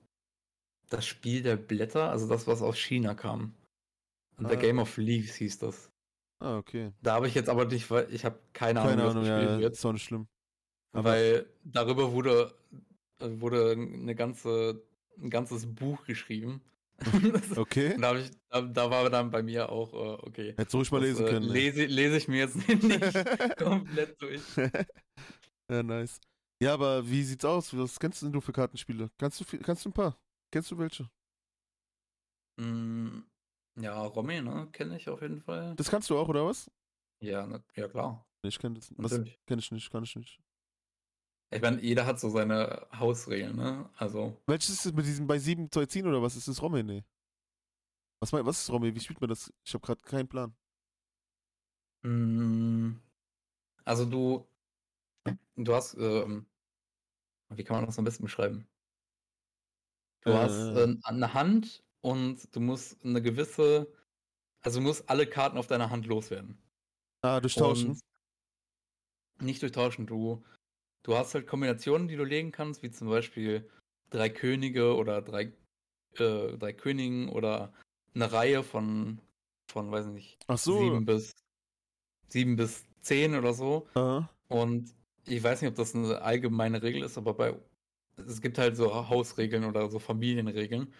das 0.90 1.06
Spiel 1.06 1.42
der 1.44 1.58
Blätter, 1.58 2.10
also 2.10 2.28
das, 2.30 2.48
was 2.48 2.62
aus 2.62 2.78
China 2.78 3.14
kam. 3.14 3.54
Und 4.38 4.46
Ah. 4.46 4.56
Game 4.56 4.80
of 4.80 4.96
Leaves 4.98 5.36
hieß 5.36 5.60
das. 5.60 5.90
Ah, 6.40 6.58
okay. 6.58 6.94
Da 7.02 7.16
habe 7.16 7.28
ich 7.28 7.34
jetzt 7.34 7.50
aber 7.50 7.66
nicht, 7.66 7.90
weil 7.90 8.08
ich 8.14 8.24
habe 8.24 8.40
keine 8.54 8.80
Ahnung, 8.82 8.92
Keine 8.92 9.02
das 9.04 9.12
Ahnung, 9.16 9.24
gespielt 9.26 9.50
ja, 9.50 9.60
wird. 9.60 9.74
ist 9.74 9.86
auch 9.86 9.94
nicht 9.94 10.04
schlimm. 10.04 10.28
aber- 10.94 11.10
Weil 11.10 11.46
darüber 11.64 12.12
wurde, 12.14 12.54
wurde 13.20 13.72
eine 13.72 14.16
ganze, 14.16 14.84
ein 15.18 15.30
ganzes 15.30 15.66
Buch 15.74 16.06
geschrieben. 16.06 16.62
Das- 17.34 17.58
Okay. 17.58 17.96
Da, 18.00 18.16
ich, 18.18 18.32
da, 18.50 18.62
da 18.62 18.90
war 18.90 19.10
dann 19.10 19.30
bei 19.30 19.44
mir 19.44 19.70
auch, 19.70 19.94
äh, 19.94 20.28
okay. 20.28 20.50
Hättest 20.58 20.74
du 20.74 20.78
ruhig 20.78 20.92
mal 20.92 21.00
das, 21.00 21.10
lesen 21.10 21.28
äh, 21.28 21.30
können. 21.30 21.48
ne? 21.48 21.54
Lese, 21.54 21.86
lese 21.86 22.18
ich 22.18 22.28
mir 22.28 22.38
jetzt 22.40 22.56
nicht 22.68 23.58
komplett 23.58 24.22
durch. 24.22 24.42
ja, 25.70 25.84
nice. 25.84 26.20
Ja, 26.62 26.74
aber 26.74 27.08
wie 27.08 27.22
sieht's 27.24 27.46
aus? 27.46 27.76
Was 27.78 28.00
kennst 28.00 28.24
denn 28.24 28.32
du 28.32 28.42
für 28.42 28.52
Kartenspiele? 28.52 29.12
Kannst 29.20 29.40
du, 29.40 29.58
kannst 29.60 29.86
du 29.86 29.90
ein 29.90 29.94
paar? 29.94 30.18
Kennst 30.52 30.72
du 30.72 30.78
welche? 30.78 31.08
Mm, 32.60 33.20
ja, 33.80 34.02
Romy, 34.06 34.42
ne? 34.42 34.68
Kenne 34.72 34.98
ich 34.98 35.08
auf 35.08 35.22
jeden 35.22 35.42
Fall. 35.42 35.76
Das 35.76 35.90
kannst 35.92 36.10
du 36.10 36.18
auch, 36.18 36.28
oder 36.28 36.46
was? 36.46 36.72
Ja, 37.20 37.46
ne, 37.46 37.64
ja 37.76 37.88
klar. 37.88 38.26
Ich 38.44 38.58
kenne 38.58 38.76
das. 38.76 38.92
Was 38.98 39.12
Natürlich. 39.12 39.40
kenne 39.46 39.60
ich 39.60 39.72
nicht, 39.72 39.92
kann 39.92 40.04
ich 40.04 40.16
nicht. 40.16 40.40
Ich 41.50 41.62
meine, 41.62 41.82
jeder 41.82 42.06
hat 42.06 42.20
so 42.20 42.30
seine 42.30 42.88
Hausregeln, 42.94 43.56
ne? 43.56 43.90
Also, 43.98 44.38
Welches 44.48 44.70
ist 44.70 44.86
das 44.86 44.94
mit 44.94 45.06
diesem 45.06 45.28
bei 45.28 45.40
7 45.40 45.70
zu 45.72 45.86
ziehen 45.86 46.08
oder 46.08 46.22
was 46.22 46.36
ist 46.36 46.48
das 46.48 46.62
Romy? 46.62 46.84
Nee. 46.84 47.04
Was, 48.20 48.32
mein, 48.32 48.46
was 48.46 48.62
ist 48.62 48.70
Romy? 48.70 48.94
Wie 48.96 49.00
spielt 49.00 49.22
man 49.22 49.30
das? 49.30 49.54
Ich 49.64 49.74
habe 49.74 49.86
gerade 49.86 50.02
keinen 50.02 50.28
Plan. 50.28 50.56
mm, 52.04 53.00
also 53.86 54.06
du, 54.06 54.48
du 55.56 55.74
hast, 55.76 55.96
ähm, 56.00 56.46
wie 57.50 57.64
kann 57.64 57.78
man 57.78 57.86
das 57.86 57.98
am 58.00 58.06
besten 58.06 58.24
beschreiben? 58.24 58.68
Du 60.22 60.34
hast 60.34 60.54
Äh. 60.54 60.84
äh, 60.84 60.98
eine 61.04 61.34
Hand 61.34 61.84
und 62.02 62.56
du 62.56 62.60
musst 62.60 63.04
eine 63.04 63.22
gewisse, 63.22 63.92
also 64.62 64.80
du 64.80 64.86
musst 64.88 65.10
alle 65.10 65.28
Karten 65.28 65.58
auf 65.58 65.68
deiner 65.68 65.90
Hand 65.92 66.06
loswerden. 66.08 66.58
Ah, 67.24 67.40
durchtauschen. 67.40 67.92
Und 67.92 68.02
nicht 69.40 69.62
durchtauschen. 69.62 70.06
Du, 70.08 70.44
du 71.08 71.16
hast 71.18 71.34
halt 71.34 71.48
Kombinationen, 71.48 72.08
die 72.08 72.18
du 72.18 72.26
legen 72.26 72.52
kannst, 72.52 72.84
wie 72.84 72.92
zum 72.92 73.08
Beispiel 73.08 73.68
drei 74.10 74.30
Könige 74.30 74.96
oder 74.96 75.22
drei, 75.22 75.54
äh, 76.18 76.58
drei 76.58 76.74
Königen 76.74 77.30
oder 77.30 77.74
eine 78.14 78.32
Reihe 78.32 78.62
von, 78.62 79.22
von, 79.72 79.90
weiß 79.90 80.08
nicht, 80.08 80.38
Ach 80.48 80.58
so. 80.58 80.80
sieben 80.80 81.06
bis 81.06 81.34
sieben 82.30 82.58
bis 82.58 82.86
zehn 83.02 83.36
oder 83.36 83.54
so. 83.54 83.88
Ah, 83.96 84.28
Und 84.50 84.94
ich 85.26 85.42
weiß 85.42 85.62
nicht, 85.62 85.72
ob 85.72 85.76
das 85.76 85.96
eine 85.96 86.22
allgemeine 86.22 86.84
Regel 86.84 87.04
ist, 87.04 87.18
aber 87.18 87.34
bei 87.34 87.58
es 88.18 88.42
gibt 88.42 88.58
halt 88.58 88.76
so 88.76 89.10
Hausregeln 89.10 89.64
oder 89.64 89.90
so 89.90 90.00
Familienregeln, 90.00 90.92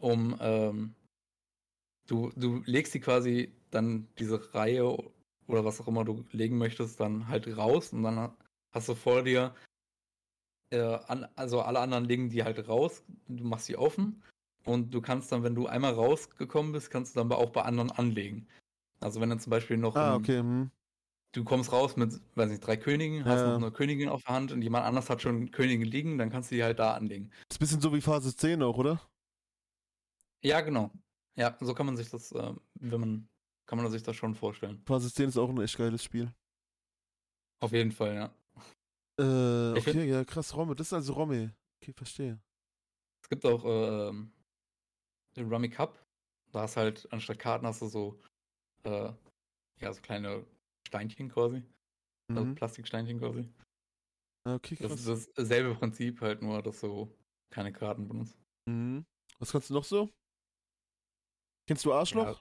um 0.00 0.36
ähm, 0.40 0.94
du, 2.08 2.32
du 2.34 2.62
legst 2.66 2.94
die 2.94 3.00
quasi 3.00 3.54
dann 3.70 4.08
diese 4.18 4.54
Reihe 4.54 4.84
oder 5.46 5.64
was 5.64 5.80
auch 5.80 5.86
immer 5.86 6.04
du 6.04 6.24
legen 6.32 6.58
möchtest, 6.58 6.98
dann 7.00 7.28
halt 7.28 7.46
raus 7.56 7.92
und 7.92 8.02
dann 8.02 8.36
hast 8.78 8.88
du 8.88 8.94
vor 8.94 9.22
dir 9.24 9.54
äh, 10.70 10.78
an, 10.80 11.26
also 11.34 11.60
alle 11.62 11.80
anderen 11.80 12.04
legen 12.04 12.30
die 12.30 12.44
halt 12.44 12.68
raus, 12.68 13.02
du 13.26 13.44
machst 13.44 13.66
sie 13.66 13.76
offen 13.76 14.22
und 14.64 14.94
du 14.94 15.00
kannst 15.00 15.32
dann, 15.32 15.42
wenn 15.42 15.54
du 15.56 15.66
einmal 15.66 15.94
rausgekommen 15.94 16.70
bist, 16.72 16.90
kannst 16.90 17.16
du 17.16 17.20
dann 17.20 17.32
auch 17.32 17.50
bei 17.50 17.62
anderen 17.62 17.90
anlegen. 17.90 18.46
Also 19.00 19.20
wenn 19.20 19.30
du 19.30 19.38
zum 19.38 19.50
Beispiel 19.50 19.76
noch 19.78 19.96
ah 19.96 20.14
ein- 20.14 20.20
okay. 20.20 20.38
Hm. 20.38 20.70
du 21.32 21.42
kommst 21.44 21.72
raus 21.72 21.96
mit, 21.96 22.20
weiß 22.36 22.50
nicht, 22.50 22.64
drei 22.66 22.76
Königen, 22.76 23.24
hast 23.24 23.40
Ja. 23.40 23.48
noch 23.48 23.56
eine 23.56 23.72
Königin 23.72 24.08
auf 24.08 24.22
der 24.22 24.34
Hand 24.34 24.52
und 24.52 24.62
jemand 24.62 24.86
anders 24.86 25.10
hat 25.10 25.22
schon 25.22 25.50
Königin 25.50 25.86
liegen, 25.88 26.18
dann 26.18 26.30
kannst 26.30 26.50
du 26.52 26.54
die 26.54 26.62
halt 26.62 26.78
da 26.78 26.94
anlegen. 26.94 27.30
Das 27.48 27.56
ist 27.56 27.56
ein 27.56 27.58
bisschen 27.60 27.80
so 27.80 27.92
wie 27.94 28.00
Phase 28.00 28.34
10 28.36 28.62
auch, 28.62 28.78
oder? 28.78 29.00
Ja, 30.42 30.60
genau. 30.60 30.92
Ja, 31.34 31.56
so 31.60 31.74
kann 31.74 31.86
man 31.86 31.96
sich 31.96 32.10
das, 32.10 32.30
äh, 32.32 32.54
wenn 32.74 33.00
man, 33.00 33.28
kann 33.66 33.78
man 33.78 33.90
sich 33.90 34.02
das 34.04 34.14
schon 34.16 34.34
vorstellen. 34.36 34.82
Phase 34.86 35.12
10 35.12 35.28
ist 35.28 35.36
auch 35.36 35.48
ein 35.48 35.60
echt 35.60 35.76
geiles 35.76 36.02
Spiel. 36.04 36.32
Auf 37.60 37.72
jeden 37.72 37.90
Fall, 37.90 38.14
ja. 38.14 38.34
Äh, 39.18 39.74
okay, 39.76 40.08
ja, 40.08 40.24
krass, 40.24 40.54
Romy. 40.56 40.74
Das 40.74 40.86
ist 40.88 40.92
also 40.92 41.12
Romy. 41.14 41.50
Okay, 41.82 41.92
verstehe. 41.92 42.40
Es 43.22 43.28
gibt 43.28 43.44
auch 43.44 43.64
ähm, 43.64 44.32
den 45.36 45.52
Rummy 45.52 45.68
Cup. 45.68 46.04
Da 46.52 46.62
hast 46.62 46.76
halt, 46.76 47.06
anstatt 47.12 47.38
Karten 47.38 47.66
hast 47.66 47.82
du 47.82 47.86
so, 47.88 48.18
äh, 48.84 49.12
ja, 49.80 49.92
so 49.92 50.00
kleine 50.00 50.46
Steinchen 50.86 51.28
quasi. 51.28 51.62
Also 52.30 52.44
Mhm. 52.44 52.54
Plastiksteinchen 52.54 53.18
quasi. 53.18 53.48
Ah, 54.44 54.54
Okay, 54.54 54.76
Das 54.76 54.92
krass. 54.92 55.06
ist 55.06 55.30
dasselbe 55.36 55.74
Prinzip, 55.74 56.20
halt 56.20 56.42
nur, 56.42 56.62
dass 56.62 56.80
du 56.80 57.12
keine 57.50 57.72
Karten 57.72 58.08
benutzt. 58.08 58.38
Mhm. 58.66 59.04
Was 59.38 59.52
kannst 59.52 59.70
du 59.70 59.74
noch 59.74 59.84
so? 59.84 60.08
Kennst 61.66 61.84
du 61.84 61.92
Arschloch? 61.92 62.40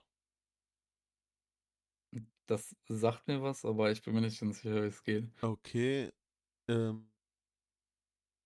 Das 2.47 2.73
sagt 2.87 3.27
mir 3.27 3.41
was, 3.41 3.65
aber 3.65 3.91
ich 3.91 4.01
bin 4.01 4.13
mir 4.13 4.21
nicht 4.21 4.39
ganz 4.39 4.61
sicher, 4.61 4.83
wie 4.83 4.87
es 4.87 5.03
geht. 5.03 5.29
Okay. 5.41 6.09
Ähm. 6.69 7.09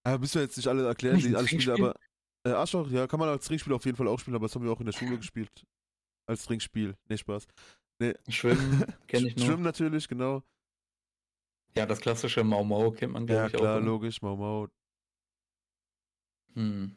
Aber 0.03 0.19
müssen 0.19 0.35
wir 0.35 0.41
jetzt 0.43 0.57
nicht 0.57 0.67
alle 0.67 0.85
erklären, 0.87 1.19
die 1.19 1.35
alle 1.35 1.47
Spiele, 1.47 1.73
aber. 1.73 1.95
Äh, 2.43 2.51
Arschloch, 2.53 2.89
ja, 2.89 3.05
kann 3.05 3.19
man 3.19 3.29
als 3.29 3.45
Trinkspiel 3.45 3.73
auf 3.73 3.85
jeden 3.85 3.97
Fall 3.97 4.07
auch 4.07 4.19
spielen, 4.19 4.35
aber 4.35 4.45
das 4.47 4.55
haben 4.55 4.63
wir 4.63 4.71
auch 4.71 4.79
in 4.79 4.87
der 4.87 4.93
Schule 4.93 5.17
gespielt. 5.17 5.49
Als 6.27 6.45
Trinkspiel. 6.45 6.95
Nee, 7.07 7.17
Spaß. 7.17 7.45
Schwimmen 8.29 8.83
kenne 9.07 9.27
ich 9.27 9.35
nur. 9.35 9.45
Schwimmen 9.45 9.63
natürlich, 9.63 10.07
genau. 10.07 10.41
Ja, 11.77 11.85
das 11.85 12.01
klassische 12.01 12.43
Mau 12.43 12.63
Mau 12.63 12.91
kennt 12.91 13.13
man, 13.13 13.27
glaube 13.27 13.41
Ja, 13.41 13.47
ich, 13.47 13.53
klar, 13.53 13.73
auch. 13.73 13.77
oder? 13.77 13.85
logisch, 13.85 14.21
Mau 14.23 14.35
Mau. 14.35 14.67
Hm. 16.55 16.95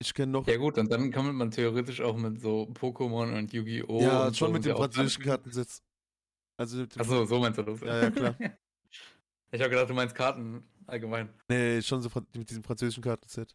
Ich 0.00 0.12
kenne 0.12 0.32
noch. 0.32 0.46
Ja 0.48 0.56
gut, 0.56 0.76
und 0.78 0.90
dann 0.90 1.10
kann 1.12 1.34
man 1.36 1.50
theoretisch 1.52 2.00
auch 2.00 2.16
mit 2.16 2.40
so 2.40 2.64
Pokémon 2.74 3.38
und 3.38 3.52
Yu-Gi-Oh! 3.52 4.00
ja, 4.02 4.24
schon 4.34 4.48
so 4.48 4.52
mit 4.52 4.64
dem 4.64 4.70
ja 4.70 4.76
französischen 4.76 5.22
Karten- 5.22 5.44
Kartensitz. 5.44 5.82
Also, 6.58 6.82
Achso, 6.98 7.24
so 7.24 7.38
meinst 7.38 7.58
du 7.58 7.62
das? 7.62 7.80
Ja, 7.80 8.02
ja, 8.02 8.10
klar. 8.10 8.34
ich 9.52 9.60
habe 9.60 9.70
gedacht, 9.70 9.88
du 9.90 9.94
meinst 9.94 10.14
Karten 10.14 10.68
allgemein. 10.86 11.32
Nee, 11.48 11.80
schon 11.82 12.02
so 12.02 12.10
mit 12.34 12.50
diesem 12.50 12.64
französischen 12.64 13.02
Kartenset. 13.02 13.54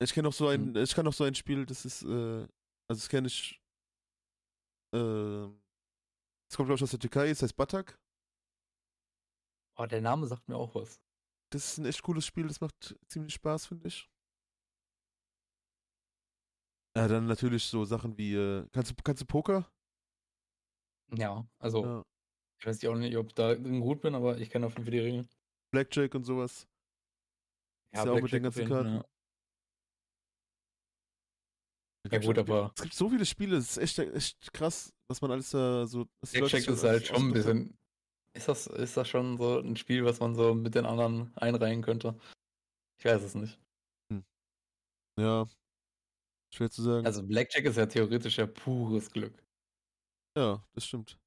Ich 0.00 0.12
kenne 0.12 0.28
noch 0.28 0.32
so 0.34 0.48
ein, 0.48 0.74
Hm. 0.74 0.82
ich 0.82 0.94
kann 0.94 1.04
noch 1.04 1.12
so 1.12 1.24
ein 1.24 1.34
Spiel, 1.34 1.64
das 1.64 1.84
ist, 1.84 2.02
äh, 2.02 2.06
also 2.88 3.00
das 3.00 3.08
kenne 3.08 3.28
ich, 3.28 3.60
äh, 4.94 5.46
das 6.48 6.56
kommt 6.56 6.66
glaube 6.66 6.74
ich 6.74 6.82
aus 6.82 6.90
der 6.90 6.98
Türkei, 6.98 7.30
es 7.30 7.40
heißt 7.42 7.56
Batak. 7.56 7.98
Oh, 9.78 9.86
der 9.86 10.00
Name 10.02 10.26
sagt 10.26 10.48
mir 10.48 10.56
auch 10.56 10.74
was. 10.74 11.00
Das 11.50 11.64
ist 11.72 11.78
ein 11.78 11.86
echt 11.86 12.02
cooles 12.02 12.26
Spiel, 12.26 12.48
das 12.48 12.60
macht 12.60 12.96
ziemlich 13.06 13.34
Spaß, 13.34 13.66
finde 13.66 13.88
ich. 13.88 14.10
Ja, 16.96 17.08
dann 17.08 17.26
natürlich 17.26 17.64
so 17.64 17.84
Sachen 17.84 18.18
wie, 18.18 18.34
äh, 18.34 18.66
kannst 18.72 18.90
du, 18.90 18.94
kannst 19.02 19.22
du 19.22 19.26
Poker? 19.26 19.70
Ja, 21.16 21.46
also 21.58 21.84
Ja. 21.84 22.02
Ich 22.62 22.66
weiß 22.66 22.84
auch 22.84 22.94
nicht, 22.94 23.16
ob 23.16 23.26
ich 23.26 23.34
da 23.34 23.54
gut 23.56 24.02
bin, 24.02 24.14
aber 24.14 24.38
ich 24.38 24.48
kenne 24.48 24.66
auf 24.66 24.74
jeden 24.74 24.84
Fall 24.84 24.92
die 24.92 25.00
Regeln. 25.00 25.28
Blackjack 25.72 26.14
und 26.14 26.22
sowas. 26.22 26.68
Ist 27.92 28.04
ja 28.04 28.12
auch 28.12 28.20
mit 28.20 28.30
den 28.30 28.44
ganzen 28.44 28.68
Karten. 28.68 28.94
Ja. 28.94 29.04
Ja 32.12 32.18
gut, 32.18 32.38
aber 32.38 32.72
Es 32.76 32.82
gibt 32.82 32.94
so 32.94 33.08
viele 33.08 33.26
Spiele, 33.26 33.56
es 33.56 33.76
ist 33.76 33.78
echt, 33.78 33.98
echt 33.98 34.52
krass, 34.52 34.94
was 35.08 35.20
man 35.20 35.32
alles 35.32 35.50
da 35.50 35.86
so. 35.86 36.06
Blackjack 36.32 36.68
ist 36.68 36.84
halt 36.84 37.06
schon 37.08 37.16
ein 37.16 37.32
bisschen. 37.32 37.78
Ist 38.34 38.46
das, 38.46 38.68
ist 38.68 38.96
das 38.96 39.08
schon 39.08 39.38
so 39.38 39.58
ein 39.58 39.74
Spiel, 39.74 40.04
was 40.04 40.20
man 40.20 40.36
so 40.36 40.54
mit 40.54 40.76
den 40.76 40.86
anderen 40.86 41.36
einreihen 41.36 41.82
könnte? 41.82 42.16
Ich 43.00 43.04
weiß 43.04 43.22
es 43.24 43.34
nicht. 43.34 43.58
Ja. 45.18 45.48
Schwer 46.54 46.70
zu 46.70 46.82
sagen. 46.82 47.06
Also 47.06 47.24
Blackjack 47.24 47.64
ist 47.64 47.76
ja 47.76 47.86
theoretisch 47.86 48.38
ja 48.38 48.46
pures 48.46 49.10
Glück. 49.10 49.34
ja, 50.38 50.64
das 50.74 50.86
stimmt. 50.86 51.18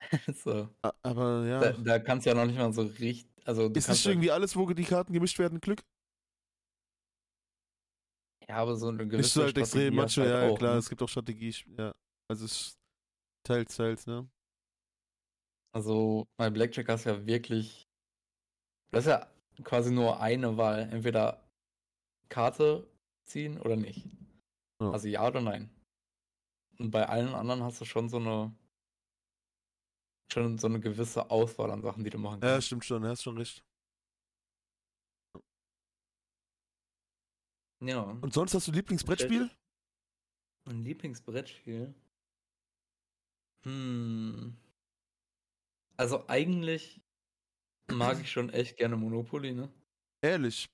so. 0.34 0.68
Aber 1.02 1.46
ja. 1.46 1.60
Da, 1.60 1.72
da 1.72 1.98
kannst 1.98 2.26
du 2.26 2.30
ja 2.30 2.36
noch 2.36 2.46
nicht 2.46 2.58
mal 2.58 2.72
so 2.72 2.82
richtig. 2.82 3.26
Also 3.44 3.64
ist 3.64 3.74
nicht 3.74 3.86
halt- 3.88 4.06
irgendwie 4.06 4.30
alles, 4.30 4.56
wo 4.56 4.66
die 4.66 4.84
Karten 4.84 5.12
gemischt 5.12 5.38
werden, 5.38 5.60
Glück? 5.60 5.82
Ja, 8.48 8.56
aber 8.56 8.76
so 8.76 8.88
eine 8.88 9.06
gewisse 9.06 9.16
Nicht 9.16 9.32
so 9.32 9.42
halt 9.42 9.58
extrem, 9.58 9.94
manche, 9.94 10.22
du 10.22 10.28
ja, 10.28 10.36
halt 10.38 10.52
auch, 10.52 10.58
klar, 10.58 10.72
ne? 10.74 10.78
es 10.78 10.88
gibt 10.88 11.02
auch 11.02 11.08
Strategie, 11.08 11.54
ja. 11.76 11.94
Also 12.30 12.44
es 12.46 12.52
ist 12.52 12.78
teils, 13.44 13.76
teils, 13.76 14.06
ne? 14.06 14.28
Also 15.74 16.26
bei 16.36 16.50
Blackjack 16.50 16.88
hast 16.88 17.06
du 17.06 17.10
ja 17.10 17.26
wirklich. 17.26 17.88
Das 18.90 19.04
ist 19.04 19.10
ja 19.10 19.26
quasi 19.64 19.92
nur 19.92 20.20
eine 20.20 20.56
Wahl. 20.56 20.88
Entweder 20.92 21.42
Karte 22.28 22.86
ziehen 23.24 23.60
oder 23.60 23.76
nicht. 23.76 24.06
Ja. 24.80 24.90
Also 24.92 25.08
ja 25.08 25.26
oder 25.26 25.40
nein. 25.40 25.70
Und 26.78 26.90
bei 26.90 27.06
allen 27.08 27.34
anderen 27.34 27.62
hast 27.62 27.80
du 27.80 27.84
schon 27.84 28.08
so 28.08 28.18
eine. 28.18 28.54
Schon 30.30 30.58
so 30.58 30.66
eine 30.66 30.80
gewisse 30.80 31.30
Auswahl 31.30 31.70
an 31.70 31.82
Sachen, 31.82 32.04
die 32.04 32.10
du 32.10 32.18
machen 32.18 32.40
Ja, 32.42 32.52
kannst. 32.52 32.66
stimmt 32.66 32.84
schon, 32.84 33.04
hast 33.04 33.22
schon 33.22 33.38
recht. 33.38 33.64
Ja. 37.80 38.02
Und 38.02 38.32
sonst 38.34 38.54
hast 38.54 38.66
du 38.68 38.72
Lieblingsbrettspiel? 38.72 39.50
Mein 40.64 40.84
Lieblingsbrettspiel. 40.84 41.94
Hm. 43.64 44.56
Also 45.96 46.28
eigentlich 46.28 47.00
mag 47.90 48.20
ich 48.20 48.30
schon 48.30 48.50
echt 48.50 48.76
gerne 48.76 48.96
Monopoly, 48.96 49.52
ne? 49.52 49.72
Ehrlich. 50.22 50.68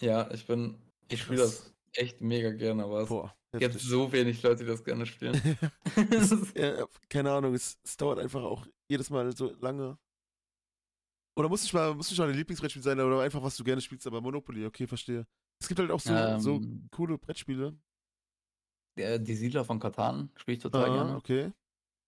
Ja, 0.00 0.30
ich 0.30 0.46
bin. 0.46 0.78
Ich 1.08 1.22
spiele 1.22 1.42
das 1.42 1.72
echt 1.94 2.20
mega 2.20 2.50
gerne, 2.52 2.84
aber 2.84 3.00
es 3.02 3.08
Boah. 3.08 3.34
gibt 3.52 3.64
heftig. 3.64 3.82
so 3.82 4.10
wenig 4.12 4.42
Leute, 4.42 4.64
die 4.64 4.70
das 4.70 4.84
gerne 4.84 5.06
spielen. 5.06 5.34
Ist- 6.10 6.56
ja, 6.56 6.86
keine 7.08 7.32
Ahnung, 7.32 7.54
es, 7.54 7.78
es 7.84 7.96
dauert 7.96 8.18
einfach 8.18 8.42
auch 8.42 8.66
jedes 8.88 9.10
Mal 9.10 9.34
so 9.36 9.54
lange. 9.60 9.98
Oder 11.36 11.48
muss 11.48 11.62
nicht 11.62 11.72
mal, 11.72 11.94
muss 11.94 12.10
nicht 12.10 12.18
mal 12.18 12.28
ein 12.28 12.36
Lieblingsbrettspiel 12.36 12.82
sein, 12.82 13.00
oder 13.00 13.20
einfach 13.22 13.42
was 13.42 13.56
du 13.56 13.64
gerne 13.64 13.80
spielst, 13.80 14.06
aber 14.06 14.20
Monopoly, 14.20 14.66
okay, 14.66 14.86
verstehe. 14.86 15.26
Es 15.60 15.68
gibt 15.68 15.80
halt 15.80 15.90
auch 15.90 16.00
so, 16.00 16.12
so 16.38 16.56
Ähm, 16.56 16.88
coole 16.90 17.16
Brettspiele. 17.18 17.74
der, 18.98 19.18
die 19.18 19.34
Siedler 19.34 19.64
von 19.64 19.80
Katan 19.80 20.30
spiele 20.36 20.56
ich 20.58 20.62
total 20.62 20.90
Ah, 20.90 20.94
gerne. 20.94 21.16
okay. 21.16 21.52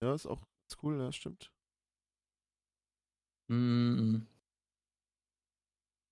Ja, 0.03 0.13
ist 0.13 0.27
auch 0.27 0.41
ist 0.69 0.81
cool, 0.83 0.99
ja, 0.99 1.11
stimmt. 1.11 1.51
Hm. 3.49 4.27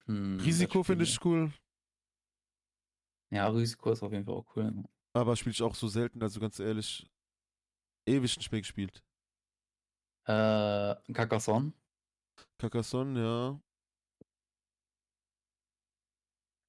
Hm, 0.06 0.40
Risiko 0.42 0.84
finde 0.84 1.04
ich 1.06 1.24
cool, 1.26 1.52
Ja, 3.34 3.48
Risiko 3.48 3.92
ist 3.92 4.04
auf 4.04 4.12
jeden 4.12 4.26
Fall 4.26 4.36
auch 4.36 4.46
cool. 4.56 4.72
aber 5.14 5.36
spiele 5.36 5.54
ich 5.54 5.62
auch 5.64 5.74
so 5.74 5.88
selten, 5.88 6.22
also 6.22 6.40
ganz 6.40 6.60
ehrlich, 6.60 7.10
ewig 8.06 8.38
nicht 8.38 8.52
mehr 8.52 8.62
gespielt. 8.62 9.04
Äh, 10.26 10.96
Carcassonne. 11.12 11.74
Carcassonne, 12.60 13.20
ja. 13.20 13.62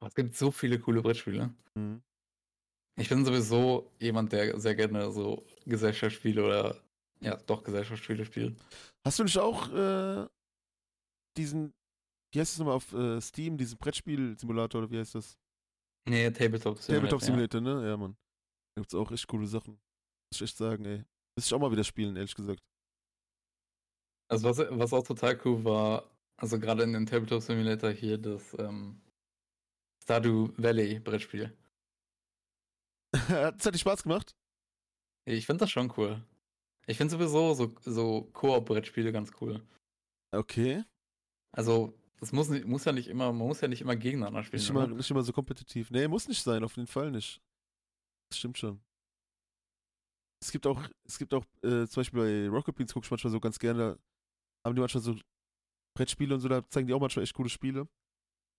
Es 0.06 0.14
gibt 0.14 0.34
so 0.34 0.50
viele 0.50 0.78
coole 0.80 1.02
Brettspiele. 1.02 1.54
Mhm. 1.74 2.02
Ich 2.96 3.10
bin 3.10 3.24
sowieso 3.26 3.92
jemand, 4.00 4.32
der 4.32 4.58
sehr 4.58 4.74
gerne 4.74 5.12
so 5.12 5.46
Gesellschaftsspiele 5.66 6.44
oder 6.44 6.80
ja, 7.20 7.36
doch 7.36 7.62
Gesellschaftsspiele 7.62 8.24
spielt. 8.24 8.58
Hast 9.04 9.18
du 9.18 9.24
nicht 9.24 9.38
auch 9.38 9.70
äh, 9.70 10.26
diesen, 11.36 11.74
wie 12.32 12.40
heißt 12.40 12.52
das 12.52 12.58
nochmal 12.58 12.76
auf 12.76 12.92
äh, 12.94 13.20
Steam, 13.20 13.58
diesen 13.58 13.76
Brettspiel-Simulator 13.76 14.82
oder 14.82 14.90
wie 14.90 14.98
heißt 14.98 15.14
das? 15.14 15.36
Nee, 16.08 16.30
Tabletop 16.30 16.78
Simulator. 16.78 16.94
Tabletop 16.94 17.22
Simulator, 17.22 17.60
ne? 17.60 17.88
Ja, 17.88 17.96
Mann. 17.96 18.16
Da 18.74 18.82
gibt's 18.82 18.94
auch 18.94 19.10
echt 19.10 19.26
coole 19.26 19.46
Sachen. 19.46 19.74
Muss 19.74 20.36
ich 20.36 20.42
echt 20.42 20.56
sagen, 20.56 20.84
ey. 20.84 21.04
Muss 21.36 21.46
ich 21.46 21.54
auch 21.54 21.58
mal 21.58 21.72
wieder 21.72 21.84
spielen, 21.84 22.16
ehrlich 22.16 22.34
gesagt. 22.34 22.60
Ja. 22.60 22.74
Also 24.30 24.48
was, 24.48 24.58
was 24.70 24.92
auch 24.92 25.06
total 25.06 25.40
cool 25.44 25.64
war, 25.64 26.10
also 26.36 26.58
gerade 26.58 26.82
in 26.82 26.92
dem 26.92 27.06
Tabletop 27.06 27.42
Simulator 27.42 27.90
hier 27.90 28.18
das 28.18 28.56
ähm, 28.58 29.00
Stardew 30.02 30.50
Valley 30.56 30.98
Brettspiel. 30.98 31.56
Hat's 33.28 33.64
hat 33.64 33.74
dir 33.74 33.78
Spaß 33.78 34.02
gemacht? 34.02 34.34
Ich 35.26 35.46
finde 35.46 35.60
das 35.60 35.70
schon 35.70 35.92
cool. 35.96 36.22
Ich 36.86 36.98
finde 36.98 37.12
sowieso 37.12 37.54
so, 37.54 37.74
so 37.80 38.22
Koop-Brettspiele 38.32 39.12
ganz 39.12 39.32
cool. 39.40 39.62
Okay. 40.32 40.84
Also, 41.52 41.94
das 42.24 42.32
muss, 42.32 42.48
nicht, 42.48 42.66
muss 42.66 42.84
ja 42.84 42.92
nicht 42.92 43.08
immer, 43.08 43.32
man 43.32 43.46
muss 43.46 43.60
ja 43.60 43.68
nicht 43.68 43.80
immer 43.80 43.96
gegeneinander 43.96 44.42
spielen. 44.42 44.60
Nicht 44.60 44.70
immer, 44.70 44.86
nicht 44.86 45.10
immer 45.10 45.22
so 45.22 45.32
kompetitiv. 45.32 45.90
Nee, 45.90 46.08
muss 46.08 46.28
nicht 46.28 46.42
sein, 46.42 46.64
auf 46.64 46.76
jeden 46.76 46.88
Fall 46.88 47.10
nicht. 47.10 47.40
Das 48.30 48.38
stimmt 48.38 48.58
schon. 48.58 48.80
Es 50.42 50.50
gibt 50.50 50.66
auch, 50.66 50.82
es 51.04 51.18
gibt 51.18 51.32
auch, 51.34 51.44
äh, 51.62 51.86
zum 51.86 52.00
Beispiel 52.00 52.20
bei 52.20 52.48
Rocket 52.48 52.74
Beans 52.74 52.92
gucke 52.92 53.04
ich 53.04 53.10
manchmal 53.10 53.30
so 53.30 53.40
ganz 53.40 53.58
gerne, 53.58 53.98
da 54.62 54.68
haben 54.68 54.74
die 54.74 54.80
manchmal 54.80 55.02
so 55.02 55.16
Brettspiele 55.96 56.34
und 56.34 56.40
so, 56.40 56.48
da 56.48 56.68
zeigen 56.68 56.86
die 56.86 56.94
auch 56.94 57.00
manchmal 57.00 57.22
echt 57.22 57.34
coole 57.34 57.48
Spiele. 57.48 57.88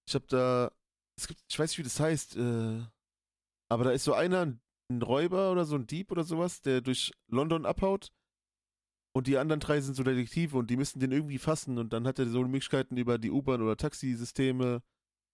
Ich 0.08 0.16
hab 0.16 0.28
da, 0.28 0.72
es 1.18 1.28
gibt, 1.28 1.42
ich 1.50 1.60
weiß 1.60 1.72
nicht, 1.72 1.80
wie 1.80 1.84
das 1.84 2.00
heißt, 2.00 2.38
äh, 2.38 2.84
aber 3.70 3.84
da 3.84 3.92
ist 3.92 4.04
so 4.04 4.14
einer, 4.14 4.42
ein 4.42 4.62
ein 4.90 5.02
Räuber 5.02 5.52
oder 5.52 5.66
so 5.66 5.76
ein 5.76 5.88
Dieb 5.88 6.12
oder 6.12 6.24
sowas, 6.24 6.62
der 6.62 6.82
durch 6.82 7.14
London 7.28 7.66
abhaut 7.66 8.12
und 9.16 9.28
die 9.28 9.38
anderen 9.38 9.62
drei 9.62 9.80
sind 9.80 9.96
so 9.96 10.04
Detektive 10.04 10.58
und 10.58 10.70
die 10.70 10.76
müssen 10.78 11.00
den 11.00 11.12
irgendwie 11.12 11.38
fassen 11.38 11.78
und 11.78 11.94
dann 11.94 12.06
hat 12.06 12.20
er 12.20 12.28
so 12.28 12.42
Möglichkeiten 12.42 12.98
über 12.98 13.18
die 13.18 13.32
U-Bahn 13.32 13.62
oder 13.62 13.78
Taxisysteme 13.78 14.82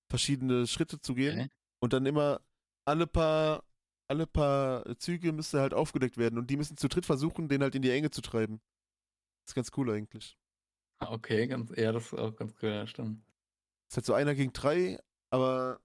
verschiedene 0.10 0.68
Schritte 0.68 1.00
zu 1.02 1.16
gehen 1.16 1.40
Okay. 1.40 1.50
und 1.82 1.94
dann 1.94 2.06
immer 2.06 2.42
alle 2.86 3.08
paar 3.08 3.64
alle 4.08 4.28
paar 4.28 4.98
Züge 4.98 5.32
müsste 5.32 5.62
halt 5.62 5.74
aufgedeckt 5.74 6.18
werden 6.18 6.38
und 6.38 6.50
die 6.50 6.58
müssen 6.58 6.76
zu 6.78 6.90
dritt 6.90 7.06
versuchen, 7.06 7.48
den 7.48 7.62
halt 7.64 7.76
in 7.76 7.82
die 7.82 7.92
Enge 7.92 8.12
zu 8.12 8.22
treiben. 8.22 8.60
Das 9.46 9.52
ist 9.52 9.56
ganz 9.56 9.72
cool 9.78 9.90
eigentlich. 9.90 10.38
Ah, 11.00 11.14
Okay, 11.14 11.48
ganz, 11.48 11.72
ja, 11.78 11.92
das 11.94 12.08
ist 12.08 12.20
auch 12.20 12.36
ganz 12.36 12.54
cool, 12.62 12.70
ja, 12.70 12.86
stimmt. 12.86 13.24
ist 13.90 13.96
halt 13.98 14.06
so 14.06 14.14
einer 14.14 14.36
gegen 14.36 14.52
drei, 14.54 15.00
aber 15.32 15.80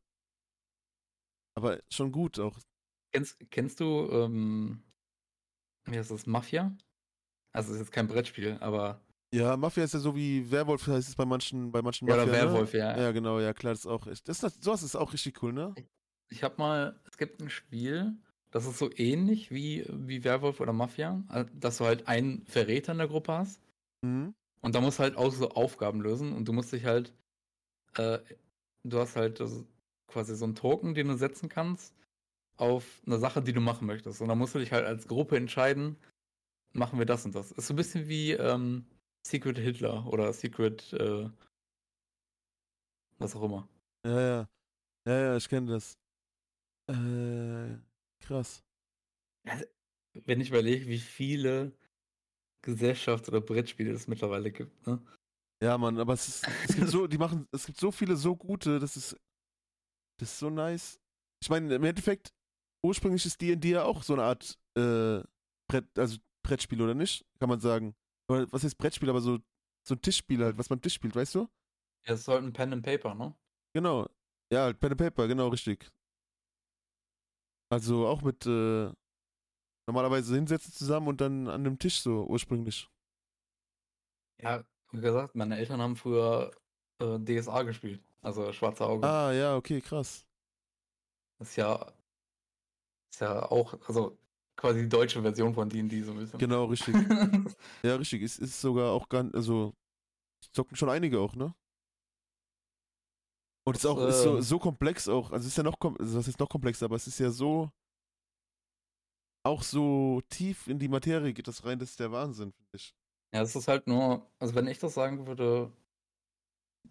aber 1.55 1.81
schon 1.91 2.13
gut 2.13 2.39
auch. 2.41 2.59
Kennst, 3.13 3.39
kennst 3.51 3.81
du, 3.81 4.09
ähm, 4.11 4.83
wie 5.87 5.97
heißt 5.97 6.11
das, 6.11 6.27
Mafia? 6.27 6.77
Also, 7.57 7.71
es 7.71 7.77
ist 7.77 7.87
jetzt 7.87 7.93
kein 7.93 8.07
Brettspiel, 8.09 8.57
aber. 8.61 9.01
Ja, 9.35 9.57
Mafia 9.57 9.85
ist 9.85 9.95
ja 9.95 10.01
so 10.01 10.15
wie 10.15 10.51
Werwolf 10.51 10.87
heißt 10.87 11.09
es 11.09 11.15
bei 11.17 11.25
manchen 11.25 11.73
bei 11.73 11.83
manchen 11.83 12.07
Ja, 12.09 12.17
Mafia. 12.17 12.33
oder 12.33 12.33
Werwolf, 12.33 12.73
ne? 12.73 12.79
ja. 12.79 12.97
Ja, 12.99 13.13
genau, 13.13 13.41
ja, 13.41 13.53
klar, 13.53 13.73
das 13.73 13.81
ist 13.81 13.87
auch 13.87 14.07
echt. 14.07 14.29
Das, 14.29 14.39
das, 14.39 14.55
sowas 14.61 14.83
ist 14.83 14.95
auch 14.97 15.13
richtig 15.13 15.43
cool, 15.43 15.53
ne? 15.53 15.75
Ich 16.29 16.43
habe 16.43 16.55
mal, 16.59 17.01
es 17.11 17.17
gibt 17.19 17.41
ein 17.41 17.51
Spiel, 17.51 18.15
das 18.51 18.67
ist 18.67 18.79
so 18.79 18.91
ähnlich 18.97 19.51
wie, 19.51 19.85
wie 19.89 20.23
Werwolf 20.25 20.61
oder 20.61 20.73
Mafia, 20.73 21.23
äh, 21.33 21.45
dass 21.55 21.79
du 21.79 21.85
halt 21.85 22.07
einen 22.09 22.47
Verräter 22.47 22.93
in 22.93 22.99
der 22.99 23.09
Gruppe 23.09 23.33
hast 23.33 23.61
Mhm. 24.03 24.35
und 24.61 24.75
da 24.75 24.81
musst 24.81 24.99
du 24.99 25.03
halt 25.03 25.17
auch 25.17 25.33
so 25.33 25.51
Aufgaben 25.51 26.01
lösen 26.01 26.33
und 26.33 26.47
du 26.47 26.53
musst 26.53 26.73
dich 26.73 26.85
halt, 26.85 27.13
äh, 27.97 28.19
du 28.85 28.99
hast 28.99 29.17
halt 29.17 29.43
quasi 30.07 30.37
so 30.37 30.45
einen 30.45 30.55
Token, 30.55 30.95
den 30.95 31.09
du 31.09 31.17
setzen 31.17 31.49
kannst 31.49 31.95
auf 32.59 33.03
eine 33.07 33.19
Sache, 33.19 33.43
die 33.43 33.53
du 33.53 33.61
machen 33.61 33.87
möchtest. 33.87 34.21
Und 34.23 34.29
dann 34.29 34.39
musst 34.39 34.55
du 34.55 34.59
dich 34.61 34.73
halt 34.73 34.87
als 34.87 35.09
Gruppe 35.09 35.37
entscheiden, 35.37 35.97
machen 36.77 36.99
wir 36.99 37.07
das 37.07 37.25
und 37.25 37.35
das. 37.35 37.53
Ist 37.53 37.67
so 37.67 37.75
ein 37.75 37.77
bisschen 37.77 38.09
wie 38.09 38.33
ähm, 38.33 38.87
Secret 39.27 39.59
Hitler 39.59 40.07
oder 40.07 40.33
Secret, 40.33 40.93
äh, 40.93 41.29
was 43.19 43.35
auch 43.35 43.43
immer. 43.43 43.69
Ja, 44.05 44.21
ja. 44.21 44.49
Ja, 45.07 45.21
ja, 45.21 45.37
ich 45.37 45.49
kenne 45.49 45.73
das. 45.73 45.99
Äh, 46.89 47.79
krass. 48.25 48.63
wenn 50.25 50.41
ich 50.41 50.49
überlege, 50.49 50.87
wie 50.87 50.99
viele 50.99 51.73
Gesellschafts- 52.65 53.29
oder 53.29 53.41
Brettspiele 53.41 53.93
es 53.93 54.09
mittlerweile 54.09 54.51
gibt, 54.51 54.87
ne? 54.87 55.01
Ja, 55.63 55.79
Mann, 55.79 55.99
aber 55.99 56.13
es, 56.13 56.29
ist, 56.29 56.49
es 56.69 56.77
gibt 56.77 56.89
so, 56.89 57.07
die 57.07 57.17
machen, 57.19 57.49
es 57.51 57.65
gibt 57.65 57.79
so 57.79 57.91
viele 57.91 58.17
so 58.17 58.37
gute, 58.37 58.79
das 58.79 58.97
ist, 58.97 59.17
das 60.21 60.33
ist 60.33 60.39
so 60.39 60.51
nice. 60.51 61.01
Ich 61.43 61.49
meine, 61.49 61.75
im 61.75 61.85
Endeffekt, 61.85 62.35
ursprünglich 62.85 63.25
ist 63.25 63.41
D&D 63.41 63.71
ja 63.71 63.85
auch 63.85 64.03
so 64.03 64.13
eine 64.13 64.25
Art, 64.25 64.59
äh, 64.77 65.23
Brett, 65.69 65.99
also 65.99 66.19
Brettspiel, 66.47 66.81
oder 66.81 66.95
nicht? 66.95 67.25
Kann 67.41 67.49
man 67.49 67.61
sagen. 67.61 67.95
Oder 68.29 68.51
was 68.53 68.65
heißt 68.65 68.79
Brettspiel, 68.79 69.11
aber 69.11 69.21
so, 69.21 69.39
so 69.83 69.95
ein 69.95 70.01
Tischspiel 70.01 70.45
halt, 70.45 70.59
was 70.59 70.71
man 70.71 70.79
am 70.79 70.83
Tisch 70.83 70.95
spielt, 70.95 71.17
weißt 71.17 71.35
du? 71.35 71.49
Ja, 72.07 72.15
es 72.15 72.21
ist 72.21 72.29
halt 72.29 72.45
ein 72.45 72.53
Pen 72.53 72.73
and 72.73 72.85
Paper, 72.85 73.15
ne? 73.15 73.35
Genau. 73.73 74.09
Ja, 74.53 74.63
halt 74.63 74.81
Pen 74.81 74.93
and 74.93 75.01
Paper, 75.01 75.27
genau, 75.27 75.49
richtig. 75.49 75.91
Also 77.69 78.07
auch 78.07 78.23
mit, 78.23 78.47
äh, 78.47 78.93
normalerweise 79.89 80.35
hinsetzen 80.35 80.73
zusammen 80.73 81.09
und 81.09 81.21
dann 81.21 81.49
an 81.49 81.67
einem 81.67 81.79
Tisch 81.79 82.01
so, 82.01 82.25
ursprünglich. 82.27 82.89
Ja, 84.41 84.65
wie 84.93 85.01
gesagt, 85.01 85.35
meine 85.35 85.57
Eltern 85.57 85.81
haben 85.81 85.97
früher 85.97 86.53
äh, 87.01 87.19
DSA 87.19 87.63
gespielt, 87.63 88.03
also 88.23 88.53
Schwarze 88.53 88.87
Auge. 88.87 89.07
Ah, 89.07 89.33
ja, 89.33 89.57
okay, 89.57 89.81
krass. 89.81 90.25
Das 91.39 91.51
ist 91.51 91.57
ja, 91.57 91.93
ist 93.11 93.21
ja 93.21 93.51
auch, 93.51 93.75
also 93.87 94.17
quasi 94.57 94.83
die 94.83 94.89
deutsche 94.89 95.23
Version 95.23 95.55
von 95.55 95.69
D&D 95.69 96.03
so 96.03 96.13
ein 96.13 96.19
bisschen. 96.19 96.39
Genau, 96.39 96.65
richtig. 96.67 96.95
Ja, 97.83 97.97
richtig. 97.97 98.23
Es 98.23 98.39
ist 98.39 98.61
sogar 98.61 98.93
auch 98.93 99.09
ganz, 99.09 99.35
also 99.35 99.75
zocken 100.53 100.77
schon 100.77 100.89
einige 100.91 101.21
auch, 101.21 101.35
ne? 101.37 101.55
Und 103.65 103.77
es 103.77 103.85
ist 103.85 103.87
auch 103.91 103.99
ist 104.09 104.23
so, 104.23 104.39
äh, 104.39 104.43
so 104.43 104.59
komplex 104.59 105.09
auch. 105.09 105.33
Also 105.33 105.47
es 105.47 105.53
ist 105.53 105.57
ja 105.57 105.65
noch, 105.65 105.77
also 105.81 106.17
das 106.17 106.29
ist 106.29 106.39
noch 106.39 106.49
komplexer, 106.49 106.87
aber 106.87 106.97
es 106.97 107.07
ist 107.07 107.19
ja 107.19 107.31
so 107.31 107.71
auch 109.45 109.63
so 109.63 110.23
tief 110.29 110.67
in 110.67 110.79
die 110.79 110.89
Materie 110.89 111.33
geht 111.33 111.47
das 111.47 111.65
rein, 111.65 111.79
das 111.79 111.91
ist 111.91 112.01
der 112.01 112.11
Wahnsinn, 112.11 112.53
finde 112.53 112.71
ich. 112.75 112.95
Ja, 113.33 113.43
es 113.43 113.55
ist 113.55 113.69
halt 113.69 113.87
nur, 113.87 114.29
also 114.39 114.55
wenn 114.55 114.67
ich 114.67 114.79
das 114.79 114.95
sagen 114.95 115.27
würde, 115.27 115.73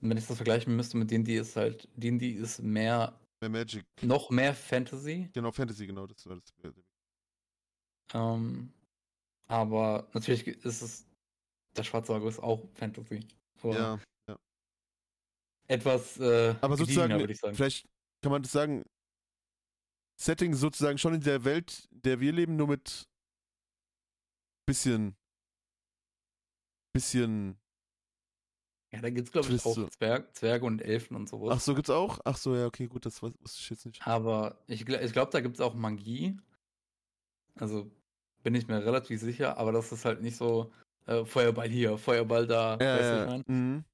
wenn 0.01 0.17
ich 0.17 0.25
das 0.27 0.37
vergleichen 0.37 0.75
müsste 0.75 0.97
mit 0.97 1.11
D&D, 1.11 1.37
ist 1.37 1.55
halt, 1.55 1.89
D&D 1.95 2.29
ist 2.29 2.61
mehr, 2.61 3.19
Mehr 3.41 3.49
Magic. 3.49 3.85
noch 4.01 4.29
mehr 4.29 4.53
Fantasy, 4.53 5.29
Genau, 5.33 5.51
Fantasy, 5.51 5.85
genau, 5.87 6.07
das 6.07 6.25
war 6.27 6.37
das. 6.37 6.53
Ähm, 8.13 8.71
aber 9.47 10.07
natürlich 10.13 10.47
ist 10.47 10.81
es, 10.81 11.05
der 11.75 11.83
Schwarze 11.83 12.13
Auge 12.13 12.27
ist 12.27 12.39
auch 12.39 12.67
Fantasy. 12.73 13.25
Aber 13.61 13.75
Ja. 13.75 13.99
Etwas 15.67 16.19
äh, 16.19 16.55
Aber 16.61 16.77
sozusagen, 16.77 17.17
würde 17.17 17.33
ich 17.33 17.39
sagen. 17.39 17.55
vielleicht 17.55 17.87
kann 18.21 18.31
man 18.31 18.43
das 18.43 18.51
sagen, 18.51 18.83
Setting 20.17 20.53
sozusagen 20.53 20.97
schon 20.97 21.15
in 21.15 21.21
der 21.21 21.43
Welt, 21.43 21.87
in 21.91 22.01
der 22.03 22.19
wir 22.19 22.31
leben, 22.31 22.55
nur 22.55 22.67
mit 22.67 23.07
bisschen, 24.67 25.15
bisschen, 26.93 27.57
Ja, 28.93 29.01
da 29.01 29.09
gibt 29.09 29.27
es, 29.27 29.31
glaube 29.31 29.53
ich, 29.53 29.65
auch 29.65 29.75
so. 29.75 29.87
Zwerg, 29.87 30.35
Zwerge 30.35 30.65
und 30.65 30.81
Elfen 30.81 31.15
und 31.17 31.27
sowas. 31.27 31.57
ach 31.57 31.61
so, 31.61 31.75
gibt's 31.75 31.89
auch? 31.89 32.19
Ach 32.23 32.37
so, 32.37 32.55
ja, 32.55 32.65
okay, 32.65 32.87
gut, 32.87 33.05
das 33.05 33.21
wus- 33.21 33.33
wusste 33.41 33.59
ich 33.61 33.69
jetzt 33.71 33.85
nicht. 33.85 34.07
Aber 34.07 34.63
ich, 34.67 34.87
ich 34.87 35.13
glaube, 35.13 35.31
da 35.31 35.41
gibt 35.41 35.55
es 35.55 35.61
auch 35.61 35.73
Magie. 35.73 36.37
Also 37.59 37.89
bin 38.43 38.55
ich 38.55 38.67
mir 38.67 38.85
relativ 38.85 39.19
sicher, 39.21 39.57
aber 39.57 39.71
das 39.71 39.91
ist 39.91 40.05
halt 40.05 40.21
nicht 40.21 40.37
so 40.37 40.71
äh, 41.05 41.25
Feuerball 41.25 41.69
hier, 41.69 41.97
Feuerball 41.97 42.47
da, 42.47 42.73
Ja, 42.73 42.77
weißt 42.77 42.81
du, 42.81 42.87
ja, 42.89 43.15
ja. 43.15 43.21
ich 43.21 43.29
mein? 43.29 43.43
Mhm, 43.47 43.85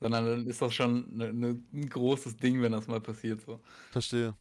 Sondern 0.00 0.26
dann 0.26 0.46
ist 0.46 0.60
das 0.60 0.74
schon 0.74 1.16
ne, 1.16 1.32
ne, 1.32 1.62
ein 1.72 1.88
großes 1.88 2.36
Ding, 2.36 2.60
wenn 2.60 2.72
das 2.72 2.86
mal 2.86 3.00
passiert. 3.00 3.40
So. 3.40 3.60
verstehe. 3.90 4.36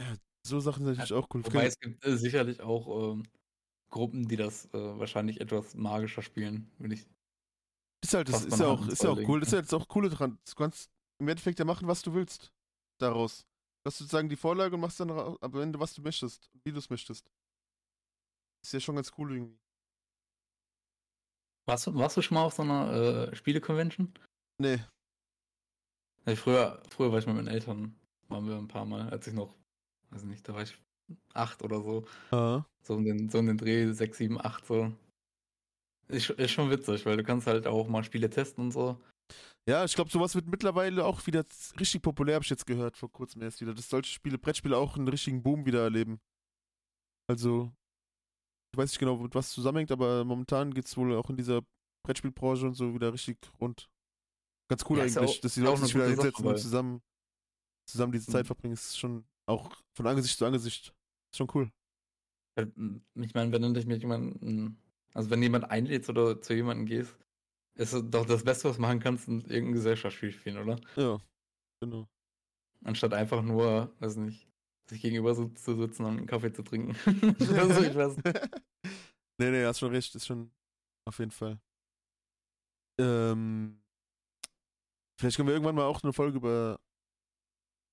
Ja, 0.00 0.14
so 0.46 0.60
Sachen 0.60 0.84
sind 0.84 0.98
natürlich 0.98 1.12
auch 1.12 1.28
cool. 1.34 1.44
Wobei 1.44 1.66
es 1.66 1.78
gibt 1.78 2.04
äh, 2.04 2.16
sicherlich 2.16 2.60
auch 2.60 3.12
ähm, 3.12 3.24
Gruppen, 3.90 4.28
die 4.28 4.36
das 4.36 4.66
äh, 4.66 4.98
wahrscheinlich 4.98 5.40
etwas 5.40 5.74
magischer 5.74 6.22
spielen, 6.22 6.70
würde 6.78 6.94
ich 6.94 7.06
Ist 8.04 8.14
halt, 8.14 8.28
das 8.28 8.44
ist 8.44 8.58
ja 8.58 8.68
auch, 8.68 8.86
ist 8.86 9.02
ja 9.02 9.10
auch 9.10 9.18
cool. 9.28 9.40
Das 9.40 9.48
ist 9.48 9.52
ja 9.52 9.58
jetzt 9.60 9.74
auch 9.74 9.88
coole 9.88 10.10
dran. 10.10 10.38
Du 10.48 10.54
kannst 10.54 10.90
im 11.18 11.28
Endeffekt 11.28 11.58
ja 11.58 11.64
machen, 11.64 11.88
was 11.88 12.02
du 12.02 12.14
willst 12.14 12.52
daraus. 12.98 13.46
Du 13.88 13.90
hast 13.90 13.98
sozusagen 14.00 14.28
die 14.28 14.36
Vorlage 14.36 14.74
und 14.74 14.82
machst 14.82 15.00
dann 15.00 15.10
am 15.10 15.60
Ende, 15.60 15.80
was 15.80 15.94
du 15.94 16.02
möchtest, 16.02 16.50
wie 16.62 16.72
du 16.72 16.78
es 16.78 16.90
möchtest. 16.90 17.26
Ist 18.62 18.74
ja 18.74 18.80
schon 18.80 18.96
ganz 18.96 19.10
cool 19.16 19.32
irgendwie. 19.32 19.58
Warst 21.66 21.86
du, 21.86 21.94
warst 21.94 22.18
du 22.18 22.20
schon 22.20 22.34
mal 22.34 22.44
auf 22.44 22.52
so 22.52 22.64
einer 22.64 22.92
äh, 22.92 23.34
Spiele-Convention? 23.34 24.12
Nee. 24.58 24.84
Ja, 26.26 26.36
früher, 26.36 26.82
früher 26.90 27.10
war 27.10 27.18
ich 27.18 27.26
mit 27.26 27.36
meinen 27.36 27.48
Eltern, 27.48 27.98
waren 28.28 28.46
wir 28.46 28.58
ein 28.58 28.68
paar 28.68 28.84
Mal, 28.84 29.08
als 29.08 29.26
ich 29.26 29.32
noch, 29.32 29.54
weiß 30.10 30.24
nicht, 30.24 30.46
da 30.46 30.52
war 30.52 30.64
ich 30.64 30.76
acht 31.32 31.62
oder 31.62 31.80
so. 31.80 32.06
Ah. 32.30 32.64
So 32.82 32.94
um 32.94 33.06
den, 33.06 33.30
so 33.30 33.38
um 33.38 33.46
den 33.46 33.56
Dreh, 33.56 33.90
sechs, 33.94 34.18
sieben, 34.18 34.38
acht 34.38 34.66
so. 34.66 34.92
Ist, 36.08 36.28
ist 36.28 36.50
schon 36.50 36.68
witzig, 36.68 37.06
weil 37.06 37.16
du 37.16 37.24
kannst 37.24 37.46
halt 37.46 37.66
auch 37.66 37.88
mal 37.88 38.04
Spiele 38.04 38.28
testen 38.28 38.64
und 38.64 38.72
so. 38.72 39.00
Ja, 39.68 39.84
ich 39.84 39.94
glaube, 39.94 40.10
sowas 40.10 40.34
wird 40.34 40.46
mittlerweile 40.46 41.04
auch 41.04 41.26
wieder 41.26 41.44
richtig 41.78 42.02
populär, 42.02 42.36
habe 42.36 42.44
ich 42.44 42.50
jetzt 42.50 42.66
gehört, 42.66 42.96
vor 42.96 43.12
kurzem 43.12 43.42
erst 43.42 43.60
wieder, 43.60 43.74
dass 43.74 43.88
solche 43.88 44.12
Spiele, 44.12 44.38
Brettspiele 44.38 44.76
auch 44.76 44.96
einen 44.96 45.08
richtigen 45.08 45.42
Boom 45.42 45.66
wieder 45.66 45.82
erleben. 45.82 46.20
Also, 47.28 47.70
ich 48.72 48.78
weiß 48.78 48.90
nicht 48.90 48.98
genau, 48.98 49.16
mit 49.18 49.34
was 49.34 49.50
zusammenhängt, 49.50 49.92
aber 49.92 50.24
momentan 50.24 50.72
geht 50.72 50.86
es 50.86 50.96
wohl 50.96 51.14
auch 51.16 51.28
in 51.30 51.36
dieser 51.36 51.62
Brettspielbranche 52.06 52.66
und 52.66 52.74
so 52.74 52.94
wieder 52.94 53.12
richtig 53.12 53.38
rund. 53.60 53.90
Ganz 54.70 54.84
cool 54.88 54.98
Ja, 54.98 55.04
eigentlich, 55.04 55.18
auch- 55.18 55.40
dass 55.40 55.54
die 55.54 55.60
Leute 55.60 55.84
sich 55.84 55.94
wieder 55.94 56.08
hinsetzen 56.08 56.46
und 56.46 56.58
zusammen, 56.58 57.02
zusammen 57.86 58.12
diese 58.12 58.26
Zeit 58.30 58.44
Mhm. 58.44 58.46
verbringen. 58.46 58.74
ist 58.74 58.98
schon 58.98 59.26
auch 59.46 59.70
von 59.94 60.06
Angesicht 60.06 60.38
zu 60.38 60.46
Angesicht. 60.46 60.94
Ist 61.32 61.36
schon 61.38 61.48
cool. 61.54 61.70
Weil, 62.56 62.72
Ich 63.14 63.34
meine, 63.34 63.52
wenn 63.52 63.62
du 63.62 63.72
dich 63.72 63.86
mit 63.86 64.00
jemandem, 64.02 64.78
also 65.14 65.30
wenn 65.30 65.42
jemand 65.42 65.70
einlädst 65.70 66.08
oder 66.10 66.40
zu 66.40 66.54
jemandem 66.54 66.86
gehst, 66.86 67.16
ist 67.78 67.94
doch 67.94 68.26
das 68.26 68.44
Beste, 68.44 68.68
was 68.68 68.76
du 68.76 68.82
machen 68.82 69.00
kannst, 69.00 69.28
ein- 69.28 69.40
irgendein 69.42 69.72
Gesellschaftsspiel 69.74 70.32
spielen, 70.32 70.58
oder? 70.58 70.78
Ja, 70.96 71.18
genau. 71.80 72.08
Anstatt 72.84 73.14
einfach 73.14 73.42
nur, 73.42 73.94
weiß 74.00 74.16
nicht, 74.16 74.46
sich 74.88 75.00
gegenüber 75.02 75.34
so 75.34 75.48
zu 75.48 75.76
sitzen 75.76 76.04
und 76.04 76.18
einen 76.18 76.26
Kaffee 76.26 76.52
zu 76.52 76.62
trinken. 76.62 76.94
also, 77.58 77.82
ich 77.82 77.94
weiß. 77.94 78.16
nee, 79.38 79.50
nee, 79.50 79.64
hast 79.64 79.78
schon 79.80 79.92
recht, 79.92 80.14
ist 80.14 80.26
schon 80.26 80.50
auf 81.06 81.18
jeden 81.18 81.30
Fall. 81.30 81.60
Ähm, 83.00 83.80
vielleicht 85.18 85.36
können 85.36 85.48
wir 85.48 85.54
irgendwann 85.54 85.74
mal 85.76 85.84
auch 85.86 86.02
eine 86.02 86.12
Folge 86.12 86.36
über, 86.38 86.80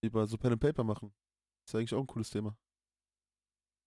über 0.04 0.26
so 0.28 0.38
Pen 0.38 0.54
and 0.54 0.62
Paper 0.62 0.84
machen. 0.84 1.14
ist 1.68 1.76
eigentlich 1.76 1.94
auch 1.94 2.00
ein 2.02 2.08
cooles 2.08 2.30
Thema. 2.30 2.58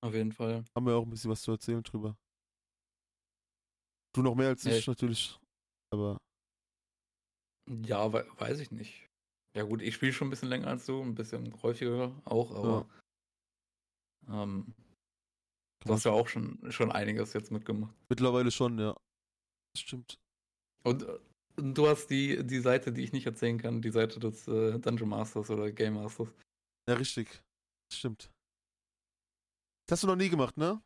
Auf 0.01 0.15
jeden 0.15 0.33
Fall. 0.33 0.65
Haben 0.77 0.87
wir 0.87 0.95
auch 0.95 1.03
ein 1.05 1.11
bisschen 1.11 1.31
was 1.31 1.43
zu 1.43 1.51
erzählen 1.51 1.83
drüber. 1.83 2.17
Du 4.15 4.23
noch 4.23 4.35
mehr 4.37 4.49
als 4.49 4.63
Ja, 4.65 4.73
ich- 4.77 4.87
natürlich, 4.87 5.39
aber 5.91 6.19
Ja, 7.85 8.13
we 8.13 8.27
weiß 8.39 8.61
ich 8.61 8.71
nicht. 8.71 9.09
Ja 9.55 9.65
gut, 9.65 9.83
ich 9.83 9.95
spiele 9.95 10.13
schon 10.13 10.29
ein 10.29 10.31
bisschen 10.31 10.49
länger 10.49 10.69
als 10.69 10.87
du, 10.87 11.03
ein 11.03 11.15
bisschen 11.15 11.61
häufiger 11.63 12.15
auch, 12.25 12.51
aber 12.55 12.89
ähm, 14.29 14.75
du 15.81 15.93
hast 15.93 16.05
ja 16.05 16.13
auch 16.13 16.29
schon, 16.29 16.59
schon 16.71 16.93
einiges 16.93 17.33
jetzt 17.33 17.51
mitgemacht. 17.51 17.95
mittlerweile 18.09 18.51
schon, 18.51 18.79
ja. 18.79 18.95
Das 19.75 19.83
stimmt. 19.83 20.19
Und 20.85 21.03
äh, 21.03 21.19
du 21.57 21.89
hast 21.89 22.09
die, 22.09 22.47
die 22.47 22.61
Seite, 22.61 22.93
die 22.93 23.03
ich 23.03 23.13
nicht 23.13 23.27
erzählen 23.27 23.59
kann, 23.59 23.83
die 23.83 23.91
Seite 23.91 24.21
des 24.21 24.47
äh, 24.49 24.79
Dungeon 24.79 25.09
Masters 25.09 25.51
oder 25.51 25.71
Game 25.73 25.95
Masters. 25.95 26.29
Ja, 26.89 26.95
richtig. 26.95 27.43
Das 27.91 27.99
stimmt. 27.99 28.31
Das 29.87 29.97
hast 29.97 30.03
du 30.05 30.07
noch 30.09 30.17
nie 30.17 30.29
gemacht, 30.29 30.57
ne? 30.57 30.83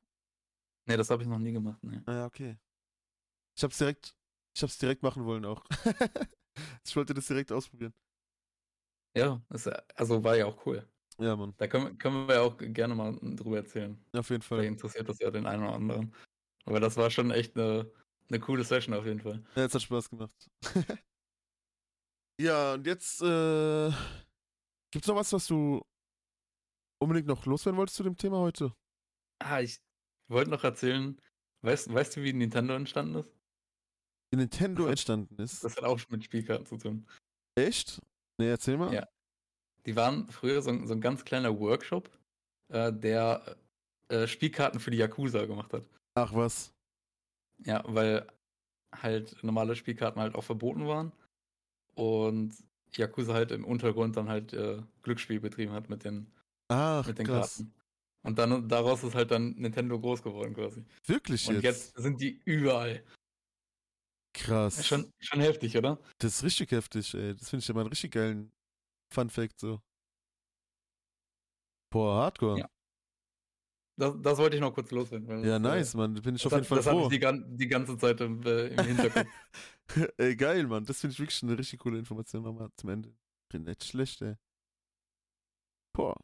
Ne, 0.87 0.97
das 0.97 1.11
habe 1.11 1.23
ich 1.23 1.29
noch 1.29 1.39
nie 1.39 1.53
gemacht, 1.53 1.83
ne. 1.83 2.03
Ah 2.07 2.13
ja, 2.13 2.27
okay. 2.27 2.57
Ich 3.57 3.63
hab's 3.63 3.79
direkt, 3.79 4.17
ich 4.55 4.63
hab's 4.63 4.79
direkt 4.79 5.03
machen 5.03 5.25
wollen 5.25 5.45
auch. 5.45 5.65
ich 6.85 6.97
wollte 6.97 7.15
das 7.15 7.27
direkt 7.27 7.53
ausprobieren. 7.53 7.95
Ja, 9.17 9.43
das, 9.49 9.67
also 9.95 10.25
war 10.25 10.37
ja 10.37 10.47
auch 10.47 10.67
cool. 10.67 10.89
Ja, 11.19 11.37
Mann. 11.37 11.55
Da 11.59 11.67
können, 11.67 11.99
können 11.99 12.27
wir 12.27 12.37
ja 12.37 12.41
auch 12.41 12.57
gerne 12.57 12.95
mal 12.95 13.19
drüber 13.21 13.59
erzählen. 13.59 14.03
Auf 14.13 14.31
jeden 14.31 14.43
Fall. 14.43 14.65
interessiert 14.65 15.09
das 15.09 15.19
ja 15.19 15.31
den 15.31 15.47
einen 15.47 15.63
oder 15.63 15.75
anderen. 15.75 16.15
Aber 16.65 16.81
das 16.81 16.97
war 16.97 17.11
schon 17.11 17.31
echt 17.31 17.57
eine, 17.57 17.91
eine 18.29 18.41
coole 18.41 18.65
Session 18.65 18.95
auf 18.95 19.05
jeden 19.05 19.21
Fall. 19.21 19.45
Ja, 19.55 19.65
es 19.65 19.75
hat 19.75 19.83
Spaß 19.83 20.09
gemacht. 20.11 20.51
ja, 22.41 22.75
und 22.75 22.87
jetzt, 22.87 23.21
äh, 23.21 23.91
gibt's 24.91 25.09
noch 25.09 25.17
was, 25.17 25.33
was 25.33 25.47
du 25.47 25.83
unbedingt 26.99 27.27
noch 27.27 27.45
loswerden 27.47 27.79
wolltest 27.79 27.97
zu 27.97 28.05
dem 28.05 28.17
Thema 28.17 28.39
heute? 28.39 28.75
Ah, 29.41 29.61
ich 29.61 29.81
wollte 30.29 30.51
noch 30.51 30.65
erzählen, 30.65 31.21
weißt, 31.63 31.93
weißt 31.93 32.17
du, 32.17 32.23
wie 32.23 32.33
Nintendo 32.33 32.75
entstanden 32.75 33.17
ist? 33.17 33.42
Wie 34.33 34.37
Nintendo 34.37 34.87
entstanden 34.87 35.37
ist. 35.43 35.63
Das 35.63 35.77
hat 35.77 35.85
auch 35.85 36.01
mit 36.09 36.25
Spielkarten 36.25 36.65
zu 36.65 36.79
tun. 36.79 37.07
Echt? 37.55 38.01
Nee, 38.39 38.49
erzähl 38.49 38.79
mal. 38.79 38.93
Ja. 38.93 39.07
Die 39.85 39.95
waren 39.95 40.27
früher 40.31 40.63
so, 40.63 40.71
ein- 40.71 40.87
so 40.87 40.95
ein 40.95 41.03
ganz 41.03 41.23
kleiner 41.25 41.59
Workshop, 41.61 42.09
äh, 42.69 42.91
der 42.93 43.57
äh, 44.09 44.27
Spielkarten 44.27 44.81
für 44.81 44.91
die 44.91 44.97
Yakuza 44.97 45.45
gemacht 45.45 45.73
hat. 45.75 45.85
Ach 46.15 46.33
was. 46.35 46.73
Ja, 47.67 47.83
weil 47.87 48.27
halt 48.95 49.37
normale 49.45 49.77
Spielkarten 49.77 50.21
halt 50.21 50.35
auch 50.35 50.45
verboten 50.45 50.87
waren 50.87 51.13
und 51.95 52.55
Yakuza 52.95 53.35
halt 53.35 53.51
im 53.53 53.65
Untergrund 53.67 54.17
dann 54.17 54.29
halt 54.31 54.55
äh, 54.55 54.81
Glücksspiel 55.03 55.41
betrieben 55.41 55.73
hat 55.73 55.91
mit 55.91 56.05
den, 56.05 56.27
Ach, 56.69 57.07
mit 57.07 57.19
den 57.19 57.27
krass. 57.27 57.57
Karten. 57.59 57.75
Und 58.23 58.39
dann 58.39 58.69
daraus 58.69 59.03
ist 59.05 59.15
halt 59.15 59.31
dann 59.31 59.55
Nintendo 59.57 59.99
groß 60.01 60.23
geworden 60.23 60.55
quasi. 60.55 60.85
Wirklich 61.07 61.47
Und 61.49 61.57
jetzt? 61.63 61.93
jetzt 61.95 61.97
sind 62.03 62.21
die 62.21 62.41
überall. 62.47 63.03
Krass. 64.35 64.87
Schon, 64.87 65.13
schon 65.21 65.41
heftig, 65.41 65.77
oder? 65.77 65.99
Das 66.19 66.37
ist 66.37 66.43
richtig 66.45 66.71
heftig, 66.73 67.13
ey. 67.15 67.35
Das 67.35 67.51
finde 67.51 67.63
ich 67.63 67.69
ja 67.69 67.75
mal 67.75 67.81
einen 67.83 67.91
richtig 67.91 68.13
geilen 68.13 68.51
Fun 69.13 69.29
Fact 69.29 69.59
so. 69.61 69.81
Boah, 71.91 72.23
Hardcore. 72.25 72.61
Ja. 72.61 72.71
Das, 73.99 74.15
das 74.23 74.39
wollte 74.39 74.57
ich 74.57 74.63
noch 74.63 74.73
kurz 74.73 74.91
loswerden. 74.91 75.29
Ja, 75.45 75.59
das, 75.59 75.73
äh, 75.73 75.77
nice, 75.77 75.95
Mann. 75.95 76.15
Bin 76.15 76.35
ich 76.35 76.43
Das, 76.43 76.53
auf 76.53 76.59
jeden 76.59 76.63
hat, 76.63 76.67
Fall 76.69 76.77
das 76.79 76.87
froh. 76.87 77.11
ich 77.11 77.21
die, 77.21 77.57
die 77.57 77.69
ganze 77.69 77.99
Zeit 77.99 78.21
im, 78.23 78.43
äh, 78.45 78.69
im 78.69 78.85
Hinterkopf. 78.87 79.27
ey, 80.17 80.35
geil, 80.35 80.67
Mann. 80.67 80.85
Das 80.87 81.01
finde 81.01 81.13
ich 81.13 81.19
wirklich 81.21 81.43
eine 81.43 81.59
richtig 81.59 81.79
coole 81.81 81.99
Information 81.99 82.43
nochmal 82.43 82.71
zum 82.77 82.89
Ende. 82.89 83.15
Bin 83.51 83.65
nicht 83.65 83.85
schlecht, 83.85 84.23
ey. 84.23 84.37
Boah. 85.95 86.17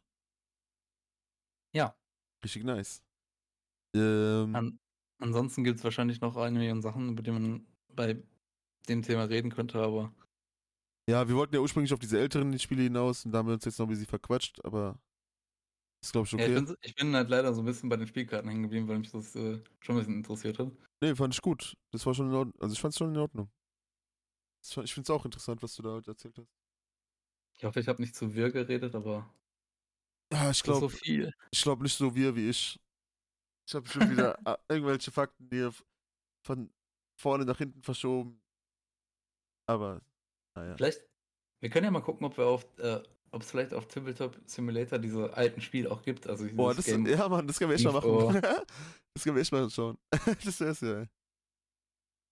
Ja. 1.75 1.95
Richtig 2.43 2.63
nice. 2.63 3.03
Ähm, 3.95 4.55
An, 4.55 4.79
ansonsten 5.19 5.63
gibt 5.63 5.77
es 5.77 5.83
wahrscheinlich 5.83 6.21
noch 6.21 6.35
eine 6.37 6.57
Million 6.57 6.81
Sachen, 6.81 7.09
über 7.09 7.21
die 7.21 7.31
man 7.31 7.67
bei 7.99 8.23
dem 8.87 9.01
Thema 9.01 9.23
reden 9.25 9.51
könnte, 9.51 9.81
aber 9.81 10.13
ja, 11.09 11.27
wir 11.27 11.35
wollten 11.35 11.55
ja 11.55 11.61
ursprünglich 11.61 11.91
auf 11.93 11.99
diese 11.99 12.19
älteren 12.19 12.57
Spiele 12.59 12.83
hinaus 12.83 13.25
und 13.25 13.31
da 13.31 13.39
haben 13.39 13.47
wir 13.47 13.55
uns 13.55 13.65
jetzt 13.65 13.79
noch 13.79 13.87
ein 13.87 13.89
bisschen 13.89 14.05
verquatscht, 14.05 14.63
aber 14.63 14.99
ist, 16.01 16.13
glaube 16.13 16.27
ich, 16.27 16.31
ja, 16.31 16.39
okay. 16.39 16.57
ich, 16.59 16.65
bin, 16.65 16.75
ich 16.81 16.95
bin 16.95 17.15
halt 17.15 17.29
leider 17.29 17.53
so 17.53 17.61
ein 17.61 17.65
bisschen 17.65 17.89
bei 17.89 17.97
den 17.97 18.07
Spielkarten 18.07 18.49
hängen 18.49 18.63
geblieben, 18.63 18.87
weil 18.87 18.99
mich 18.99 19.11
das 19.11 19.35
äh, 19.35 19.61
schon 19.81 19.95
ein 19.95 19.99
bisschen 19.99 20.15
interessiert 20.15 20.59
hat. 20.59 20.71
nee, 21.01 21.15
fand 21.15 21.33
ich 21.33 21.41
gut. 21.41 21.75
Das 21.91 22.05
war 22.05 22.13
schon 22.13 22.29
in 22.29 22.35
Ordnung. 22.35 22.61
Also 22.61 22.73
ich 22.73 22.79
fand 22.79 22.93
es 22.93 22.97
schon 22.97 23.13
in 23.13 23.17
Ordnung. 23.19 23.51
Ich 24.63 24.93
finde 24.93 25.01
es 25.01 25.09
auch 25.09 25.25
interessant, 25.25 25.61
was 25.63 25.75
du 25.75 25.81
da 25.81 25.89
heute 25.89 26.11
erzählt 26.11 26.37
hast. 26.37 26.49
Ich 27.57 27.63
hoffe, 27.65 27.79
ich 27.79 27.87
habe 27.87 28.01
nicht 28.01 28.15
zu 28.15 28.33
wirr 28.33 28.51
geredet, 28.51 28.95
aber 28.95 29.33
Ja, 30.31 30.51
ich 30.51 30.57
so 30.57 30.63
glaube, 30.63 30.89
viel. 30.89 31.33
ich 31.51 31.61
glaube 31.61 31.83
nicht 31.83 31.97
so 31.97 32.15
wir 32.15 32.35
wie 32.35 32.49
ich. 32.49 32.79
Ich 33.67 33.75
habe 33.75 33.87
schon 33.87 34.09
wieder 34.09 34.37
ah, 34.45 34.57
irgendwelche 34.69 35.11
Fakten 35.11 35.49
hier 35.51 35.73
von 36.45 36.71
vorne 37.19 37.45
nach 37.45 37.57
hinten 37.57 37.81
verschoben. 37.83 38.41
Aber, 39.67 40.01
naja. 40.55 40.75
Vielleicht, 40.75 41.01
wir 41.61 41.69
können 41.69 41.85
ja 41.85 41.91
mal 41.91 42.01
gucken, 42.01 42.25
ob 42.25 42.37
wir 42.37 42.47
auf, 42.47 42.65
äh, 42.79 43.03
ob 43.31 43.41
es 43.41 43.51
vielleicht 43.51 43.73
auf 43.73 43.87
Tabletop 43.87 44.39
Simulator 44.45 44.97
diese 44.97 45.33
alten 45.33 45.61
Spiele 45.61 45.91
auch 45.91 46.01
gibt. 46.01 46.25
Also 46.27 46.47
Boah, 46.55 46.73
das, 46.73 46.85
Game. 46.85 47.05
ja, 47.05 47.27
Mann, 47.27 47.45
das 47.45 47.59
können 47.59 47.69
wir 47.69 47.75
echt 47.75 47.85
mal 47.85 47.93
machen. 47.93 48.41
das 49.13 49.23
können 49.23 49.35
wir 49.35 49.41
echt 49.41 49.51
mal 49.51 49.69
schauen. 49.69 49.97
das 50.43 50.59
wär's 50.59 50.81
ja. 50.81 51.05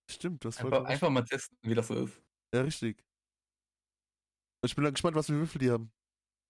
Stimmt, 0.10 0.44
du 0.44 0.48
hast 0.48 0.64
einfach, 0.64 0.86
einfach 0.86 1.10
mal 1.10 1.26
testen, 1.26 1.58
wie 1.62 1.76
das 1.76 1.88
so 1.88 2.06
ist. 2.06 2.22
Ja, 2.56 2.62
richtig. 2.62 3.04
Ich 4.66 4.74
bin 4.74 4.86
dann 4.86 4.94
gespannt, 4.94 5.16
was 5.16 5.28
für 5.28 5.34
Würfel 5.34 5.60
die 5.60 5.70
haben. 5.70 5.92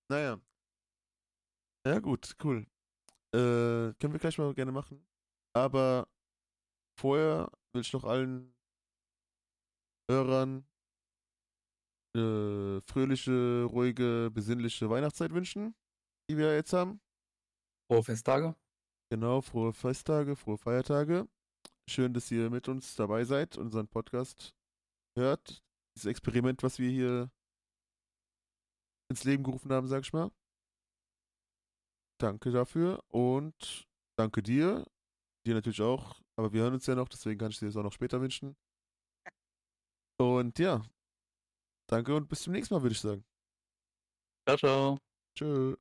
Naja. 0.10 0.40
Ja, 1.86 2.00
gut, 2.00 2.36
cool. 2.44 2.68
Äh, 3.34 3.94
können 4.00 4.14
wir 4.14 4.20
gleich 4.20 4.38
mal 4.38 4.54
gerne 4.54 4.72
machen. 4.72 5.06
Aber 5.54 6.08
vorher 7.00 7.52
will 7.74 7.82
ich 7.82 7.94
noch 7.94 8.04
allen 8.04 8.54
Hörern 10.10 10.66
äh, 12.16 12.82
fröhliche, 12.82 13.64
ruhige, 13.66 14.32
besinnliche 14.34 14.90
Weihnachtszeit 14.90 15.32
wünschen, 15.32 15.76
die 16.30 16.38
wir 16.38 16.56
jetzt 16.56 16.74
haben. 16.74 17.02
Frohe 17.90 18.04
Festtage. 18.04 18.56
Genau, 19.12 19.42
frohe 19.42 19.74
Festtage, 19.74 20.36
frohe 20.36 20.58
Feiertage. 20.58 21.28
Schön, 21.90 22.14
dass 22.14 22.32
ihr 22.32 22.50
mit 22.50 22.68
uns 22.68 22.96
dabei 22.96 23.24
seid, 23.24 23.58
unseren 23.58 23.88
Podcast 23.88 24.54
hört. 25.18 25.64
Dieses 25.96 26.10
Experiment, 26.10 26.62
was 26.64 26.80
wir 26.80 26.90
hier 26.90 27.32
ins 29.10 29.24
Leben 29.24 29.44
gerufen 29.44 29.72
haben, 29.72 29.88
sag 29.88 30.04
ich 30.04 30.12
mal. 30.12 30.32
Danke 32.20 32.52
dafür 32.52 33.04
und 33.08 33.88
danke 34.18 34.42
dir. 34.42 34.86
Dir 35.46 35.54
natürlich 35.54 35.82
auch, 35.82 36.20
aber 36.38 36.54
wir 36.54 36.62
hören 36.62 36.76
uns 36.76 36.86
ja 36.86 36.96
noch, 36.96 37.10
deswegen 37.10 37.40
kann 37.40 37.52
ich 37.52 37.60
dir 37.60 37.66
das 37.66 37.76
auch 37.76 37.84
noch 37.84 37.94
später 37.94 38.22
wünschen. 38.22 38.56
Und 40.20 40.58
ja, 40.60 40.82
danke 41.88 42.16
und 42.16 42.28
bis 42.30 42.44
zum 42.44 42.54
nächsten 42.54 42.74
Mal, 42.74 42.82
würde 42.82 42.94
ich 42.94 43.02
sagen. 43.02 43.26
Ciao, 44.48 44.58
ciao. 44.58 44.98
Tschö. 45.36 45.76